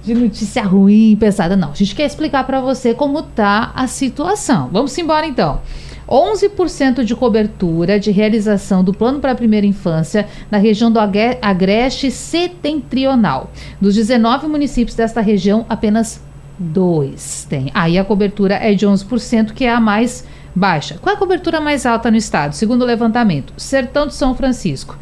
de 0.03 0.15
notícia 0.15 0.63
ruim, 0.63 1.15
pesada. 1.21 1.55
Não, 1.55 1.73
a 1.73 1.75
gente 1.75 1.95
quer 1.95 2.07
explicar 2.07 2.45
para 2.45 2.59
você 2.59 2.95
como 2.95 3.19
está 3.19 3.71
a 3.75 3.87
situação. 3.87 4.71
Vamos 4.73 4.97
embora 4.97 5.27
então. 5.27 5.61
11% 6.09 7.05
de 7.05 7.15
cobertura 7.15 8.01
de 8.01 8.11
realização 8.11 8.83
do 8.83 8.95
Plano 8.95 9.21
para 9.21 9.33
a 9.33 9.35
Primeira 9.35 9.67
Infância 9.67 10.27
na 10.51 10.57
região 10.57 10.91
do 10.91 10.99
Agreste 10.99 12.11
Setentrional. 12.11 13.53
Dos 13.79 13.97
19 13.97 14.49
municípios 14.49 14.97
desta 14.97 15.21
região, 15.21 15.67
apenas 15.69 16.23
dois 16.59 17.47
têm. 17.49 17.71
Aí 17.75 17.99
a 17.99 18.05
cobertura 18.05 18.55
é 18.55 18.73
de 18.73 18.87
11%, 18.87 19.53
que 19.53 19.67
é 19.67 19.71
a 19.71 19.81
mais 19.81 20.25
baixa. 20.57 20.97
Qual 20.99 21.13
é 21.13 21.17
a 21.17 21.19
cobertura 21.19 21.61
mais 21.61 21.85
alta 21.85 22.11
no 22.11 22.17
estado? 22.17 22.55
Segundo 22.55 22.83
o 22.83 22.87
levantamento, 22.87 23.53
Sertão 23.59 24.07
de 24.07 24.15
São 24.15 24.35
Francisco. 24.35 24.99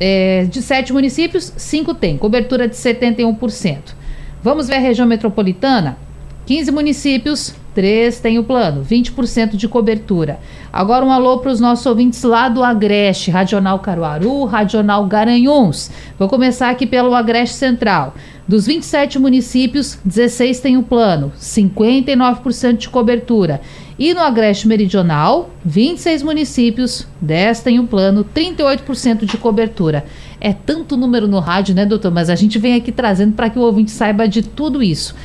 É, 0.00 0.44
de 0.44 0.62
sete 0.62 0.92
municípios, 0.92 1.52
cinco 1.56 1.94
tem, 1.94 2.16
cobertura 2.16 2.68
de 2.68 2.76
71%. 2.76 3.94
Vamos 4.42 4.68
ver 4.68 4.76
a 4.76 4.80
região 4.80 5.06
metropolitana? 5.06 5.98
15 6.46 6.70
municípios, 6.70 7.54
3 7.74 8.20
têm 8.20 8.38
o 8.38 8.44
plano, 8.44 8.82
20% 8.82 9.54
de 9.54 9.68
cobertura. 9.68 10.40
Agora 10.72 11.04
um 11.04 11.12
alô 11.12 11.38
para 11.38 11.52
os 11.52 11.60
nossos 11.60 11.84
ouvintes 11.84 12.22
lá 12.22 12.48
do 12.48 12.64
Agreste, 12.64 13.30
Radional 13.30 13.80
Caruaru, 13.80 14.44
Radional 14.46 15.06
Garanhuns. 15.06 15.90
Vou 16.18 16.26
começar 16.26 16.70
aqui 16.70 16.86
pelo 16.86 17.14
Agreste 17.14 17.54
Central. 17.54 18.14
Dos 18.48 18.66
27 18.66 19.18
municípios, 19.18 19.98
16 20.04 20.60
têm 20.60 20.78
o 20.78 20.82
plano, 20.82 21.30
59% 21.38 22.78
de 22.78 22.88
cobertura. 22.88 23.60
E 23.98 24.14
no 24.14 24.20
Agreste 24.20 24.68
Meridional, 24.68 25.50
26 25.64 26.22
municípios, 26.22 27.04
10 27.20 27.62
têm 27.62 27.80
o 27.80 27.86
plano, 27.86 28.24
38% 28.24 29.24
de 29.24 29.36
cobertura. 29.36 30.04
É 30.40 30.52
tanto 30.52 30.96
número 30.96 31.26
no 31.26 31.40
rádio, 31.40 31.74
né, 31.74 31.84
doutor? 31.84 32.12
Mas 32.12 32.30
a 32.30 32.36
gente 32.36 32.60
vem 32.60 32.76
aqui 32.76 32.92
trazendo 32.92 33.32
para 33.32 33.50
que 33.50 33.58
o 33.58 33.62
ouvinte 33.62 33.90
saiba 33.90 34.28
de 34.28 34.42
tudo 34.42 34.84
isso. 34.84 35.16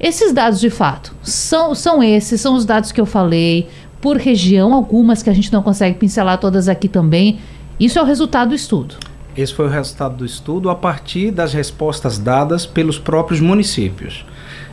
Esses 0.00 0.32
dados, 0.32 0.58
de 0.58 0.70
fato, 0.70 1.14
são, 1.22 1.74
são 1.74 2.02
esses, 2.02 2.40
são 2.40 2.54
os 2.54 2.64
dados 2.64 2.90
que 2.90 3.00
eu 3.00 3.04
falei, 3.04 3.68
por 4.00 4.16
região, 4.16 4.72
algumas 4.72 5.22
que 5.22 5.28
a 5.28 5.34
gente 5.34 5.52
não 5.52 5.62
consegue 5.62 5.98
pincelar 5.98 6.38
todas 6.38 6.68
aqui 6.68 6.88
também. 6.88 7.38
Isso 7.78 7.98
é 7.98 8.02
o 8.02 8.06
resultado 8.06 8.48
do 8.48 8.54
estudo. 8.54 8.96
Esse 9.36 9.52
foi 9.52 9.66
o 9.66 9.70
resultado 9.70 10.16
do 10.16 10.24
estudo 10.24 10.70
a 10.70 10.74
partir 10.74 11.30
das 11.30 11.52
respostas 11.52 12.18
dadas 12.18 12.64
pelos 12.64 12.98
próprios 12.98 13.40
municípios. 13.40 14.24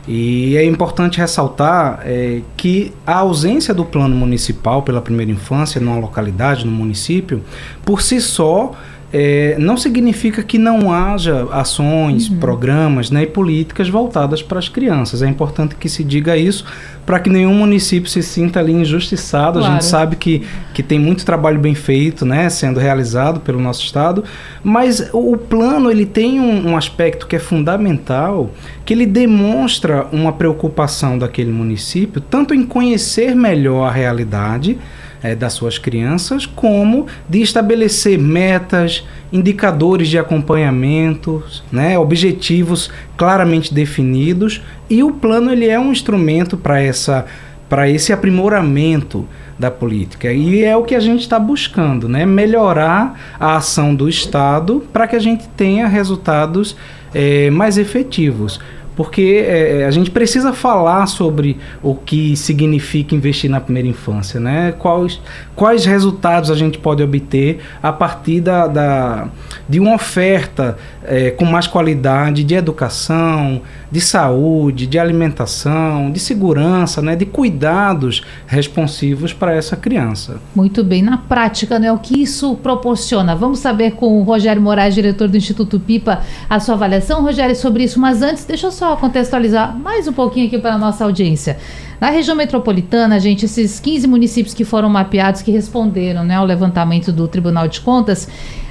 E 0.08 0.56
é 0.56 0.64
importante 0.64 1.18
ressaltar 1.18 2.02
é, 2.04 2.40
que 2.56 2.92
a 3.06 3.18
ausência 3.18 3.74
do 3.74 3.84
plano 3.84 4.16
municipal 4.16 4.82
pela 4.82 5.00
primeira 5.00 5.30
infância 5.30 5.80
numa 5.80 5.98
localidade, 5.98 6.64
no 6.64 6.72
município, 6.72 7.42
por 7.84 8.02
si 8.02 8.20
só 8.20 8.72
é, 9.12 9.56
não 9.58 9.76
significa 9.76 10.42
que 10.42 10.56
não 10.56 10.92
haja 10.92 11.48
ações, 11.50 12.28
uhum. 12.28 12.38
programas 12.38 13.10
né, 13.10 13.24
e 13.24 13.26
políticas 13.26 13.88
voltadas 13.88 14.42
para 14.42 14.58
as 14.58 14.68
crianças. 14.68 15.22
É 15.22 15.26
importante 15.26 15.74
que 15.74 15.88
se 15.88 16.04
diga 16.04 16.36
isso 16.36 16.64
para 17.04 17.18
que 17.18 17.28
nenhum 17.28 17.54
município 17.54 18.08
se 18.08 18.22
sinta 18.22 18.60
ali 18.60 18.72
injustiçado. 18.72 19.58
Claro. 19.58 19.66
A 19.66 19.72
gente 19.72 19.84
sabe 19.84 20.14
que, 20.14 20.46
que 20.72 20.82
tem 20.82 20.98
muito 20.98 21.24
trabalho 21.24 21.58
bem 21.58 21.74
feito, 21.74 22.24
né, 22.24 22.48
sendo 22.48 22.78
realizado 22.78 23.40
pelo 23.40 23.60
nosso 23.60 23.84
estado, 23.84 24.22
mas 24.62 25.10
o, 25.12 25.32
o 25.32 25.36
plano 25.36 25.90
ele 25.90 26.06
tem 26.06 26.38
um, 26.38 26.68
um 26.68 26.76
aspecto 26.76 27.26
que 27.26 27.34
é 27.34 27.40
fundamental, 27.40 28.50
que 28.84 28.94
ele 28.94 29.06
demonstra 29.06 30.06
uma 30.12 30.32
preocupação 30.32 31.18
daquele 31.18 31.50
município 31.50 32.20
tanto 32.20 32.54
em 32.54 32.64
conhecer 32.64 33.34
melhor 33.34 33.88
a 33.88 33.90
realidade 33.90 34.78
é, 35.22 35.34
das 35.34 35.52
suas 35.52 35.78
crianças, 35.78 36.46
como 36.46 37.06
de 37.28 37.40
estabelecer 37.40 38.18
metas, 38.18 39.04
indicadores 39.32 40.08
de 40.08 40.18
acompanhamento, 40.18 41.42
né, 41.70 41.98
objetivos 41.98 42.90
claramente 43.16 43.72
definidos. 43.72 44.62
E 44.88 45.02
o 45.02 45.12
plano 45.12 45.52
ele 45.52 45.68
é 45.68 45.78
um 45.78 45.92
instrumento 45.92 46.56
para 46.56 46.80
essa 46.80 47.26
para 47.68 47.88
esse 47.88 48.12
aprimoramento 48.12 49.28
da 49.56 49.70
política. 49.70 50.32
E 50.32 50.64
é 50.64 50.76
o 50.76 50.82
que 50.82 50.94
a 50.94 50.98
gente 50.98 51.20
está 51.20 51.38
buscando, 51.38 52.08
né? 52.08 52.26
melhorar 52.26 53.36
a 53.38 53.54
ação 53.54 53.94
do 53.94 54.08
Estado 54.08 54.84
para 54.92 55.06
que 55.06 55.14
a 55.14 55.20
gente 55.20 55.46
tenha 55.50 55.86
resultados 55.86 56.76
é, 57.14 57.48
mais 57.48 57.78
efetivos 57.78 58.58
porque 59.00 59.42
é, 59.48 59.86
a 59.86 59.90
gente 59.90 60.10
precisa 60.10 60.52
falar 60.52 61.06
sobre 61.06 61.56
o 61.82 61.94
que 61.94 62.36
significa 62.36 63.14
investir 63.14 63.50
na 63.50 63.58
primeira 63.58 63.88
infância, 63.88 64.38
né? 64.38 64.74
Quais, 64.78 65.18
quais 65.56 65.86
resultados 65.86 66.50
a 66.50 66.54
gente 66.54 66.76
pode 66.76 67.02
obter 67.02 67.60
a 67.82 67.94
partir 67.94 68.42
da, 68.42 68.66
da 68.66 69.28
de 69.66 69.80
uma 69.80 69.94
oferta 69.94 70.76
é, 71.02 71.30
com 71.30 71.44
mais 71.44 71.66
qualidade 71.66 72.44
de 72.44 72.54
educação, 72.54 73.62
de 73.90 74.00
saúde, 74.00 74.86
de 74.86 74.98
alimentação, 74.98 76.10
de 76.10 76.20
segurança, 76.20 77.00
né? 77.00 77.16
De 77.16 77.24
cuidados 77.24 78.22
responsivos 78.46 79.32
para 79.32 79.54
essa 79.54 79.76
criança. 79.76 80.40
Muito 80.54 80.84
bem, 80.84 81.02
na 81.02 81.16
prática, 81.16 81.78
né? 81.78 81.90
O 81.90 81.98
que 81.98 82.22
isso 82.22 82.54
proporciona? 82.56 83.34
Vamos 83.34 83.60
saber 83.60 83.92
com 83.92 84.20
o 84.20 84.22
Rogério 84.22 84.60
Moraes, 84.60 84.94
diretor 84.94 85.28
do 85.28 85.36
Instituto 85.36 85.80
Pipa, 85.80 86.20
a 86.48 86.60
sua 86.60 86.74
avaliação, 86.74 87.22
Rogério, 87.22 87.56
sobre 87.56 87.84
isso. 87.84 87.98
Mas 87.98 88.22
antes, 88.22 88.44
deixa 88.44 88.66
eu 88.66 88.72
só 88.72 88.94
contextualizar 88.96 89.76
mais 89.76 90.06
um 90.06 90.12
pouquinho 90.12 90.46
aqui 90.46 90.58
para 90.58 90.74
a 90.74 90.78
nossa 90.78 91.04
audiência. 91.04 91.58
Na 92.00 92.08
região 92.08 92.34
metropolitana, 92.34 93.20
gente, 93.20 93.44
esses 93.44 93.78
15 93.78 94.06
municípios 94.06 94.54
que 94.54 94.64
foram 94.64 94.88
mapeados, 94.88 95.42
que 95.42 95.50
responderam 95.50 96.24
né, 96.24 96.36
ao 96.36 96.46
levantamento 96.46 97.12
do 97.12 97.28
Tribunal 97.28 97.68
de 97.68 97.80
Contas, 97.82 98.26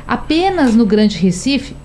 apenas 0.07 0.73
no 0.73 0.83
Grande 0.83 1.17
Recife, 1.17 1.75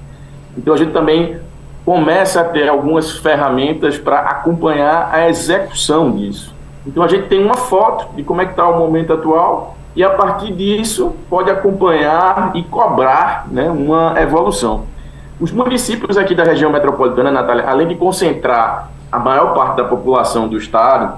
Então 0.58 0.74
a 0.74 0.78
gente 0.78 0.92
também 0.92 1.38
começa 1.86 2.42
a 2.42 2.44
ter 2.44 2.68
algumas 2.68 3.18
ferramentas 3.18 3.98
para 3.98 4.20
acompanhar 4.20 5.10
a 5.14 5.30
execução 5.30 6.12
disso. 6.12 6.54
Então 6.86 7.04
a 7.04 7.08
gente 7.08 7.28
tem 7.28 7.44
uma 7.44 7.56
foto 7.56 8.16
de 8.16 8.24
como 8.24 8.42
é 8.42 8.46
que 8.46 8.52
está 8.52 8.68
o 8.68 8.80
momento 8.80 9.14
atual 9.14 9.76
e 9.96 10.04
a 10.04 10.10
partir 10.10 10.54
disso 10.54 11.16
pode 11.30 11.50
acompanhar 11.50 12.52
e 12.56 12.64
cobrar 12.64 13.48
né, 13.50 13.70
uma 13.70 14.14
evolução. 14.22 14.86
Os 15.40 15.52
municípios 15.52 16.18
aqui 16.18 16.36
da 16.36 16.44
região 16.44 16.72
metropolitana, 16.72 17.32
Natália, 17.32 17.66
além 17.68 17.88
de 17.88 17.96
concentrar 17.96 18.90
a 19.12 19.20
maior 19.20 19.54
parte 19.54 19.78
da 19.78 19.84
população 19.84 20.48
do 20.48 20.58
estado, 20.58 21.18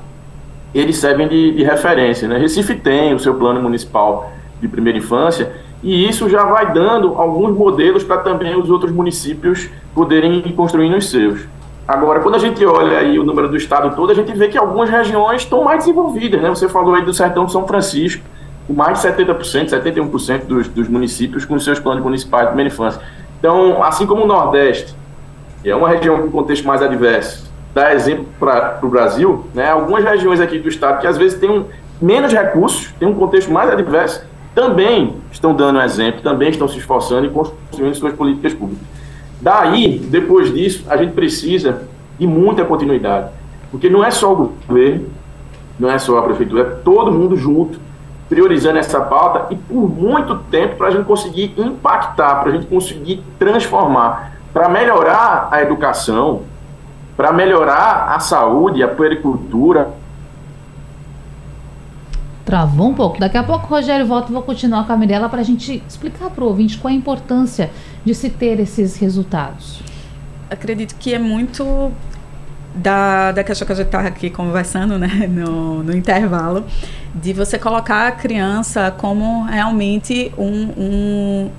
eles 0.74 0.98
servem 0.98 1.28
de, 1.28 1.52
de 1.54 1.64
referência. 1.64 2.28
Né? 2.28 2.38
Recife 2.38 2.76
tem 2.76 3.14
o 3.14 3.20
seu 3.20 3.36
plano 3.36 3.62
municipal 3.62 4.32
de 4.62 4.68
primeira 4.68 4.98
infância 4.98 5.52
e 5.84 6.08
isso 6.08 6.30
já 6.30 6.44
vai 6.44 6.72
dando 6.72 7.16
alguns 7.16 7.58
modelos 7.58 8.04
para 8.04 8.18
também 8.18 8.56
os 8.56 8.70
outros 8.70 8.92
municípios 8.92 9.70
poderem 9.94 10.38
ir 10.46 10.54
construindo 10.54 10.96
os 10.96 11.10
seus. 11.10 11.42
Agora, 11.88 12.20
quando 12.20 12.36
a 12.36 12.40
gente 12.40 12.64
olha 12.64 13.00
aí 13.00 13.18
o 13.18 13.24
número 13.24 13.50
do 13.50 13.58
estado 13.58 13.96
todo, 13.96 14.12
a 14.12 14.16
gente 14.16 14.32
vê 14.34 14.48
que 14.48 14.58
algumas 14.58 14.90
regiões 14.90 15.42
estão 15.42 15.64
mais 15.64 15.80
desenvolvidas, 15.80 16.42
né? 16.42 16.50
Você 16.50 16.70
falou 16.70 16.94
aí 16.94 17.04
do 17.04 17.14
Sertão 17.14 17.46
de 17.46 17.52
São 17.52 17.68
Francisco, 17.68 18.24
mais 18.74 19.02
de 19.02 19.08
70%, 19.08 19.70
71% 19.70 20.46
dos, 20.46 20.68
dos 20.68 20.88
municípios 20.88 21.46
com 21.46 21.60
seus 21.60 21.80
planos 21.80 22.04
municipais 22.04 22.44
de 22.44 22.48
primeira 22.50 22.74
infância. 22.74 23.02
Então, 23.40 23.84
assim 23.84 24.06
como 24.06 24.24
o 24.24 24.28
Nordeste, 24.28 24.96
é 25.64 25.76
uma 25.76 25.90
região 25.90 26.22
com 26.22 26.32
contexto 26.32 26.66
mais 26.66 26.82
adverso, 26.82 27.52
dá 27.74 27.94
exemplo 27.94 28.26
para 28.40 28.80
o 28.84 28.88
Brasil, 28.88 29.46
né, 29.54 29.70
algumas 29.70 30.04
regiões 30.04 30.40
aqui 30.40 30.60
do 30.60 30.68
estado 30.68 31.00
que 31.00 31.08
às 31.08 31.18
vezes 31.18 31.40
têm 31.40 31.50
um, 31.50 31.66
menos 32.02 32.34
recursos, 32.34 32.92
têm 33.00 33.08
um 33.08 33.14
contexto 33.14 33.52
mais 33.52 33.70
adverso, 33.70 34.24
também 34.54 35.16
estão 35.32 35.54
dando 35.54 35.80
exemplo, 35.82 36.22
também 36.22 36.50
estão 36.50 36.68
se 36.68 36.78
esforçando 36.78 37.26
e 37.26 37.30
construindo 37.30 37.96
suas 37.96 38.14
políticas 38.14 38.54
públicas. 38.54 38.86
Daí, 39.40 39.98
depois 39.98 40.54
disso, 40.54 40.86
a 40.90 40.98
gente 40.98 41.14
precisa 41.14 41.84
de 42.20 42.28
muita 42.28 42.66
continuidade, 42.66 43.30
porque 43.72 43.90
não 43.90 44.04
é 44.04 44.12
só 44.12 44.34
o 44.34 44.54
governo, 44.68 45.10
não 45.80 45.90
é 45.90 45.98
só 45.98 46.18
a 46.18 46.22
prefeitura, 46.22 46.62
é 46.62 46.66
todo 46.84 47.12
mundo 47.12 47.36
junto, 47.36 47.80
priorizando 48.32 48.80
essa 48.80 49.02
pauta 49.02 49.54
e 49.54 49.58
por 49.58 49.90
muito 49.90 50.38
tempo 50.50 50.78
para 50.78 50.88
a 50.88 50.92
gente 50.92 51.04
conseguir 51.04 51.54
impactar, 51.58 52.36
para 52.36 52.50
a 52.50 52.54
gente 52.54 52.66
conseguir 52.66 53.22
transformar, 53.38 54.38
para 54.54 54.70
melhorar 54.70 55.50
a 55.52 55.62
educação, 55.62 56.44
para 57.18 57.34
melhorar 57.34 58.16
a 58.16 58.22
saúde, 58.22 58.82
a 58.82 58.88
puericultura. 58.88 59.90
Travou 62.46 62.88
um 62.88 62.94
pouco. 62.94 63.20
Daqui 63.20 63.38
a 63.38 63.44
pouco 63.44 63.66
o 63.66 63.70
Rogério 63.70 64.06
volta 64.06 64.32
e 64.32 64.34
vou 64.34 64.44
continuar 64.44 64.88
com 64.88 64.94
a 64.94 64.98
Mirella 64.98 65.28
para 65.28 65.42
a 65.42 65.44
gente 65.44 65.84
explicar 65.86 66.30
para 66.30 66.46
o 66.46 66.48
ouvinte 66.48 66.78
qual 66.78 66.90
a 66.90 66.96
importância 66.96 67.70
de 68.06 68.16
se 68.16 68.30
ter 68.30 68.62
esses 68.62 68.96
resultados. 68.96 69.84
Acredito 70.50 70.96
que 70.96 71.14
é 71.14 71.20
muito 71.20 71.92
da, 72.74 73.32
da 73.32 73.44
questão 73.44 73.66
que 73.66 73.74
a 73.74 73.76
gente 73.76 73.88
estava 73.88 74.08
aqui 74.08 74.30
conversando 74.30 74.98
né, 74.98 75.28
no, 75.30 75.84
no 75.84 75.96
intervalo, 75.96 76.66
de 77.14 77.34
você 77.34 77.60
colocar 77.60 78.08
a 78.08 78.12
criança 78.12 78.92
como 78.98 79.44
realmente 79.46 80.32
um, 80.38 80.70
um 80.78 81.52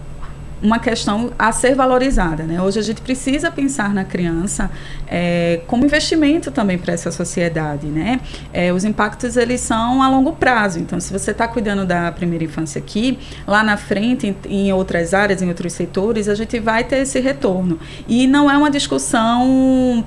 uma 0.63 0.79
questão 0.79 1.33
a 1.39 1.51
ser 1.51 1.75
valorizada. 1.75 2.45
Né? 2.45 2.63
Hoje 2.63 2.79
a 2.79 2.83
gente 2.83 3.01
precisa 3.03 3.51
pensar 3.51 3.93
na 3.93 4.05
criança 4.05 4.71
é, 5.09 5.61
como 5.67 5.85
investimento 5.85 6.51
também 6.51 6.79
para 6.79 6.95
essa 6.95 7.11
sociedade. 7.11 7.89
Né? 7.89 8.21
É, 8.53 8.73
os 8.73 8.85
impactos 8.85 9.37
eles 9.37 9.61
são 9.61 10.03
a 10.03 10.09
longo 10.09 10.33
prazo. 10.33 10.79
Então, 10.79 11.01
se 11.01 11.13
você 11.13 11.33
está 11.33 11.49
cuidando 11.49 11.85
da 11.85 12.13
primeira 12.13 12.45
infância 12.45 12.79
aqui, 12.79 13.19
lá 13.47 13.63
na 13.63 13.77
frente, 13.77 14.29
em, 14.29 14.69
em, 14.69 14.73
outras 14.73 15.13
áreas, 15.13 15.43
em 15.43 15.49
outros 15.49 15.73
setores, 15.73 16.29
a 16.29 16.35
gente 16.35 16.59
vai 16.61 16.85
ter 16.85 16.99
esse 16.99 17.19
retorno. 17.19 17.79
E 18.07 18.27
não 18.27 18.51
é 18.51 18.57
uma 18.57 18.71
discussão 18.71 20.05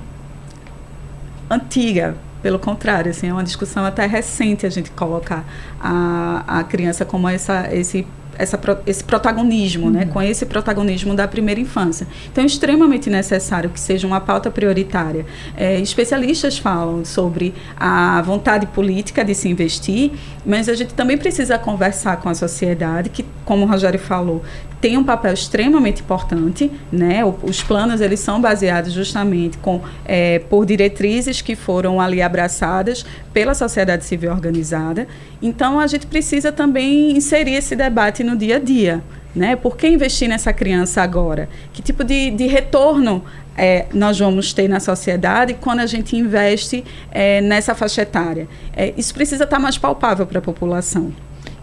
antiga, 1.50 2.16
pelo 2.42 2.58
contrário, 2.58 3.10
assim, 3.10 3.28
é 3.28 3.32
uma 3.32 3.42
discussão 3.44 3.84
até 3.84 4.06
recente 4.06 4.66
a 4.66 4.70
gente 4.70 4.90
colocar 4.90 5.44
a, 5.80 6.44
a 6.46 6.64
criança 6.64 7.04
como 7.04 7.28
essa, 7.28 7.68
esse 7.74 8.06
essa, 8.38 8.58
esse 8.86 9.04
protagonismo, 9.04 9.90
né, 9.90 10.00
uhum. 10.00 10.06
né, 10.06 10.12
com 10.12 10.22
esse 10.22 10.46
protagonismo 10.46 11.14
da 11.14 11.26
primeira 11.26 11.60
infância. 11.60 12.06
Então, 12.30 12.42
é 12.42 12.46
extremamente 12.46 13.10
necessário 13.10 13.70
que 13.70 13.80
seja 13.80 14.06
uma 14.06 14.20
pauta 14.20 14.50
prioritária. 14.50 15.26
É, 15.56 15.80
especialistas 15.80 16.58
falam 16.58 17.04
sobre 17.04 17.54
a 17.76 18.20
vontade 18.22 18.66
política 18.66 19.24
de 19.24 19.34
se 19.34 19.48
investir, 19.48 20.12
mas 20.44 20.68
a 20.68 20.74
gente 20.74 20.94
também 20.94 21.18
precisa 21.18 21.58
conversar 21.58 22.18
com 22.18 22.28
a 22.28 22.34
sociedade, 22.34 23.10
que, 23.10 23.24
como 23.44 23.64
o 23.64 23.68
Rogério 23.68 23.98
falou, 23.98 24.42
tem 24.80 24.96
um 24.96 25.04
papel 25.04 25.32
extremamente 25.32 26.02
importante, 26.02 26.70
né? 26.92 27.22
Os 27.42 27.62
planos 27.62 28.00
eles 28.00 28.20
são 28.20 28.40
baseados 28.40 28.92
justamente 28.92 29.56
com 29.58 29.80
é, 30.04 30.38
por 30.38 30.66
diretrizes 30.66 31.40
que 31.40 31.56
foram 31.56 32.00
ali 32.00 32.20
abraçadas 32.20 33.04
pela 33.32 33.54
sociedade 33.54 34.04
civil 34.04 34.30
organizada. 34.30 35.08
Então 35.40 35.80
a 35.80 35.86
gente 35.86 36.06
precisa 36.06 36.52
também 36.52 37.16
inserir 37.16 37.54
esse 37.54 37.74
debate 37.74 38.22
no 38.26 38.36
dia 38.36 38.56
a 38.56 38.58
dia, 38.58 39.02
né? 39.34 39.56
Por 39.56 39.76
que 39.76 39.86
investir 39.88 40.28
nessa 40.28 40.52
criança 40.52 41.02
agora? 41.02 41.48
Que 41.72 41.80
tipo 41.80 42.04
de, 42.04 42.30
de 42.30 42.46
retorno 42.46 43.24
é, 43.56 43.86
nós 43.92 44.18
vamos 44.18 44.52
ter 44.52 44.68
na 44.68 44.80
sociedade 44.80 45.54
quando 45.54 45.80
a 45.80 45.86
gente 45.86 46.16
investe 46.16 46.84
é, 47.10 47.40
nessa 47.40 47.74
faixa 47.74 48.02
etária? 48.02 48.48
É, 48.74 48.92
isso 48.96 49.14
precisa 49.14 49.44
estar 49.44 49.58
mais 49.58 49.78
palpável 49.78 50.26
para 50.26 50.38
a 50.38 50.42
população. 50.42 51.12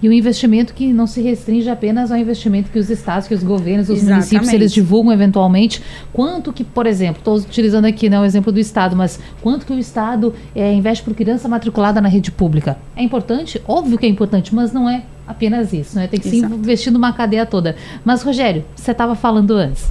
E 0.04 0.10
o 0.10 0.12
investimento 0.12 0.74
que 0.74 0.91
não 0.91 1.08
se 1.08 1.22
restringe 1.22 1.70
apenas 1.70 2.12
ao 2.12 2.18
investimento 2.18 2.70
que 2.70 2.78
os 2.78 2.89
estados, 2.89 3.26
que 3.26 3.34
os 3.34 3.41
governos, 3.41 3.88
os 3.88 3.99
Exatamente. 3.99 4.16
municípios, 4.16 4.54
eles 4.54 4.74
divulgam 4.74 5.14
eventualmente. 5.14 5.82
Quanto 6.12 6.51
que, 6.51 6.62
por 6.62 6.86
exemplo, 6.86 7.20
estou 7.20 7.38
utilizando 7.38 7.86
aqui 7.86 8.10
né, 8.10 8.20
o 8.20 8.26
exemplo 8.26 8.51
do 8.51 8.60
estado, 8.60 8.97
mas 8.97 9.18
quanto 9.41 9.66
que 9.66 9.72
o 9.72 9.80
estado 9.80 10.34
é, 10.54 10.74
investe 10.74 11.01
por 11.06 11.14
criança 11.14 11.47
matriculada 11.47 12.01
na 12.01 12.10
rede 12.10 12.32
pública? 12.32 12.78
É 12.97 13.01
importante? 13.01 13.62
Óbvio 13.66 13.97
que 13.97 14.06
é 14.06 14.10
importante, 14.10 14.54
mas 14.54 14.74
não 14.74 14.89
é 14.89 15.04
apenas 15.26 15.72
isso, 15.72 15.95
né? 15.95 16.06
Tem 16.06 16.20
que 16.20 16.28
Exato. 16.28 16.54
se 16.54 16.60
investir 16.60 16.91
numa 16.91 17.14
cadeia 17.14 17.45
toda. 17.45 17.78
Mas, 18.04 18.24
Rogério, 18.24 18.66
você 18.76 18.91
estava 18.91 19.16
falando 19.16 19.54
antes. 19.54 19.89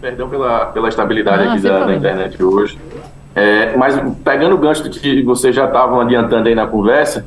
Perdão 0.00 0.28
pela, 0.28 0.66
pela 0.66 0.88
estabilidade 0.88 1.44
ah, 1.44 1.52
aqui 1.52 1.62
da, 1.62 1.86
da, 1.86 1.94
internet 1.94 2.42
hoje. 2.42 2.76
É, 3.36 3.76
mas 3.76 3.94
pegando 4.24 4.56
o 4.56 4.58
gancho 4.58 4.82
que 4.90 5.22
vocês 5.22 5.54
já 5.54 5.66
estavam 5.66 6.00
adiantando 6.00 6.48
aí 6.48 6.56
na 6.56 6.66
conversa, 6.66 7.24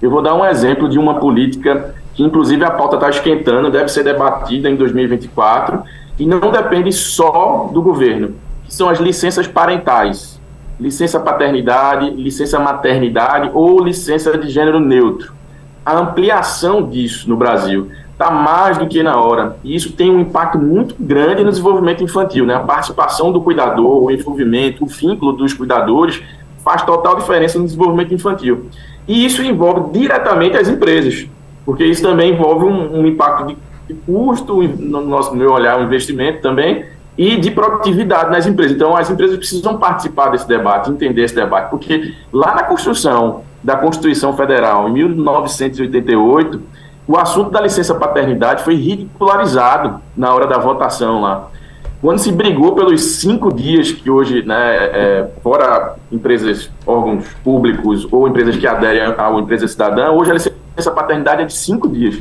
eu 0.00 0.10
vou 0.10 0.22
dar 0.22 0.34
um 0.34 0.44
exemplo 0.44 0.88
de 0.88 0.98
uma 0.98 1.14
política 1.14 1.94
que, 2.14 2.22
inclusive, 2.22 2.64
a 2.64 2.70
pauta 2.70 2.96
está 2.96 3.08
esquentando, 3.08 3.70
deve 3.70 3.88
ser 3.88 4.02
debatida 4.02 4.68
em 4.68 4.76
2024 4.76 5.82
e 6.18 6.26
não 6.26 6.50
depende 6.50 6.92
só 6.92 7.70
do 7.72 7.82
governo, 7.82 8.34
que 8.64 8.74
são 8.74 8.88
as 8.88 8.98
licenças 8.98 9.46
parentais, 9.46 10.40
licença 10.78 11.20
paternidade, 11.20 12.10
licença 12.10 12.58
maternidade 12.58 13.50
ou 13.52 13.82
licença 13.82 14.36
de 14.36 14.48
gênero 14.48 14.80
neutro. 14.80 15.32
A 15.84 15.98
ampliação 15.98 16.82
disso 16.82 17.28
no 17.28 17.36
Brasil 17.36 17.90
está 18.12 18.30
mais 18.30 18.76
do 18.76 18.86
que 18.86 19.02
na 19.02 19.16
hora. 19.16 19.56
E 19.64 19.74
isso 19.74 19.92
tem 19.92 20.10
um 20.10 20.20
impacto 20.20 20.58
muito 20.58 20.94
grande 21.00 21.42
no 21.42 21.50
desenvolvimento 21.50 22.04
infantil. 22.04 22.44
Né? 22.44 22.54
A 22.54 22.60
participação 22.60 23.32
do 23.32 23.40
cuidador, 23.40 24.04
o 24.04 24.10
envolvimento, 24.10 24.84
o 24.84 24.86
vínculo 24.86 25.32
dos 25.32 25.54
cuidadores 25.54 26.22
faz 26.62 26.82
total 26.82 27.16
diferença 27.16 27.58
no 27.58 27.64
desenvolvimento 27.64 28.12
infantil. 28.12 28.66
E 29.10 29.26
isso 29.26 29.42
envolve 29.42 29.98
diretamente 29.98 30.56
as 30.56 30.68
empresas, 30.68 31.26
porque 31.66 31.84
isso 31.84 32.00
também 32.00 32.32
envolve 32.32 32.64
um, 32.64 33.00
um 33.00 33.04
impacto 33.04 33.44
de, 33.48 33.56
de, 33.88 33.94
custo, 34.06 34.62
no 34.62 35.00
nosso 35.00 35.34
meu 35.34 35.50
olhar, 35.50 35.80
um 35.80 35.82
investimento 35.82 36.40
também, 36.40 36.84
e 37.18 37.36
de 37.36 37.50
produtividade 37.50 38.30
nas 38.30 38.46
empresas. 38.46 38.76
Então, 38.76 38.96
as 38.96 39.10
empresas 39.10 39.36
precisam 39.36 39.78
participar 39.78 40.28
desse 40.28 40.46
debate, 40.46 40.88
entender 40.92 41.24
esse 41.24 41.34
debate, 41.34 41.70
porque 41.70 42.14
lá 42.32 42.54
na 42.54 42.62
construção 42.62 43.42
da 43.64 43.74
Constituição 43.74 44.32
Federal, 44.36 44.88
em 44.88 44.92
1988, 44.92 46.62
o 47.08 47.18
assunto 47.18 47.50
da 47.50 47.60
licença 47.60 47.92
paternidade 47.96 48.62
foi 48.62 48.76
ridicularizado 48.76 50.00
na 50.16 50.32
hora 50.32 50.46
da 50.46 50.56
votação 50.56 51.20
lá. 51.20 51.48
Quando 52.00 52.18
se 52.18 52.32
brigou 52.32 52.74
pelos 52.74 53.02
cinco 53.16 53.52
dias 53.52 53.92
que 53.92 54.08
hoje, 54.08 54.42
né, 54.42 54.56
é, 54.56 55.28
fora 55.42 55.96
empresas, 56.10 56.70
órgãos 56.86 57.26
públicos 57.44 58.08
ou 58.10 58.26
empresas 58.26 58.56
que 58.56 58.66
aderem 58.66 59.02
à 59.02 59.30
empresa 59.38 59.68
cidadã, 59.68 60.10
hoje 60.10 60.30
a 60.30 60.34
licença 60.34 60.90
paternidade 60.94 61.42
é 61.42 61.44
de 61.44 61.52
cinco 61.52 61.86
dias. 61.86 62.18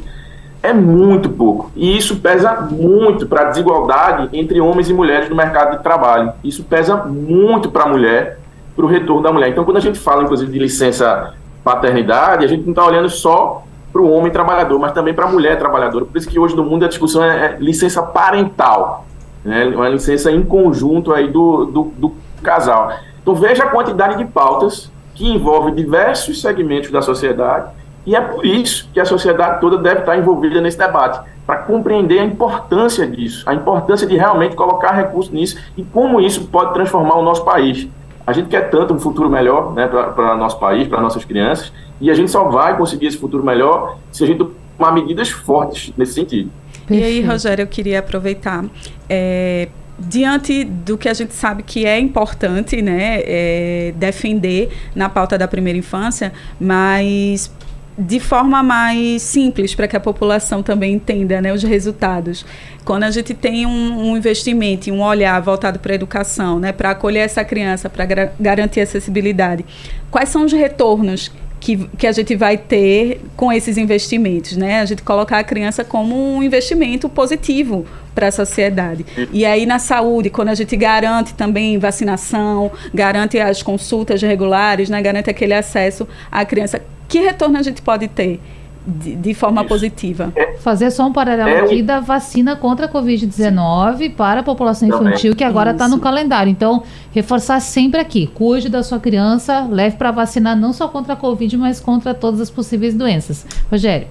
É 0.62 0.74
muito 0.74 1.30
pouco. 1.30 1.72
E 1.78 1.98
isso 1.98 2.18
pesa 2.18 2.68
muito 2.70 3.26
para 3.26 3.44
a 3.44 3.46
desigualdade 3.46 4.28
entre 4.38 4.60
homens 4.60 4.90
e 4.90 4.94
mulheres 4.94 5.30
no 5.30 5.36
mercado 5.36 5.78
de 5.78 5.84
trabalho. 5.84 6.34
Isso 6.44 6.66
pesa 6.66 6.98
muito 6.98 7.72
para 7.72 7.84
a 7.84 7.88
mulher, 7.88 8.38
para 8.76 8.84
o 8.84 8.88
retorno 8.88 9.24
da 9.24 9.32
mulher. 9.32 9.48
Então, 9.48 9.64
quando 9.64 9.78
a 9.78 9.82
gente 9.82 9.98
fala, 9.98 10.24
inclusive, 10.24 10.52
de 10.52 10.60
licença 10.60 11.34
paternidade, 11.64 12.44
a 12.44 12.48
gente 12.50 12.64
não 12.64 12.72
está 12.72 12.86
olhando 12.86 13.10
só 13.10 13.64
para 13.94 14.02
o 14.02 14.12
homem 14.12 14.30
trabalhador, 14.30 14.78
mas 14.78 14.92
também 14.92 15.14
para 15.14 15.26
a 15.26 15.32
mulher 15.32 15.58
trabalhadora. 15.58 16.04
Por 16.04 16.18
isso 16.18 16.28
que 16.28 16.38
hoje 16.38 16.54
no 16.54 16.66
mundo 16.66 16.84
a 16.84 16.90
discussão 16.90 17.24
é, 17.24 17.46
é 17.46 17.58
licença 17.58 18.04
parental 18.04 19.06
né, 19.44 19.66
uma 19.68 19.90
licença 19.90 20.32
em 20.32 20.44
conjunto 20.44 21.14
aí 21.14 21.28
do, 21.28 21.66
do, 21.66 21.84
do 21.98 22.16
casal. 22.42 22.94
Então 23.22 23.36
veja 23.36 23.64
a 23.64 23.68
quantidade 23.68 24.18
de 24.18 24.26
pautas 24.26 24.92
que 25.16 25.28
envolve 25.28 25.72
diversos 25.72 26.42
segmentos 26.42 26.92
da 26.92 27.02
sociedade 27.02 27.72
e 28.06 28.16
é 28.16 28.22
por 28.22 28.46
isso 28.46 28.90
que 28.94 29.00
a 29.00 29.06
sociedade 29.06 29.62
toda 29.62 29.78
deve 29.78 30.00
estar 30.00 30.18
envolvida 30.18 30.62
nesse 30.62 30.78
debate, 30.78 31.20
para 31.46 31.58
compreender 31.58 32.20
a 32.20 32.24
importância 32.24 33.06
disso, 33.06 33.48
a 33.48 33.54
importância 33.54 34.08
de 34.08 34.16
realmente 34.16 34.56
colocar 34.56 34.92
recursos 34.92 35.32
nisso 35.32 35.60
e 35.76 35.84
como 35.84 36.22
isso 36.22 36.48
pode 36.48 36.74
transformar 36.74 37.16
o 37.16 37.24
nosso 37.24 37.44
país. 37.44 37.88
A 38.26 38.34
gente 38.34 38.48
quer 38.50 38.70
tanto 38.70 38.94
um 38.94 39.00
futuro 39.00 39.30
melhor 39.30 39.74
né, 39.74 39.88
para 39.88 40.36
nosso 40.36 40.60
país, 40.60 40.88
para 40.88 41.02
nossas 41.02 41.26
crianças, 41.26 41.74
e 42.00 42.10
a 42.10 42.14
gente 42.14 42.32
só 42.32 42.46
vai 42.46 42.78
conseguir 42.78 43.08
esse 43.08 43.18
futuro 43.18 43.44
melhor 43.44 43.98
se 44.12 44.24
a 44.24 44.28
gente 44.28 44.48
tomar 44.78 44.92
medidas 44.92 45.30
fortes 45.30 45.94
nesse 45.98 46.14
sentido. 46.14 46.52
Perfeito. 46.90 47.02
E 47.02 47.04
aí, 47.04 47.22
Rogério, 47.22 47.64
eu 47.64 47.68
queria 47.68 48.00
aproveitar. 48.00 48.66
É, 49.08 49.70
diante 50.00 50.64
do 50.64 50.98
que 50.98 51.08
a 51.08 51.14
gente 51.14 51.34
sabe 51.34 51.64
que 51.64 51.86
é 51.86 52.00
importante 52.00 52.82
né, 52.82 53.22
é, 53.24 53.94
defender 53.96 54.70
na 54.96 55.10
pauta 55.10 55.38
da 55.38 55.48
primeira 55.48 55.78
infância, 55.78 56.34
mas 56.60 57.52
de 57.98 58.18
forma 58.18 58.64
mais 58.64 59.22
simples 59.22 59.76
para 59.76 59.86
que 59.86 59.96
a 59.96 60.00
população 60.00 60.64
também 60.64 60.94
entenda 60.94 61.42
né, 61.42 61.52
os 61.52 61.64
resultados. 61.64 62.46
Quando 62.86 63.04
a 63.04 63.12
gente 63.12 63.34
tem 63.34 63.66
um, 63.66 64.12
um 64.12 64.18
investimento 64.18 64.88
e 64.88 64.92
um 64.92 65.02
olhar 65.02 65.40
voltado 65.42 65.80
para 65.80 65.92
a 65.92 65.96
educação, 65.96 66.60
né, 66.60 66.72
para 66.72 66.92
acolher 66.92 67.20
essa 67.20 67.44
criança, 67.44 67.90
para 67.90 68.06
garantir 68.40 68.80
acessibilidade, 68.80 69.66
quais 70.10 70.30
são 70.30 70.46
os 70.46 70.54
retornos 70.54 71.30
que, 71.60 71.78
que 71.98 72.08
a 72.08 72.12
gente 72.12 72.36
vai 72.36 72.58
ter 72.58 73.22
com 73.36 73.52
esses 73.52 73.78
investimentos, 73.78 74.56
né? 74.56 74.80
A 74.80 74.86
gente 74.86 75.04
colocar 75.04 75.40
a 75.40 75.44
criança 75.44 75.84
como 75.84 76.16
um 76.16 76.42
investimento 76.42 77.10
positivo 77.10 77.86
para 78.16 78.28
a 78.28 78.32
sociedade. 78.32 79.06
E 79.32 79.46
aí 79.46 79.66
na 79.66 79.80
saúde, 79.80 80.30
quando 80.30 80.50
a 80.50 80.56
gente 80.56 80.76
garante 80.76 81.34
também 81.34 81.78
vacinação, 81.78 82.72
garante 82.94 83.40
as 83.40 83.62
consultas 83.62 84.22
regulares, 84.22 84.90
né? 84.90 85.02
Garante 85.02 85.30
aquele 85.30 85.54
acesso 85.54 86.08
à 86.32 86.46
criança, 86.46 86.82
que 87.08 87.20
retorno 87.20 87.58
a 87.58 87.64
gente 87.64 87.82
pode 87.82 88.08
ter? 88.08 88.40
De, 88.88 89.16
de, 89.16 89.34
forma 89.34 89.62
Isso. 89.62 89.68
positiva. 89.68 90.32
É. 90.36 90.54
Fazer 90.54 90.90
só 90.90 91.06
um 91.06 91.14
paralelo 91.14 91.50
é. 91.50 91.60
aqui 91.62 91.84
da 91.84 92.00
vacina 92.00 92.56
contra 92.56 92.86
a 92.86 92.90
Covid-19 92.90 94.16
para 94.16 94.40
a 94.40 94.44
população 94.44 94.88
infantil, 94.88 95.36
que 95.36 95.44
agora 95.44 95.72
está 95.72 95.88
no 95.88 96.00
calendário. 96.00 96.50
Então, 96.50 96.84
reforçar 97.12 97.60
sempre 97.60 98.00
aqui: 98.00 98.28
cuide 98.28 98.70
da 98.70 98.82
sua 98.82 99.00
criança, 99.00 99.68
leve 99.70 99.98
para 99.98 100.12
vacinar 100.12 100.56
não 100.56 100.74
só 100.74 100.88
contra 100.88 101.14
a 101.14 101.16
Covid, 101.16 101.56
mas 101.58 101.80
contra 101.80 102.14
todas 102.14 102.42
as 102.42 102.50
possíveis 102.50 102.96
doenças. 102.96 103.46
Rogério. 103.70 104.08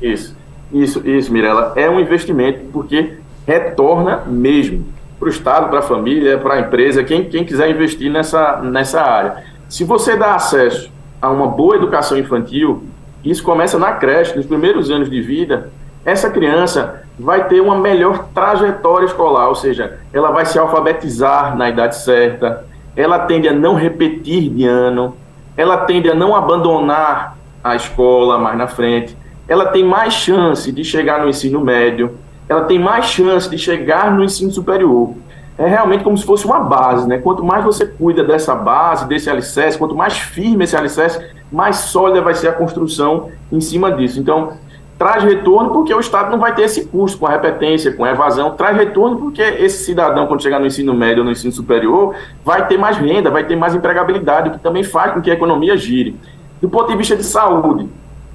Isso, 0.00 0.36
isso, 0.72 1.08
isso, 1.08 1.32
Mirella. 1.32 1.72
É 1.74 1.88
um 1.88 1.98
investimento 1.98 2.60
porque 2.72 3.18
retorna 3.46 4.22
mesmo 4.26 4.84
para 5.18 5.28
o 5.28 5.30
Estado, 5.30 5.68
para 5.68 5.78
a 5.78 5.82
família, 5.82 6.36
para 6.38 6.54
a 6.54 6.60
empresa, 6.60 7.04
quem, 7.04 7.24
quem 7.24 7.44
quiser 7.44 7.70
investir 7.70 8.10
nessa, 8.10 8.60
nessa 8.60 9.00
área. 9.00 9.44
Se 9.68 9.84
você 9.84 10.16
dá 10.16 10.34
acesso 10.34 10.90
a 11.20 11.30
uma 11.30 11.46
boa 11.46 11.76
educação 11.76 12.18
infantil, 12.18 12.82
isso 13.24 13.42
começa 13.42 13.78
na 13.78 13.92
creche, 13.92 14.36
nos 14.36 14.46
primeiros 14.46 14.90
anos 14.90 15.08
de 15.08 15.20
vida, 15.20 15.70
essa 16.04 16.30
criança 16.30 17.02
vai 17.18 17.46
ter 17.46 17.60
uma 17.60 17.76
melhor 17.76 18.28
trajetória 18.34 19.06
escolar, 19.06 19.48
ou 19.48 19.54
seja, 19.54 19.98
ela 20.12 20.30
vai 20.30 20.44
se 20.44 20.58
alfabetizar 20.58 21.56
na 21.56 21.68
idade 21.68 21.96
certa, 21.96 22.64
ela 22.96 23.20
tende 23.20 23.48
a 23.48 23.52
não 23.52 23.74
repetir 23.74 24.50
de 24.50 24.66
ano, 24.66 25.16
ela 25.56 25.78
tende 25.78 26.10
a 26.10 26.14
não 26.14 26.34
abandonar 26.34 27.36
a 27.62 27.76
escola 27.76 28.38
mais 28.38 28.58
na 28.58 28.66
frente, 28.66 29.16
ela 29.48 29.66
tem 29.66 29.84
mais 29.84 30.14
chance 30.14 30.72
de 30.72 30.82
chegar 30.82 31.20
no 31.20 31.28
ensino 31.28 31.60
médio, 31.60 32.16
ela 32.48 32.64
tem 32.64 32.78
mais 32.78 33.06
chance 33.06 33.48
de 33.48 33.56
chegar 33.56 34.10
no 34.10 34.24
ensino 34.24 34.50
superior. 34.50 35.14
É 35.56 35.66
realmente 35.66 36.02
como 36.02 36.16
se 36.16 36.24
fosse 36.24 36.44
uma 36.46 36.60
base, 36.60 37.06
né? 37.06 37.18
Quanto 37.18 37.44
mais 37.44 37.64
você 37.64 37.86
cuida 37.86 38.24
dessa 38.24 38.54
base, 38.54 39.06
desse 39.06 39.28
alicerce, 39.30 39.78
quanto 39.78 39.94
mais 39.94 40.18
firme 40.18 40.64
esse 40.64 40.76
alicerce, 40.76 41.24
mais 41.52 41.76
sólida 41.76 42.22
vai 42.22 42.34
ser 42.34 42.48
a 42.48 42.52
construção 42.52 43.30
em 43.50 43.60
cima 43.60 43.92
disso. 43.92 44.18
Então, 44.18 44.54
traz 44.98 45.24
retorno 45.24 45.70
porque 45.70 45.92
o 45.92 46.00
Estado 46.00 46.30
não 46.30 46.38
vai 46.38 46.54
ter 46.54 46.62
esse 46.62 46.86
custo 46.86 47.18
com 47.18 47.26
a 47.26 47.30
repetência, 47.30 47.92
com 47.92 48.04
a 48.04 48.10
evasão, 48.10 48.52
traz 48.52 48.76
retorno 48.76 49.16
porque 49.16 49.42
esse 49.42 49.84
cidadão, 49.84 50.26
quando 50.26 50.42
chegar 50.42 50.58
no 50.58 50.66
ensino 50.66 50.94
médio 50.94 51.18
ou 51.18 51.24
no 51.24 51.32
ensino 51.32 51.52
superior, 51.52 52.14
vai 52.44 52.66
ter 52.66 52.78
mais 52.78 52.96
renda, 52.96 53.30
vai 53.30 53.44
ter 53.44 53.56
mais 53.56 53.74
empregabilidade, 53.74 54.48
o 54.48 54.52
que 54.52 54.58
também 54.60 54.82
faz 54.84 55.12
com 55.12 55.20
que 55.20 55.30
a 55.30 55.34
economia 55.34 55.76
gire. 55.76 56.16
Do 56.60 56.68
ponto 56.68 56.88
de 56.88 56.96
vista 56.96 57.16
de 57.16 57.24
saúde, 57.24 57.88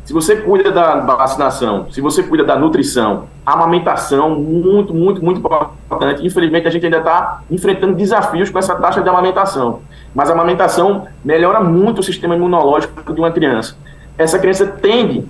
se 0.08 0.14
você 0.14 0.38
cuida 0.38 0.72
da 0.72 1.02
vacinação, 1.02 1.92
se 1.92 2.00
você 2.00 2.24
cuida 2.24 2.42
da 2.42 2.58
nutrição, 2.58 3.28
amamentação, 3.46 4.40
muito, 4.40 4.94
muito, 4.94 5.22
muito 5.22 5.40
importante. 5.40 6.26
Infelizmente, 6.26 6.66
a 6.66 6.72
gente 6.72 6.86
ainda 6.86 7.00
está 7.00 7.42
enfrentando 7.52 7.94
desafios 7.94 8.50
com 8.50 8.58
essa 8.58 8.74
taxa 8.76 9.02
de 9.02 9.10
amamentação. 9.10 9.82
Mas 10.16 10.30
a 10.30 10.34
amamentação 10.34 11.08
melhora 11.26 11.60
muito 11.60 12.00
o 12.00 12.04
sistema 12.04 12.38
imunológico 12.38 13.14
de 13.14 13.20
uma 13.20 13.32
criança. 13.32 13.76
Essa 14.18 14.40
criança 14.40 14.66
tende 14.66 15.26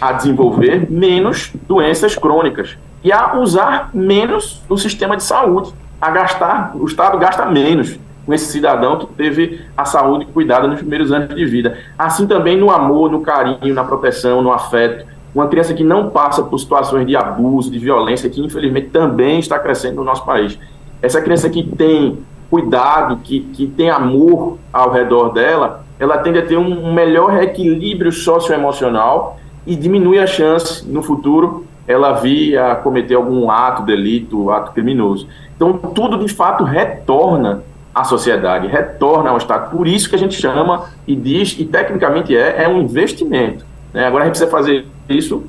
a 0.00 0.12
desenvolver 0.12 0.90
menos 0.90 1.52
doenças 1.68 2.16
crônicas 2.16 2.78
e 3.04 3.12
a 3.12 3.36
usar 3.36 3.90
menos 3.92 4.62
o 4.66 4.78
sistema 4.78 5.14
de 5.14 5.24
saúde, 5.24 5.74
a 6.00 6.10
gastar, 6.10 6.72
o 6.74 6.86
Estado 6.86 7.18
gasta 7.18 7.44
menos 7.44 7.98
com 8.24 8.32
esse 8.32 8.46
cidadão 8.46 8.98
que 8.98 9.06
teve 9.06 9.60
a 9.76 9.84
saúde 9.84 10.26
cuidada 10.26 10.66
nos 10.68 10.78
primeiros 10.78 11.12
anos 11.12 11.34
de 11.34 11.44
vida. 11.44 11.78
Assim 11.98 12.26
também 12.26 12.56
no 12.56 12.70
amor, 12.70 13.10
no 13.10 13.20
carinho, 13.20 13.74
na 13.74 13.84
proteção, 13.84 14.42
no 14.42 14.52
afeto. 14.52 15.06
Uma 15.34 15.48
criança 15.48 15.74
que 15.74 15.82
não 15.82 16.10
passa 16.10 16.42
por 16.42 16.58
situações 16.58 17.06
de 17.06 17.16
abuso, 17.16 17.70
de 17.70 17.78
violência, 17.78 18.28
que 18.28 18.40
infelizmente 18.40 18.90
também 18.90 19.38
está 19.38 19.58
crescendo 19.58 19.96
no 19.96 20.04
nosso 20.04 20.24
país. 20.24 20.58
Essa 21.00 21.20
criança 21.20 21.48
que 21.48 21.62
tem 21.62 22.18
cuidado, 22.50 23.16
que, 23.16 23.40
que 23.40 23.66
tem 23.66 23.90
amor 23.90 24.58
ao 24.72 24.90
redor 24.90 25.30
dela, 25.30 25.84
ela 25.98 26.18
tende 26.18 26.38
a 26.38 26.46
ter 26.46 26.58
um 26.58 26.92
melhor 26.92 27.42
equilíbrio 27.42 28.12
socioemocional 28.12 29.38
e 29.66 29.74
diminui 29.74 30.18
a 30.18 30.26
chance 30.26 30.86
no 30.86 31.02
futuro 31.02 31.66
ela 31.86 32.12
vir 32.12 32.58
a 32.58 32.76
cometer 32.76 33.14
algum 33.14 33.50
ato, 33.50 33.82
delito, 33.82 34.50
ato 34.50 34.72
criminoso. 34.72 35.26
Então, 35.56 35.72
tudo 35.72 36.18
de 36.18 36.32
fato 36.32 36.64
retorna 36.64 37.62
à 37.94 38.04
sociedade, 38.04 38.66
retorna 38.66 39.30
ao 39.30 39.36
Estado. 39.36 39.70
Por 39.70 39.86
isso 39.86 40.08
que 40.08 40.16
a 40.16 40.18
gente 40.18 40.34
chama 40.34 40.86
e 41.06 41.14
diz, 41.14 41.56
e 41.58 41.64
tecnicamente 41.64 42.36
é, 42.36 42.64
é 42.64 42.68
um 42.68 42.80
investimento. 42.80 43.64
Né? 43.92 44.06
Agora 44.06 44.24
a 44.24 44.26
gente 44.26 44.38
precisa 44.38 44.50
fazer 44.50 44.86
isso 45.08 45.44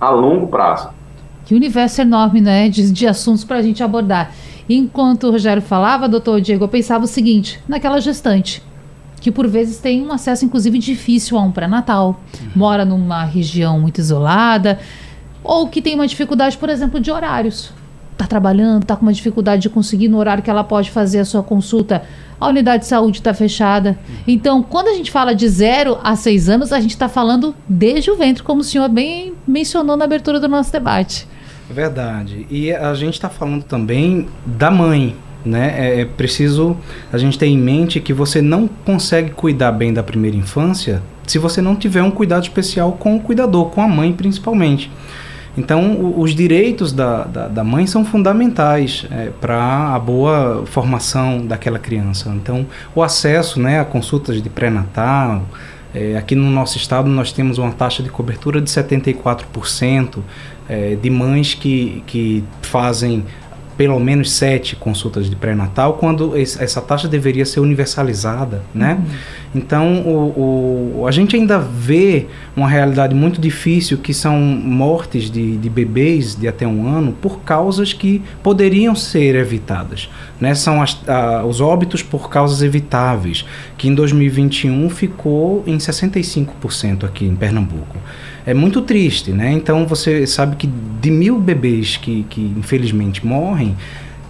a 0.00 0.10
longo 0.10 0.46
prazo. 0.46 0.90
Que 1.44 1.54
universo 1.54 2.00
enorme 2.00 2.40
né, 2.40 2.68
de, 2.68 2.92
de 2.92 3.06
assuntos 3.06 3.42
para 3.42 3.58
a 3.58 3.62
gente 3.62 3.82
abordar. 3.82 4.32
Enquanto 4.68 5.24
o 5.24 5.30
Rogério 5.30 5.62
falava, 5.62 6.08
doutor 6.08 6.40
Diego, 6.40 6.64
eu 6.64 6.68
pensava 6.68 7.04
o 7.04 7.08
seguinte: 7.08 7.58
naquela 7.66 8.00
gestante, 8.00 8.62
que 9.20 9.32
por 9.32 9.48
vezes 9.48 9.78
tem 9.78 10.06
um 10.06 10.12
acesso, 10.12 10.44
inclusive, 10.44 10.78
difícil 10.78 11.38
a 11.38 11.42
um 11.42 11.50
pré-natal, 11.50 12.20
uhum. 12.38 12.48
mora 12.54 12.84
numa 12.84 13.24
região 13.24 13.80
muito 13.80 13.98
isolada, 13.98 14.78
ou 15.42 15.68
que 15.68 15.80
tem 15.80 15.94
uma 15.94 16.06
dificuldade, 16.06 16.56
por 16.58 16.68
exemplo, 16.68 17.00
de 17.00 17.10
horários 17.10 17.72
está 18.18 18.26
trabalhando, 18.26 18.82
está 18.82 18.96
com 18.96 19.02
uma 19.02 19.12
dificuldade 19.12 19.62
de 19.62 19.70
conseguir 19.70 20.08
no 20.08 20.18
horário 20.18 20.42
que 20.42 20.50
ela 20.50 20.64
pode 20.64 20.90
fazer 20.90 21.20
a 21.20 21.24
sua 21.24 21.42
consulta, 21.42 22.02
a 22.40 22.48
unidade 22.48 22.82
de 22.82 22.88
saúde 22.88 23.18
está 23.18 23.32
fechada. 23.32 23.96
Então, 24.26 24.62
quando 24.62 24.88
a 24.88 24.94
gente 24.94 25.10
fala 25.10 25.34
de 25.34 25.48
zero 25.48 25.98
a 26.02 26.16
seis 26.16 26.48
anos, 26.48 26.72
a 26.72 26.80
gente 26.80 26.90
está 26.90 27.08
falando 27.08 27.54
desde 27.68 28.10
o 28.10 28.16
ventre, 28.16 28.42
como 28.42 28.60
o 28.60 28.64
senhor 28.64 28.88
bem 28.88 29.34
mencionou 29.46 29.96
na 29.96 30.04
abertura 30.04 30.40
do 30.40 30.48
nosso 30.48 30.72
debate. 30.72 31.26
Verdade. 31.70 32.46
E 32.50 32.72
a 32.72 32.92
gente 32.94 33.14
está 33.14 33.28
falando 33.28 33.62
também 33.62 34.28
da 34.44 34.70
mãe. 34.70 35.14
Né? 35.44 35.74
É, 35.78 36.00
é 36.00 36.04
preciso 36.04 36.76
a 37.12 37.16
gente 37.16 37.38
ter 37.38 37.46
em 37.46 37.56
mente 37.56 38.00
que 38.00 38.12
você 38.12 38.42
não 38.42 38.66
consegue 38.66 39.30
cuidar 39.30 39.70
bem 39.70 39.94
da 39.94 40.02
primeira 40.02 40.36
infância 40.36 41.00
se 41.26 41.38
você 41.38 41.62
não 41.62 41.76
tiver 41.76 42.02
um 42.02 42.10
cuidado 42.10 42.42
especial 42.42 42.92
com 42.92 43.16
o 43.16 43.20
cuidador, 43.20 43.66
com 43.66 43.80
a 43.80 43.86
mãe 43.86 44.12
principalmente. 44.12 44.90
Então, 45.58 46.14
os 46.16 46.36
direitos 46.36 46.92
da, 46.92 47.24
da, 47.24 47.48
da, 47.48 47.64
mãe 47.64 47.84
são 47.84 48.04
fundamentais 48.04 49.04
é, 49.10 49.30
para 49.40 49.92
a 49.92 49.98
boa 49.98 50.64
formação 50.66 51.44
daquela 51.44 51.80
criança. 51.80 52.30
Então, 52.30 52.64
o 52.94 53.02
acesso 53.02 53.60
né, 53.60 53.80
a 53.80 53.84
consultas 53.84 54.40
de 54.40 54.48
pré-natal. 54.48 55.42
É, 55.92 56.16
aqui 56.16 56.34
no 56.34 56.48
nosso 56.48 56.76
estado, 56.76 57.08
nós 57.08 57.32
temos 57.32 57.58
uma 57.58 57.72
taxa 57.72 58.02
de 58.02 58.08
cobertura 58.08 58.60
de 58.60 58.70
74% 58.70 60.18
é, 60.68 60.94
de 60.94 61.10
mães 61.10 61.54
que, 61.54 62.04
que 62.06 62.44
fazem 62.62 63.24
pelo 63.78 63.98
menos 64.00 64.32
sete 64.32 64.74
consultas 64.74 65.30
de 65.30 65.36
pré-natal, 65.36 65.94
quando 65.94 66.36
essa 66.36 66.80
taxa 66.80 67.06
deveria 67.06 67.46
ser 67.46 67.60
universalizada, 67.60 68.60
né? 68.74 68.94
Uhum. 68.94 69.14
Então, 69.54 70.02
o, 70.02 71.00
o, 71.00 71.06
a 71.06 71.10
gente 71.10 71.34
ainda 71.34 71.58
vê 71.58 72.26
uma 72.56 72.68
realidade 72.68 73.14
muito 73.14 73.40
difícil, 73.40 73.98
que 73.98 74.12
são 74.12 74.38
mortes 74.38 75.30
de, 75.30 75.56
de 75.56 75.70
bebês 75.70 76.34
de 76.34 76.46
até 76.46 76.66
um 76.66 76.86
ano 76.86 77.12
por 77.12 77.40
causas 77.40 77.92
que 77.92 78.22
poderiam 78.42 78.94
ser 78.94 79.34
evitadas. 79.34 80.08
Né? 80.40 80.54
São 80.54 80.82
as, 80.82 80.98
a, 81.08 81.44
os 81.44 81.60
óbitos 81.60 82.02
por 82.02 82.28
causas 82.28 82.62
evitáveis, 82.62 83.44
que 83.76 83.88
em 83.88 83.94
2021 83.94 84.90
ficou 84.90 85.62
em 85.66 85.78
65% 85.78 87.04
aqui 87.04 87.24
em 87.24 87.34
Pernambuco 87.34 87.96
é 88.46 88.54
muito 88.54 88.80
triste, 88.80 89.30
né? 89.30 89.52
Então 89.52 89.86
você 89.86 90.26
sabe 90.26 90.56
que 90.56 90.66
de 91.02 91.10
mil 91.10 91.38
bebês 91.38 91.98
que, 91.98 92.24
que 92.30 92.40
infelizmente 92.56 93.26
morrem, 93.26 93.76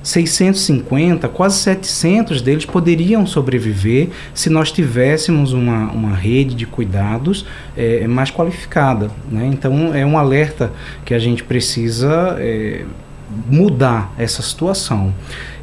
650, 0.02 1.28
quase 1.28 1.58
700 1.58 2.42
deles 2.42 2.64
poderiam 2.64 3.26
sobreviver 3.26 4.08
se 4.34 4.48
nós 4.48 4.70
tivéssemos 4.70 5.52
uma, 5.52 5.90
uma 5.90 6.14
rede 6.14 6.54
de 6.54 6.66
cuidados 6.66 7.44
é, 7.76 8.06
mais 8.06 8.30
qualificada. 8.30 9.10
Né? 9.30 9.48
Então, 9.52 9.94
é 9.94 10.04
um 10.04 10.16
alerta 10.16 10.72
que 11.04 11.14
a 11.14 11.18
gente 11.18 11.44
precisa 11.44 12.36
é, 12.38 12.84
mudar 13.48 14.12
essa 14.18 14.42
situação. 14.42 15.12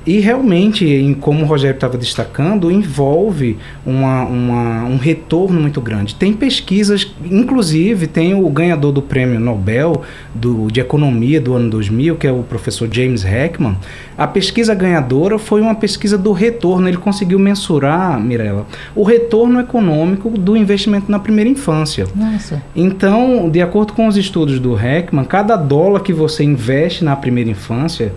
E 0.06 0.20
realmente, 0.20 0.86
em, 0.86 1.14
como 1.14 1.44
o 1.44 1.48
Rogério 1.48 1.76
estava 1.76 1.98
destacando, 1.98 2.70
envolve 2.70 3.58
uma, 3.86 4.24
uma, 4.26 4.84
um 4.84 4.98
retorno 4.98 5.60
muito 5.60 5.82
grande. 5.82 6.14
Tem 6.14 6.32
pesquisas, 6.32 7.12
inclusive 7.26 8.06
tem 8.06 8.36
o 8.36 8.48
ganhador 8.50 8.92
do 8.92 9.02
prêmio 9.02 9.40
Nobel 9.40 10.04
do, 10.34 10.68
de 10.72 10.80
Economia 10.80 11.42
do 11.42 11.56
ano 11.56 11.70
2000, 11.72 12.18
que 12.18 12.28
é 12.28 12.32
o 12.32 12.44
professor 12.44 12.88
James 12.92 13.26
Heckman. 13.26 13.76
A 14.16 14.28
pesquisa 14.28 14.76
ganhadora 14.76 15.40
foi 15.40 15.60
uma 15.60 15.74
pesquisa 15.74 16.18
do 16.18 16.32
retorno. 16.32 16.88
Ele 16.88 16.98
conseguiu 16.98 17.40
mensurar, 17.40 18.20
Mirella, 18.20 18.68
o 18.96 19.04
retorno 19.04 19.60
econômico 19.60 20.30
do 20.30 20.56
investimento 20.56 21.12
na 21.12 21.18
primeira 21.18 21.50
infância. 21.50 22.06
Nossa. 22.16 22.62
Então, 22.76 23.50
de 23.50 23.62
acordo 23.62 23.94
com 23.94 24.08
os 24.08 24.18
estudos 24.18 24.60
do 24.60 24.80
Heckman, 24.80 25.26
cada 25.26 25.56
dólar 25.56 26.02
que 26.02 26.14
você 26.14 26.44
investe 26.44 27.04
na 27.04 27.16
primeira 27.16 27.50
infância 27.50 28.14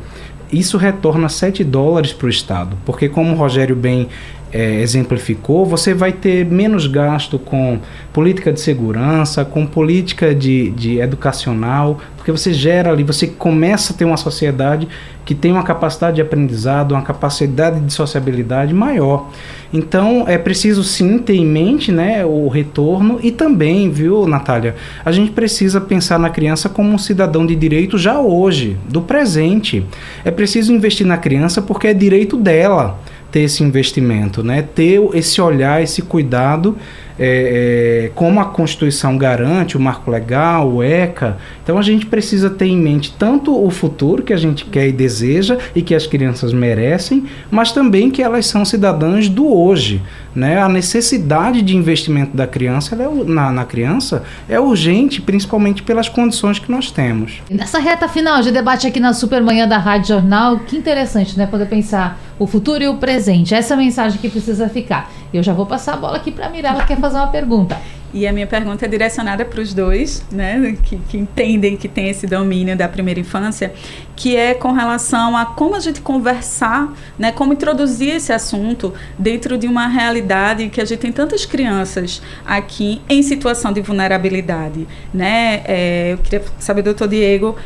isso 0.52 0.76
retorna 0.76 1.28
7 1.28 1.62
dólares 1.64 2.12
para 2.12 2.26
o 2.26 2.30
Estado, 2.30 2.76
porque 2.84 3.08
como 3.08 3.32
o 3.32 3.36
Rogério 3.36 3.76
bem 3.76 4.08
é, 4.52 4.80
exemplificou, 4.80 5.66
você 5.66 5.92
vai 5.92 6.12
ter 6.12 6.44
menos 6.46 6.86
gasto 6.86 7.38
com 7.38 7.78
política 8.12 8.52
de 8.52 8.60
segurança, 8.60 9.44
com 9.44 9.66
política 9.66 10.34
de, 10.34 10.70
de 10.70 11.00
educacional, 11.00 12.00
porque 12.28 12.38
você 12.38 12.52
gera 12.52 12.92
ali, 12.92 13.02
você 13.02 13.26
começa 13.26 13.94
a 13.94 13.96
ter 13.96 14.04
uma 14.04 14.18
sociedade 14.18 14.86
que 15.24 15.34
tem 15.34 15.50
uma 15.50 15.62
capacidade 15.62 16.16
de 16.16 16.20
aprendizado, 16.20 16.92
uma 16.92 17.00
capacidade 17.00 17.80
de 17.80 17.90
sociabilidade 17.90 18.74
maior. 18.74 19.30
Então 19.72 20.24
é 20.26 20.36
preciso 20.36 20.84
sim 20.84 21.18
ter 21.18 21.36
em 21.36 21.46
mente 21.46 21.90
né, 21.90 22.26
o 22.26 22.48
retorno 22.48 23.18
e 23.22 23.30
também, 23.30 23.90
viu, 23.90 24.26
Natália, 24.26 24.76
a 25.02 25.10
gente 25.10 25.30
precisa 25.30 25.80
pensar 25.80 26.18
na 26.18 26.28
criança 26.28 26.68
como 26.68 26.90
um 26.90 26.98
cidadão 26.98 27.46
de 27.46 27.56
direito 27.56 27.96
já 27.96 28.20
hoje, 28.20 28.76
do 28.86 29.00
presente. 29.00 29.86
É 30.22 30.30
preciso 30.30 30.70
investir 30.70 31.06
na 31.06 31.16
criança 31.16 31.62
porque 31.62 31.86
é 31.86 31.94
direito 31.94 32.36
dela 32.36 32.98
ter 33.30 33.40
esse 33.40 33.62
investimento, 33.62 34.42
né? 34.42 34.62
ter 34.62 35.00
esse 35.14 35.40
olhar, 35.40 35.82
esse 35.82 36.02
cuidado 36.02 36.76
é, 37.18 38.04
é, 38.04 38.10
como 38.14 38.38
a 38.38 38.44
Constituição 38.44 39.18
garante, 39.18 39.76
o 39.76 39.80
marco 39.80 40.10
legal, 40.10 40.70
o 40.70 40.82
ECA. 40.82 41.36
Então 41.62 41.76
a 41.76 41.82
gente 41.82 42.06
precisa 42.06 42.48
ter 42.48 42.66
em 42.66 42.76
mente 42.76 43.12
tanto 43.18 43.52
o 43.52 43.68
futuro 43.70 44.22
que 44.22 44.32
a 44.32 44.36
gente 44.36 44.64
quer 44.64 44.86
e 44.86 44.92
deseja 44.92 45.58
e 45.74 45.82
que 45.82 45.94
as 45.94 46.06
crianças 46.06 46.52
merecem, 46.52 47.24
mas 47.50 47.72
também 47.72 48.10
que 48.10 48.22
elas 48.22 48.46
são 48.46 48.64
cidadãs 48.64 49.28
do 49.28 49.52
hoje. 49.52 50.00
Né? 50.34 50.60
A 50.60 50.68
necessidade 50.68 51.62
de 51.62 51.76
investimento 51.76 52.36
da 52.36 52.46
criança 52.46 52.94
é, 52.94 53.24
na, 53.24 53.50
na 53.50 53.64
criança 53.64 54.22
é 54.48 54.60
urgente, 54.60 55.20
principalmente 55.20 55.82
pelas 55.82 56.08
condições 56.08 56.58
que 56.58 56.70
nós 56.70 56.90
temos. 56.90 57.42
Nessa 57.50 57.78
reta 57.78 58.08
final 58.08 58.42
de 58.42 58.50
debate 58.50 58.86
aqui 58.86 59.00
na 59.00 59.12
Supermanhã 59.12 59.66
da 59.66 59.78
Rádio 59.78 60.08
Jornal, 60.08 60.60
que 60.60 60.76
interessante, 60.76 61.36
né? 61.36 61.46
Poder 61.46 61.66
pensar 61.66 62.18
o 62.38 62.46
futuro 62.46 62.82
e 62.82 62.88
o 62.88 62.96
presente. 62.96 63.54
Essa 63.54 63.74
é 63.74 63.76
a 63.76 63.78
mensagem 63.78 64.18
que 64.18 64.28
precisa 64.28 64.68
ficar. 64.68 65.10
Eu 65.32 65.42
já 65.42 65.52
vou 65.52 65.66
passar 65.66 65.94
a 65.94 65.96
bola 65.96 66.16
aqui 66.16 66.30
para 66.30 66.46
a 66.46 66.50
Mirella, 66.50 66.82
que 66.82 66.88
quer 66.88 66.98
fazer 66.98 67.16
uma 67.16 67.28
pergunta. 67.28 67.76
E 68.12 68.26
a 68.26 68.32
minha 68.32 68.46
pergunta 68.46 68.86
é 68.86 68.88
direcionada 68.88 69.44
para 69.44 69.60
os 69.60 69.74
dois, 69.74 70.24
né, 70.30 70.76
que, 70.82 70.96
que, 70.96 71.18
entendem 71.18 71.76
que 71.76 71.86
tem 71.88 72.08
esse 72.08 72.26
domínio 72.26 72.76
da 72.76 72.88
primeira 72.88 73.20
infância, 73.20 73.72
que 74.16 74.34
é 74.34 74.54
com 74.54 74.72
relação 74.72 75.36
a 75.36 75.44
como 75.44 75.74
a 75.74 75.80
gente 75.80 76.00
conversar, 76.00 76.92
né, 77.18 77.32
como 77.32 77.52
introduzir 77.52 78.16
esse 78.16 78.32
assunto 78.32 78.94
dentro 79.18 79.58
de 79.58 79.66
uma 79.66 79.86
realidade 79.86 80.68
que 80.70 80.80
a 80.80 80.84
gente 80.84 81.00
tem 81.00 81.12
tantas 81.12 81.44
crianças 81.44 82.22
aqui 82.46 83.02
em 83.08 83.22
situação 83.22 83.72
de 83.72 83.80
vulnerabilidade, 83.82 84.88
né? 85.12 85.62
É, 85.64 86.12
eu 86.12 86.18
queria 86.18 86.42
saber, 86.58 86.82
doutor 86.82 87.08
Diego, 87.08 87.56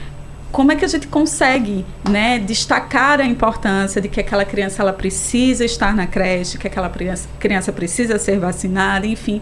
como 0.52 0.70
é 0.70 0.76
que 0.76 0.84
a 0.84 0.88
gente 0.88 1.08
consegue 1.08 1.84
né, 2.08 2.38
destacar 2.38 3.20
a 3.20 3.24
importância 3.24 4.00
de 4.00 4.08
que 4.08 4.20
aquela 4.20 4.44
criança 4.44 4.82
ela 4.82 4.92
precisa 4.92 5.64
estar 5.64 5.96
na 5.96 6.06
creche, 6.06 6.58
que 6.58 6.66
aquela 6.66 6.90
criança, 7.38 7.72
precisa 7.72 8.18
ser 8.18 8.38
vacinada, 8.38 9.06
enfim, 9.06 9.40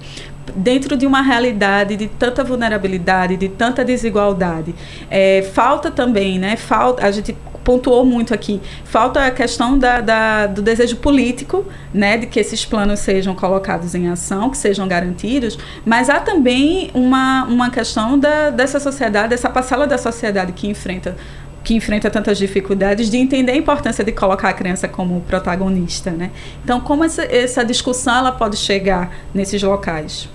dentro 0.55 0.97
de 0.97 1.07
uma 1.07 1.21
realidade 1.21 1.97
de 1.97 2.07
tanta 2.07 2.45
vulnerabilidade, 2.45 3.37
de 3.37 3.49
tanta 3.49 3.85
desigualdade. 3.85 4.73
É, 5.11 5.43
falta 5.53 5.91
também, 5.91 6.39
né? 6.39 6.57
Falta, 6.57 7.05
a 7.05 7.11
gente 7.11 7.37
pontuou 7.71 8.05
muito 8.05 8.35
aqui, 8.35 8.61
falta 8.85 9.25
a 9.25 9.31
questão 9.31 9.79
da, 9.79 10.01
da, 10.01 10.47
do 10.49 10.61
desejo 10.61 10.97
político, 10.97 11.65
né, 11.95 12.19
de 12.19 12.27
que 12.27 12.41
esses 12.41 12.65
planos 12.65 12.99
sejam 12.99 13.33
colocados 13.33 13.95
em 13.95 14.09
ação, 14.09 14.51
que 14.51 14.59
sejam 14.59 14.89
garantidos, 14.89 15.57
mas 15.87 16.11
há 16.11 16.19
também 16.19 16.91
uma, 16.93 17.45
uma 17.45 17.71
questão 17.71 18.19
da, 18.19 18.51
dessa 18.51 18.81
sociedade, 18.81 19.29
dessa 19.29 19.49
parcela 19.49 19.87
da 19.87 19.97
sociedade 19.97 20.51
que 20.53 20.67
enfrenta 20.67 21.17
que 21.63 21.75
enfrenta 21.75 22.11
tantas 22.11 22.39
dificuldades, 22.39 23.11
de 23.11 23.19
entender 23.19 23.53
a 23.53 23.57
importância 23.57 24.03
de 24.03 24.13
colocar 24.13 24.49
a 24.49 24.53
criança 24.55 24.89
como 24.89 25.21
protagonista, 25.21 26.11
né? 26.11 26.31
Então, 26.65 26.81
como 26.81 27.05
essa, 27.05 27.23
essa 27.23 27.63
discussão 27.63 28.17
ela 28.17 28.33
pode 28.33 28.57
chegar 28.57 29.13
nesses 29.35 29.63
locais? 29.63 30.27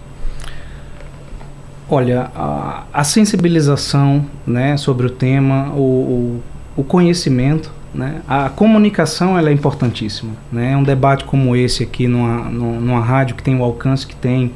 Olha, 1.89 2.29
a, 2.36 2.83
a 2.93 3.03
sensibilização 3.03 4.23
né, 4.45 4.77
sobre 4.77 5.07
o 5.07 5.09
tema, 5.09 5.71
o, 5.73 5.79
o, 5.79 6.43
o 6.76 6.84
conhecimento, 6.84 7.71
né, 7.93 8.21
a 8.28 8.49
comunicação 8.49 9.38
ela 9.38 9.49
é 9.49 9.53
importantíssima. 9.53 10.34
Né? 10.51 10.76
Um 10.76 10.84
debate 10.84 11.23
como 11.23 11.55
esse 11.55 11.84
aqui 11.84 12.07
numa, 12.07 12.49
numa 12.49 12.99
rádio 12.99 13.36
que 13.36 13.43
tem 13.43 13.57
o 13.57 13.63
alcance 13.63 14.05
que 14.05 14.15
tem, 14.15 14.51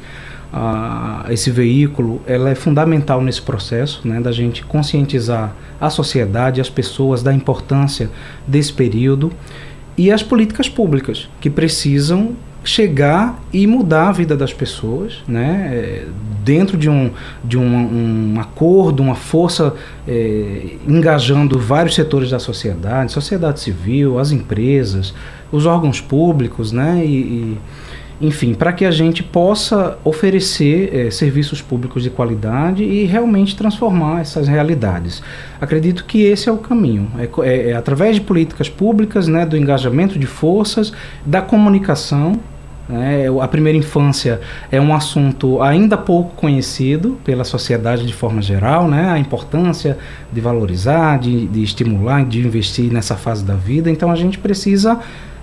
uh, 0.52 1.30
esse 1.30 1.50
veículo, 1.50 2.20
ela 2.26 2.50
é 2.50 2.54
fundamental 2.54 3.22
nesse 3.22 3.40
processo 3.40 4.06
né, 4.06 4.20
da 4.20 4.32
gente 4.32 4.64
conscientizar 4.64 5.54
a 5.80 5.88
sociedade, 5.88 6.60
as 6.60 6.68
pessoas 6.68 7.22
da 7.22 7.32
importância 7.32 8.10
desse 8.46 8.72
período 8.72 9.32
e 9.96 10.10
as 10.10 10.22
políticas 10.22 10.68
públicas 10.68 11.28
que 11.40 11.48
precisam 11.48 12.36
chegar 12.62 13.40
e 13.52 13.66
mudar 13.66 14.08
a 14.08 14.12
vida 14.12 14.36
das 14.36 14.52
pessoas, 14.52 15.22
né? 15.26 15.70
É, 15.72 16.06
dentro 16.44 16.76
de 16.76 16.88
um, 16.88 17.10
de 17.44 17.58
um, 17.58 18.34
um 18.34 18.40
acordo, 18.40 19.02
uma 19.02 19.14
força 19.14 19.74
é, 20.06 20.74
engajando 20.86 21.58
vários 21.58 21.94
setores 21.94 22.30
da 22.30 22.38
sociedade, 22.38 23.12
sociedade 23.12 23.60
civil, 23.60 24.18
as 24.18 24.30
empresas, 24.30 25.14
os 25.50 25.66
órgãos 25.66 26.00
públicos, 26.00 26.72
né? 26.72 27.04
E, 27.04 27.10
e 27.10 27.58
enfim, 28.20 28.52
para 28.52 28.72
que 28.72 28.84
a 28.84 28.90
gente 28.90 29.22
possa 29.22 29.98
oferecer 30.04 30.94
é, 30.94 31.10
serviços 31.10 31.62
públicos 31.62 32.02
de 32.02 32.10
qualidade 32.10 32.84
e 32.84 33.04
realmente 33.06 33.56
transformar 33.56 34.20
essas 34.20 34.46
realidades. 34.46 35.22
Acredito 35.58 36.04
que 36.04 36.22
esse 36.22 36.48
é 36.48 36.52
o 36.52 36.58
caminho. 36.58 37.10
É, 37.18 37.48
é, 37.48 37.70
é 37.70 37.72
através 37.74 38.16
de 38.16 38.20
políticas 38.20 38.68
públicas, 38.68 39.26
né, 39.26 39.46
do 39.46 39.56
engajamento 39.56 40.18
de 40.18 40.26
forças, 40.26 40.92
da 41.24 41.40
comunicação. 41.40 42.38
Né, 42.86 43.26
a 43.40 43.48
primeira 43.48 43.78
infância 43.78 44.40
é 44.70 44.78
um 44.80 44.94
assunto 44.94 45.62
ainda 45.62 45.96
pouco 45.96 46.34
conhecido 46.34 47.16
pela 47.24 47.44
sociedade 47.44 48.04
de 48.04 48.12
forma 48.12 48.42
geral, 48.42 48.86
né, 48.86 49.08
a 49.08 49.18
importância 49.18 49.96
de 50.30 50.40
valorizar, 50.42 51.18
de, 51.18 51.46
de 51.46 51.62
estimular, 51.62 52.24
de 52.26 52.40
investir 52.40 52.92
nessa 52.92 53.16
fase 53.16 53.44
da 53.44 53.54
vida. 53.54 53.90
Então 53.90 54.10
a 54.10 54.16
gente 54.16 54.38
precisa 54.38 55.00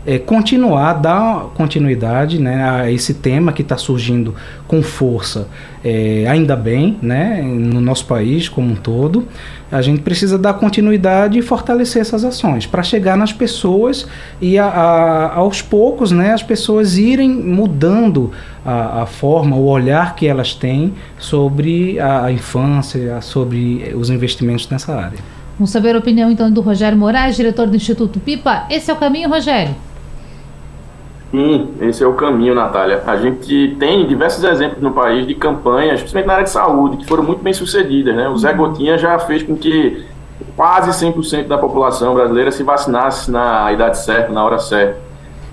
é, 0.08 0.18
continuar, 0.18 0.94
dar 0.94 1.50
continuidade 1.54 2.40
né, 2.40 2.64
a 2.64 2.90
esse 2.90 3.14
tema 3.14 3.52
que 3.52 3.62
está 3.62 3.76
surgindo 3.76 4.34
com 4.66 4.82
força, 4.82 5.50
é, 5.84 6.26
ainda 6.30 6.56
bem, 6.56 6.98
né, 7.02 7.42
no 7.42 7.82
nosso 7.82 8.06
país 8.06 8.48
como 8.48 8.72
um 8.72 8.76
todo. 8.76 9.28
A 9.70 9.82
gente 9.82 10.02
precisa 10.02 10.38
dar 10.38 10.54
continuidade 10.54 11.38
e 11.38 11.42
fortalecer 11.42 12.02
essas 12.02 12.24
ações 12.24 12.66
para 12.66 12.82
chegar 12.84 13.18
nas 13.18 13.34
pessoas 13.34 14.08
e 14.40 14.58
a, 14.58 14.66
a, 14.66 15.36
aos 15.36 15.62
poucos 15.62 16.10
né, 16.14 16.32
as 16.32 16.42
pessoas 16.42 16.98
irem 16.98 17.30
mudando 17.30 18.32
a, 18.66 19.04
a, 19.04 19.06
forma, 19.06 19.58
o 19.58 19.66
olhar 19.66 20.16
que 20.16 20.26
elas 20.26 20.54
têm 20.54 20.94
sobre 21.20 22.00
a, 22.00 22.32
infância, 22.32 23.20
sobre 23.20 23.94
os 23.94 24.10
investimentos 24.10 24.70
nessa 24.70 24.96
área. 24.96 25.20
Vamos 25.60 25.72
saber 25.72 25.96
a 25.96 26.00
opinião 26.00 26.32
então 26.32 26.50
do 26.50 26.62
Rogério 26.62 26.98
Moraes, 26.98 27.36
diretor 27.36 27.68
do 27.68 27.76
Instituto 27.76 28.22
Pipa. 28.22 28.68
Esse 28.70 28.90
é 28.90 28.94
o 28.94 28.98
caminho, 28.98 29.28
Rogério? 29.28 29.76
Sim, 31.38 31.76
esse 31.82 32.04
é 32.04 32.08
o 32.08 32.14
caminho, 32.14 32.56
Natália. 32.56 33.04
A 33.06 33.16
gente 33.16 33.76
tem 33.80 34.08
diversos 34.08 34.44
exemplos 34.44 34.82
no 34.82 34.92
país 34.92 35.28
de 35.28 35.36
campanhas, 35.36 36.00
principalmente 36.00 36.26
na 36.26 36.34
área 36.34 36.44
de 36.46 36.50
saúde, 36.50 36.98
que 36.98 37.06
foram 37.06 37.22
muito 37.22 37.44
bem 37.44 37.54
sucedidas. 37.54 38.16
Né? 38.16 38.28
O 38.28 38.36
Zé 38.38 38.50
uhum. 38.54 38.58
Gotinha 38.58 38.98
já 38.98 39.20
fez 39.20 39.44
com 39.44 39.56
que 39.56 40.04
quase 40.56 40.90
100% 40.90 41.46
da 41.46 41.60
população 41.60 42.16
brasileira 42.16 42.50
se 42.50 42.64
vacinasse 42.64 43.30
na 43.30 43.72
idade 43.72 44.00
certa, 44.00 44.34
na 44.34 44.44
hora 44.44 44.58
certa. 44.58 44.98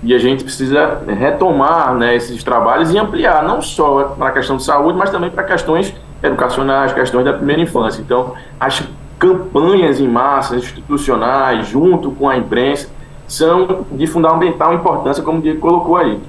E 0.01 0.15
a 0.15 0.17
gente 0.17 0.43
precisa 0.43 1.03
retomar 1.07 1.93
né, 1.93 2.15
esses 2.15 2.43
trabalhos 2.43 2.91
e 2.91 2.97
ampliar, 2.97 3.43
não 3.43 3.61
só 3.61 4.15
para 4.17 4.29
a 4.29 4.31
questão 4.31 4.57
de 4.57 4.63
saúde, 4.63 4.97
mas 4.97 5.11
também 5.11 5.29
para 5.29 5.43
questões 5.43 5.93
educacionais, 6.23 6.93
questões 6.93 7.25
da 7.25 7.33
primeira 7.33 7.61
infância. 7.61 8.01
Então, 8.01 8.33
as 8.59 8.81
campanhas 9.19 9.99
em 9.99 10.07
massa, 10.07 10.55
institucionais, 10.55 11.67
junto 11.67 12.09
com 12.09 12.27
a 12.27 12.35
imprensa, 12.35 12.89
são 13.27 13.85
de 13.91 14.07
fundamental 14.07 14.73
importância, 14.73 15.23
como 15.23 15.39
o 15.39 15.41
Diego 15.41 15.59
colocou 15.59 15.97
aí. 15.97 16.19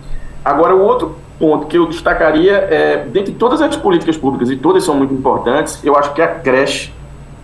Agora, 0.45 0.75
o 0.75 0.83
outro 0.83 1.17
ponto 1.39 1.67
que 1.67 1.77
eu 1.77 1.87
destacaria 1.87 2.55
é, 2.55 3.05
dentre 3.07 3.35
todas 3.35 3.61
as 3.61 3.77
políticas 3.77 4.17
públicas, 4.17 4.51
e 4.51 4.57
todas 4.57 4.85
são 4.85 4.95
muito 4.95 5.13
importantes, 5.13 5.85
eu 5.85 5.97
acho 5.97 6.13
que 6.15 6.23
a 6.23 6.29
creche, 6.29 6.93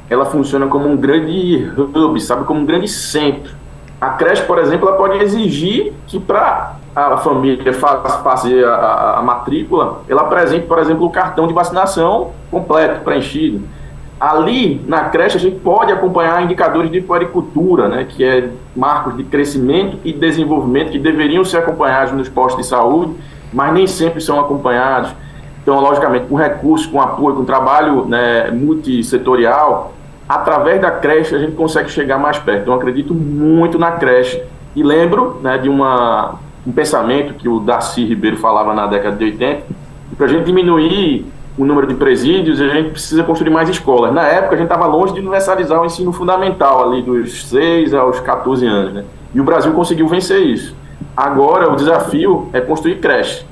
ela 0.09 0.25
funciona 0.25 0.67
como 0.67 0.89
um 0.89 0.97
grande 0.97 1.71
hub, 1.77 2.21
sabe, 2.21 2.45
como 2.45 2.61
um 2.61 2.67
grande 2.67 2.89
centro. 2.89 3.55
A 4.01 4.11
creche, 4.11 4.43
por 4.43 4.59
exemplo, 4.59 4.89
ela 4.89 4.97
pode 4.97 5.19
exigir 5.23 5.93
que 6.07 6.19
para 6.19 6.77
a 6.95 7.17
família 7.19 7.73
fazer 7.73 8.65
a, 8.65 8.75
a, 8.75 9.19
a 9.19 9.23
matrícula, 9.23 10.01
ela 10.09 10.23
apresente, 10.23 10.67
por 10.67 10.79
exemplo, 10.79 11.07
o 11.07 11.11
cartão 11.11 11.47
de 11.47 11.55
vacinação 11.55 12.33
completo, 12.51 13.03
preenchido 13.05 13.63
Ali, 14.23 14.81
na 14.87 15.07
creche, 15.07 15.37
a 15.37 15.41
gente 15.41 15.57
pode 15.57 15.91
acompanhar 15.91 16.41
indicadores 16.45 16.93
de 16.93 17.01
puericultura, 17.01 17.89
né, 17.89 18.07
que 18.09 18.23
é 18.23 18.51
marcos 18.77 19.17
de 19.17 19.25
crescimento 19.25 19.99
e 20.05 20.13
desenvolvimento 20.13 20.93
que 20.93 20.99
deveriam 21.01 21.45
ser 21.45 21.57
acompanhados 21.57 22.15
nos 22.15 22.29
postos 22.29 22.63
de 22.63 22.69
saúde, 22.69 23.17
mas 23.53 23.75
nem 23.75 23.85
sempre 23.85 24.21
são 24.21 24.39
acompanhados. 24.39 25.13
Então, 25.61 25.81
logicamente, 25.81 26.27
com 26.27 26.37
recurso, 26.37 26.89
com 26.89 27.01
apoio, 27.01 27.35
com 27.35 27.45
trabalho 27.45 28.05
né, 28.05 28.49
multissetorial, 28.53 29.93
através 30.29 30.81
da 30.81 30.93
creche 30.93 31.35
a 31.35 31.41
gente 31.41 31.57
consegue 31.57 31.91
chegar 31.91 32.17
mais 32.17 32.39
perto. 32.39 32.63
Então, 32.63 32.75
acredito 32.75 33.13
muito 33.13 33.77
na 33.77 33.91
creche. 33.91 34.41
E 34.77 34.85
lembro 34.85 35.41
né, 35.43 35.59
de 35.59 35.69
uma 35.69 36.39
um 36.65 36.71
pensamento 36.71 37.35
que 37.35 37.49
o 37.49 37.59
Darcy 37.59 38.05
Ribeiro 38.05 38.37
falava 38.37 38.73
na 38.73 38.87
década 38.87 39.17
de 39.17 39.25
80, 39.25 39.63
para 40.17 40.27
a 40.27 40.29
gente 40.29 40.45
diminuir 40.45 41.27
o 41.57 41.65
número 41.65 41.87
de 41.87 41.95
presídios, 41.95 42.61
a 42.61 42.69
gente 42.69 42.91
precisa 42.91 43.23
construir 43.23 43.51
mais 43.51 43.69
escolas. 43.69 44.13
Na 44.13 44.23
época, 44.23 44.55
a 44.55 44.59
gente 44.59 44.71
estava 44.71 44.87
longe 44.87 45.13
de 45.13 45.21
universalizar 45.21 45.81
o 45.81 45.85
ensino 45.85 46.13
fundamental, 46.13 46.89
ali 46.89 47.03
dos 47.03 47.47
6 47.47 47.93
aos 47.95 48.21
14 48.21 48.67
anos, 48.67 48.93
né? 48.95 49.05
E 49.35 49.41
o 49.41 49.45
Brasil 49.45 49.73
conseguiu 49.73 50.09
vencer 50.09 50.41
isso. 50.41 50.75
Agora, 51.17 51.71
o 51.71 51.77
desafio 51.77 52.49
é 52.53 52.61
construir 52.61 52.97
creche. 53.01 53.45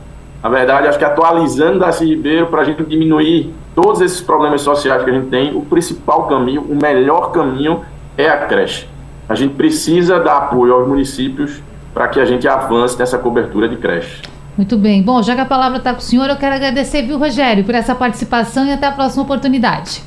Na 0.42 0.48
verdade, 0.48 0.88
acho 0.88 0.98
que 0.98 1.04
atualizando 1.04 1.80
Darcy 1.80 2.06
Ribeiro, 2.06 2.46
para 2.46 2.62
a 2.62 2.64
gente 2.64 2.82
diminuir 2.84 3.52
todos 3.74 4.00
esses 4.00 4.22
problemas 4.22 4.62
sociais 4.62 5.02
que 5.04 5.10
a 5.10 5.12
gente 5.12 5.28
tem, 5.28 5.54
o 5.54 5.60
principal 5.62 6.26
caminho, 6.26 6.62
o 6.62 6.74
melhor 6.74 7.30
caminho 7.32 7.82
é 8.16 8.28
a 8.28 8.46
creche. 8.46 8.88
A 9.28 9.34
gente 9.34 9.54
precisa 9.54 10.18
dar 10.18 10.38
apoio 10.38 10.72
aos 10.72 10.88
municípios 10.88 11.62
para 11.92 12.08
que 12.08 12.18
a 12.18 12.24
gente 12.24 12.48
avance 12.48 12.98
nessa 12.98 13.18
cobertura 13.18 13.68
de 13.68 13.76
creche. 13.76 14.22
Muito 14.60 14.76
bem. 14.76 15.02
Bom, 15.02 15.22
já 15.22 15.34
que 15.34 15.40
a 15.40 15.46
palavra 15.46 15.78
está 15.78 15.94
com 15.94 16.00
o 16.00 16.02
senhor, 16.02 16.28
eu 16.28 16.36
quero 16.36 16.54
agradecer, 16.54 17.00
viu, 17.00 17.16
Rogério, 17.16 17.64
por 17.64 17.74
essa 17.74 17.94
participação 17.94 18.66
e 18.66 18.70
até 18.70 18.88
a 18.88 18.92
próxima 18.92 19.22
oportunidade. 19.22 20.02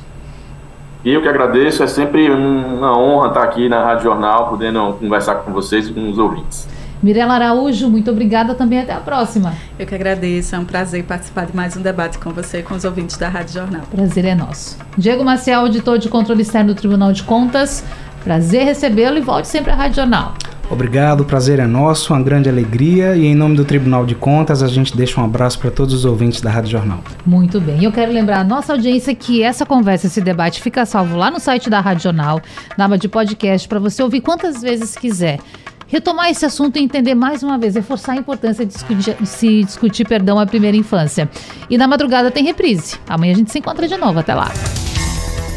Eu 1.04 1.20
que 1.20 1.26
agradeço, 1.26 1.82
é 1.82 1.88
sempre 1.88 2.30
uma 2.30 2.96
honra 2.96 3.26
estar 3.26 3.42
aqui 3.42 3.68
na 3.68 3.82
Rádio 3.82 4.04
Jornal, 4.04 4.50
podendo 4.50 4.92
conversar 5.00 5.34
com 5.40 5.50
vocês 5.50 5.88
e 5.88 5.92
com 5.92 6.08
os 6.08 6.18
ouvintes. 6.18 6.68
Mirela 7.02 7.34
Araújo, 7.34 7.90
muito 7.90 8.12
obrigada 8.12 8.54
também. 8.54 8.78
Até 8.78 8.92
a 8.92 9.00
próxima. 9.00 9.52
Eu 9.76 9.88
que 9.88 9.94
agradeço. 9.96 10.54
É 10.54 10.58
um 10.60 10.64
prazer 10.64 11.02
participar 11.02 11.46
de 11.46 11.56
mais 11.56 11.76
um 11.76 11.82
debate 11.82 12.18
com 12.18 12.30
você 12.30 12.60
e 12.60 12.62
com 12.62 12.76
os 12.76 12.84
ouvintes 12.84 13.16
da 13.16 13.28
Rádio 13.28 13.54
Jornal. 13.54 13.82
Prazer 13.90 14.24
é 14.24 14.36
nosso. 14.36 14.78
Diego 14.96 15.24
Maciel, 15.24 15.62
auditor 15.62 15.98
de 15.98 16.08
controle 16.08 16.42
externo 16.42 16.72
do 16.72 16.76
Tribunal 16.76 17.12
de 17.12 17.24
Contas. 17.24 17.84
Prazer 18.22 18.66
recebê-lo 18.66 19.18
e 19.18 19.20
volte 19.20 19.48
sempre 19.48 19.72
à 19.72 19.74
Rádio 19.74 19.96
Jornal. 19.96 20.34
Obrigado, 20.70 21.20
o 21.20 21.24
prazer 21.24 21.58
é 21.58 21.66
nosso, 21.66 22.12
uma 22.12 22.22
grande 22.22 22.48
alegria 22.48 23.16
e 23.16 23.26
em 23.26 23.34
nome 23.34 23.56
do 23.56 23.64
Tribunal 23.64 24.06
de 24.06 24.14
Contas 24.14 24.62
a 24.62 24.68
gente 24.68 24.96
deixa 24.96 25.20
um 25.20 25.24
abraço 25.24 25.58
para 25.58 25.70
todos 25.70 25.94
os 25.94 26.04
ouvintes 26.04 26.40
da 26.40 26.50
Rádio 26.50 26.70
Jornal. 26.70 27.00
Muito 27.24 27.60
bem, 27.60 27.84
eu 27.84 27.92
quero 27.92 28.12
lembrar 28.12 28.40
a 28.40 28.44
nossa 28.44 28.72
audiência 28.72 29.14
que 29.14 29.42
essa 29.42 29.66
conversa, 29.66 30.06
esse 30.06 30.20
debate 30.20 30.62
fica 30.62 30.86
salvo 30.86 31.16
lá 31.16 31.30
no 31.30 31.38
site 31.38 31.68
da 31.68 31.80
Rádio 31.80 32.04
Jornal, 32.04 32.40
na 32.78 32.86
aba 32.86 32.98
de 32.98 33.08
podcast, 33.08 33.68
para 33.68 33.78
você 33.78 34.02
ouvir 34.02 34.20
quantas 34.20 34.62
vezes 34.62 34.96
quiser 34.96 35.38
retomar 35.86 36.28
esse 36.30 36.44
assunto 36.44 36.78
e 36.78 36.82
entender 36.82 37.14
mais 37.14 37.42
uma 37.42 37.58
vez, 37.58 37.74
reforçar 37.74 38.12
a 38.12 38.16
importância 38.16 38.64
de 38.64 38.72
discutir, 38.72 39.16
se 39.24 39.64
discutir 39.64 40.06
perdão 40.06 40.38
à 40.38 40.46
primeira 40.46 40.76
infância. 40.76 41.28
E 41.68 41.78
na 41.78 41.86
madrugada 41.86 42.30
tem 42.30 42.44
reprise. 42.44 42.96
Amanhã 43.08 43.32
a 43.32 43.36
gente 43.36 43.52
se 43.52 43.58
encontra 43.58 43.86
de 43.86 43.96
novo. 43.96 44.18
Até 44.18 44.34
lá. 44.34 44.50